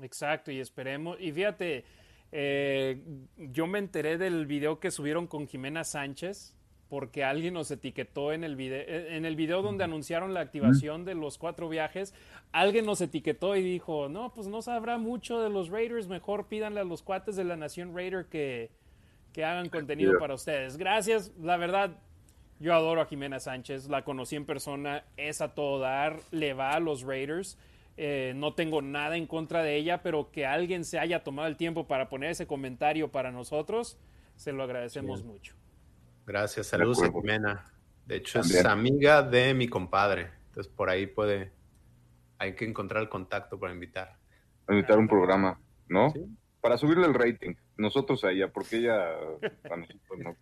Exacto, 0.01 0.51
y 0.51 0.59
esperemos. 0.59 1.17
Y 1.19 1.31
fíjate, 1.31 1.85
eh, 2.31 3.01
yo 3.37 3.67
me 3.67 3.79
enteré 3.79 4.17
del 4.17 4.45
video 4.45 4.79
que 4.79 4.91
subieron 4.91 5.27
con 5.27 5.47
Jimena 5.47 5.83
Sánchez, 5.83 6.55
porque 6.89 7.23
alguien 7.23 7.55
nos 7.55 7.71
etiquetó 7.71 8.33
en 8.33 8.43
el 8.43 8.55
video, 8.55 8.79
eh, 8.79 9.15
en 9.15 9.25
el 9.25 9.35
video 9.35 9.61
donde 9.61 9.83
anunciaron 9.83 10.33
la 10.33 10.41
activación 10.41 11.05
de 11.05 11.15
los 11.15 11.37
cuatro 11.37 11.69
viajes, 11.69 12.13
alguien 12.51 12.85
nos 12.85 13.01
etiquetó 13.01 13.55
y 13.55 13.63
dijo, 13.63 14.09
no, 14.09 14.33
pues 14.33 14.47
no 14.47 14.61
sabrá 14.61 14.97
mucho 14.97 15.41
de 15.41 15.49
los 15.49 15.69
Raiders, 15.69 16.07
mejor 16.07 16.47
pídanle 16.47 16.81
a 16.81 16.83
los 16.83 17.01
cuates 17.01 17.35
de 17.35 17.43
la 17.43 17.55
Nación 17.55 17.95
Raider 17.95 18.25
que, 18.25 18.69
que 19.31 19.43
hagan 19.43 19.69
contenido 19.69 20.19
para 20.19 20.35
ustedes. 20.35 20.77
Gracias, 20.77 21.31
la 21.39 21.57
verdad, 21.57 21.97
yo 22.59 22.73
adoro 22.73 23.01
a 23.01 23.05
Jimena 23.05 23.39
Sánchez, 23.39 23.89
la 23.89 24.03
conocí 24.03 24.35
en 24.35 24.45
persona, 24.45 25.03
es 25.17 25.41
a 25.41 25.55
todo 25.55 25.79
dar, 25.79 26.19
le 26.31 26.53
va 26.53 26.73
a 26.73 26.79
los 26.79 27.01
Raiders. 27.01 27.57
Eh, 27.95 28.33
no 28.35 28.55
tengo 28.55 28.81
nada 28.81 29.17
en 29.17 29.27
contra 29.27 29.61
de 29.61 29.75
ella, 29.75 30.01
pero 30.01 30.31
que 30.31 30.45
alguien 30.45 30.83
se 30.83 30.97
haya 30.99 31.23
tomado 31.23 31.47
el 31.47 31.57
tiempo 31.57 31.87
para 31.87 32.09
poner 32.09 32.31
ese 32.31 32.47
comentario 32.47 33.11
para 33.11 33.31
nosotros, 33.31 33.99
se 34.35 34.51
lo 34.51 34.63
agradecemos 34.63 35.23
mucho. 35.23 35.55
Gracias, 36.25 36.67
saludos 36.67 37.03
a 37.03 37.11
Jimena. 37.11 37.65
De 38.05 38.17
hecho, 38.17 38.39
es 38.39 38.65
amiga 38.65 39.21
de 39.21 39.53
mi 39.53 39.67
compadre. 39.67 40.31
Entonces, 40.47 40.71
por 40.71 40.89
ahí 40.89 41.07
puede. 41.07 41.51
Hay 42.37 42.55
que 42.55 42.65
encontrar 42.65 43.03
el 43.03 43.09
contacto 43.09 43.59
para 43.59 43.73
invitar. 43.73 44.17
Invitar 44.69 44.97
un 44.97 45.07
programa, 45.07 45.59
¿no? 45.87 46.13
Para 46.61 46.77
subirle 46.77 47.05
el 47.05 47.13
rating. 47.13 47.55
Nosotros 47.77 48.23
a 48.23 48.31
ella, 48.31 48.51
porque 48.51 48.77
ella. 48.77 49.15
no. 50.17 50.35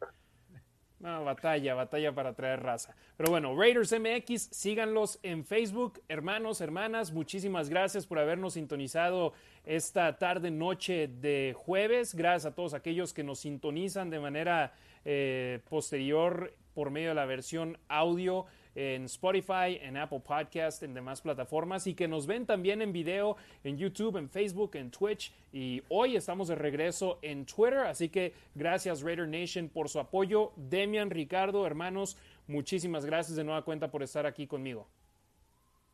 Batalla, 1.02 1.74
batalla 1.74 2.14
para 2.14 2.34
traer 2.34 2.62
raza. 2.62 2.96
Pero 3.18 3.32
bueno, 3.32 3.56
Raiders 3.56 3.92
MX, 3.92 4.50
síganlos 4.52 5.20
en 5.24 5.44
Facebook. 5.44 6.02
Hermanos, 6.08 6.62
hermanas, 6.62 7.12
muchísimas 7.12 7.70
gracias 7.70 8.06
por 8.06 8.20
habernos 8.20 8.54
sintonizado 8.54 9.34
esta 9.66 10.18
tarde, 10.20 10.52
noche 10.52 11.08
de 11.08 11.56
jueves. 11.58 12.14
Gracias 12.14 12.52
a 12.52 12.56
todos 12.56 12.76
aquellos 12.76 13.14
que 13.14 13.24
nos 13.24 13.40
sintonizan 13.40 14.12
de 14.12 14.20
manera 14.20 14.74
eh, 15.04 15.60
posterior 15.70 16.54
por 16.76 16.92
medio 16.92 17.10
de 17.10 17.16
la 17.16 17.26
versión 17.26 17.80
audio 17.88 18.46
en 18.76 19.06
Spotify, 19.06 19.78
en 19.82 19.98
Apple 19.98 20.22
Podcast, 20.26 20.84
en 20.84 20.94
demás 20.94 21.22
plataformas 21.22 21.88
y 21.88 21.94
que 21.94 22.08
nos 22.08 22.28
ven 22.28 22.46
también 22.46 22.82
en 22.82 22.94
video 22.94 23.38
en 23.64 23.78
YouTube, 23.78 24.18
en 24.18 24.30
Facebook, 24.30 24.72
en 24.76 24.92
Twitch 24.92 25.34
y 25.52 25.84
hoy 25.90 26.16
estamos 26.16 26.48
de 26.48 26.56
regreso 26.56 27.20
en 27.22 27.46
Twitter, 27.46 27.80
así 27.80 28.10
que 28.10 28.34
gracias 28.56 29.02
Raider 29.02 29.28
Nation 29.28 29.70
por 29.70 29.90
su 29.90 30.00
apoyo. 30.00 30.54
Demian, 30.56 31.10
Ricardo, 31.10 31.66
hermanos, 31.66 32.18
muchísimas 32.48 33.06
gracias 33.06 33.36
de 33.36 33.44
nueva 33.44 33.64
cuenta 33.64 33.92
por 33.92 34.04
estar 34.04 34.26
aquí 34.26 34.48
conmigo. 34.48 34.88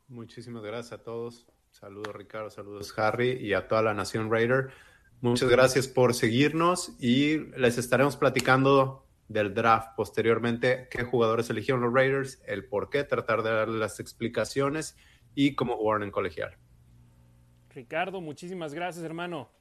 Muchísimas 0.07 0.63
gracias 0.63 0.99
a 0.99 1.03
todos. 1.03 1.47
Saludos 1.71 2.15
Ricardo, 2.15 2.49
saludos 2.49 2.97
Harry 2.97 3.31
y 3.33 3.53
a 3.53 3.67
toda 3.67 3.81
la 3.81 3.93
nación 3.93 4.31
Raider. 4.31 4.69
Muchas 5.19 5.49
gracias 5.49 5.87
por 5.87 6.13
seguirnos 6.13 6.95
y 6.99 7.39
les 7.57 7.77
estaremos 7.79 8.17
platicando 8.17 9.06
del 9.27 9.53
draft 9.53 9.95
posteriormente, 9.95 10.87
qué 10.89 11.03
jugadores 11.03 11.49
eligieron 11.49 11.81
los 11.81 11.93
Raiders, 11.93 12.41
el 12.45 12.65
por 12.65 12.89
qué, 12.89 13.03
tratar 13.03 13.43
de 13.43 13.51
darle 13.51 13.77
las 13.77 13.99
explicaciones 13.99 14.97
y 15.35 15.55
cómo 15.55 15.77
jugaron 15.77 16.03
en 16.03 16.11
colegial. 16.11 16.57
Ricardo, 17.69 18.21
muchísimas 18.21 18.73
gracias, 18.73 19.03
hermano. 19.03 19.51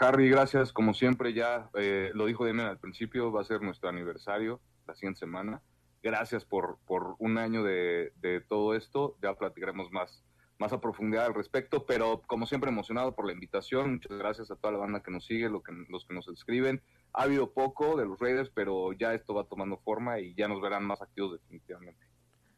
Harry, 0.00 0.30
gracias. 0.30 0.72
Como 0.72 0.94
siempre, 0.94 1.34
ya 1.34 1.68
eh, 1.74 2.10
lo 2.14 2.26
dijo 2.26 2.44
Demian 2.44 2.68
al 2.68 2.78
principio, 2.78 3.30
va 3.30 3.42
a 3.42 3.44
ser 3.44 3.60
nuestro 3.60 3.88
aniversario 3.88 4.60
la 4.86 4.94
siguiente 4.94 5.20
semana. 5.20 5.62
Gracias 6.02 6.44
por, 6.44 6.78
por 6.86 7.14
un 7.18 7.38
año 7.38 7.62
de, 7.62 8.12
de 8.16 8.40
todo 8.40 8.74
esto. 8.74 9.16
Ya 9.22 9.34
platicaremos 9.34 9.90
más, 9.92 10.24
más 10.62 10.72
a 10.72 10.80
profundidad 10.80 11.26
al 11.26 11.34
respecto, 11.34 11.84
pero 11.84 12.22
como 12.26 12.46
siempre 12.46 12.70
emocionado 12.70 13.14
por 13.14 13.26
la 13.26 13.32
invitación. 13.32 13.94
Muchas 13.94 14.16
gracias 14.16 14.50
a 14.50 14.56
toda 14.56 14.72
la 14.72 14.78
banda 14.78 15.02
que 15.02 15.10
nos 15.10 15.26
sigue, 15.26 15.48
lo 15.48 15.62
que, 15.62 15.72
los 15.88 16.06
que 16.06 16.14
nos 16.14 16.28
escriben 16.28 16.80
ha 17.12 17.24
habido 17.24 17.52
poco 17.52 17.96
de 17.96 18.06
los 18.06 18.18
Raiders, 18.18 18.50
pero 18.54 18.92
ya 18.92 19.12
esto 19.12 19.34
va 19.34 19.44
tomando 19.44 19.76
forma 19.78 20.20
y 20.20 20.34
ya 20.34 20.48
nos 20.48 20.60
verán 20.60 20.84
más 20.84 21.02
activos 21.02 21.32
definitivamente. 21.32 22.06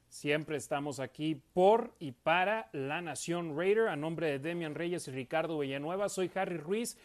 Siempre 0.09 0.57
estamos 0.59 1.01
aquí 1.01 1.43
por 1.55 1.97
y 1.99 2.13
para 2.13 2.69
la 2.73 3.01
Nación 3.01 3.59
Raider. 3.59 3.89
A 3.89 3.97
nombre 3.97 4.29
de 4.29 4.39
Demian 4.39 4.77
Reyes 4.77 5.09
y 5.09 5.11
Ricardo 5.11 5.59
Villanueva, 5.59 6.09
soy 6.09 6.31
Harry 6.37 6.59
Ruiz. 6.59 6.97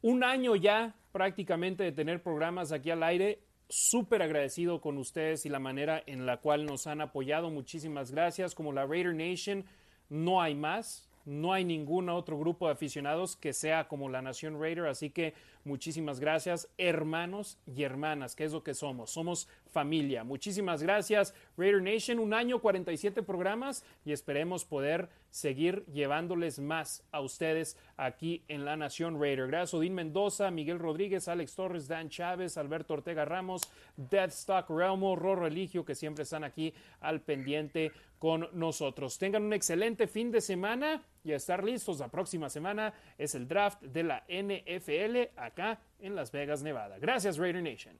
Un 0.00 0.24
año 0.24 0.56
ya 0.56 0.94
prácticamente 1.12 1.84
de 1.84 1.92
tener 1.92 2.22
programas 2.22 2.72
aquí 2.72 2.90
al 2.90 3.02
aire. 3.02 3.40
Súper 3.68 4.22
agradecido 4.22 4.80
con 4.80 4.96
ustedes 4.96 5.44
y 5.44 5.50
la 5.50 5.58
manera 5.58 6.02
en 6.06 6.24
la 6.24 6.38
cual 6.38 6.64
nos 6.64 6.86
han 6.86 7.02
apoyado. 7.02 7.50
Muchísimas 7.50 8.12
gracias. 8.12 8.54
Como 8.54 8.72
la 8.72 8.86
Raider 8.86 9.14
Nation, 9.14 9.66
no 10.08 10.40
hay 10.40 10.54
más. 10.54 11.08
No 11.24 11.54
hay 11.54 11.64
ningún 11.64 12.10
otro 12.10 12.38
grupo 12.38 12.66
de 12.66 12.74
aficionados 12.74 13.34
que 13.34 13.54
sea 13.54 13.88
como 13.88 14.10
la 14.10 14.20
Nación 14.20 14.60
Raider, 14.60 14.86
así 14.86 15.08
que 15.08 15.32
muchísimas 15.64 16.20
gracias, 16.20 16.68
hermanos 16.76 17.56
y 17.66 17.82
hermanas, 17.82 18.36
que 18.36 18.44
es 18.44 18.52
lo 18.52 18.62
que 18.62 18.74
somos. 18.74 19.10
Somos 19.10 19.48
familia. 19.70 20.22
Muchísimas 20.22 20.82
gracias, 20.82 21.34
Raider 21.56 21.82
Nation. 21.82 22.18
Un 22.18 22.34
año, 22.34 22.60
47 22.60 23.22
programas 23.22 23.86
y 24.04 24.12
esperemos 24.12 24.66
poder 24.66 25.08
seguir 25.30 25.86
llevándoles 25.86 26.58
más 26.58 27.02
a 27.10 27.20
ustedes 27.20 27.78
aquí 27.96 28.44
en 28.48 28.66
la 28.66 28.76
Nación 28.76 29.18
Raider. 29.18 29.46
Gracias, 29.46 29.74
Odín 29.74 29.94
Mendoza, 29.94 30.50
Miguel 30.50 30.78
Rodríguez, 30.78 31.26
Alex 31.26 31.54
Torres, 31.54 31.88
Dan 31.88 32.10
Chávez, 32.10 32.58
Alberto 32.58 32.92
Ortega 32.92 33.24
Ramos, 33.24 33.62
Deathstock 33.96 34.68
Realmo, 34.68 35.16
Rorro 35.16 35.44
Religio, 35.44 35.86
que 35.86 35.94
siempre 35.94 36.24
están 36.24 36.44
aquí 36.44 36.74
al 37.00 37.22
pendiente 37.22 37.92
con 38.24 38.48
nosotros. 38.54 39.18
Tengan 39.18 39.42
un 39.42 39.52
excelente 39.52 40.06
fin 40.06 40.30
de 40.30 40.40
semana 40.40 41.02
y 41.22 41.32
a 41.32 41.36
estar 41.36 41.62
listos. 41.62 41.98
La 41.98 42.08
próxima 42.08 42.48
semana 42.48 42.94
es 43.18 43.34
el 43.34 43.46
draft 43.46 43.82
de 43.82 44.02
la 44.02 44.24
NFL 44.30 45.38
acá 45.38 45.78
en 45.98 46.16
Las 46.16 46.32
Vegas, 46.32 46.62
Nevada. 46.62 46.98
Gracias, 46.98 47.36
Raider 47.36 47.62
Nation. 47.62 47.94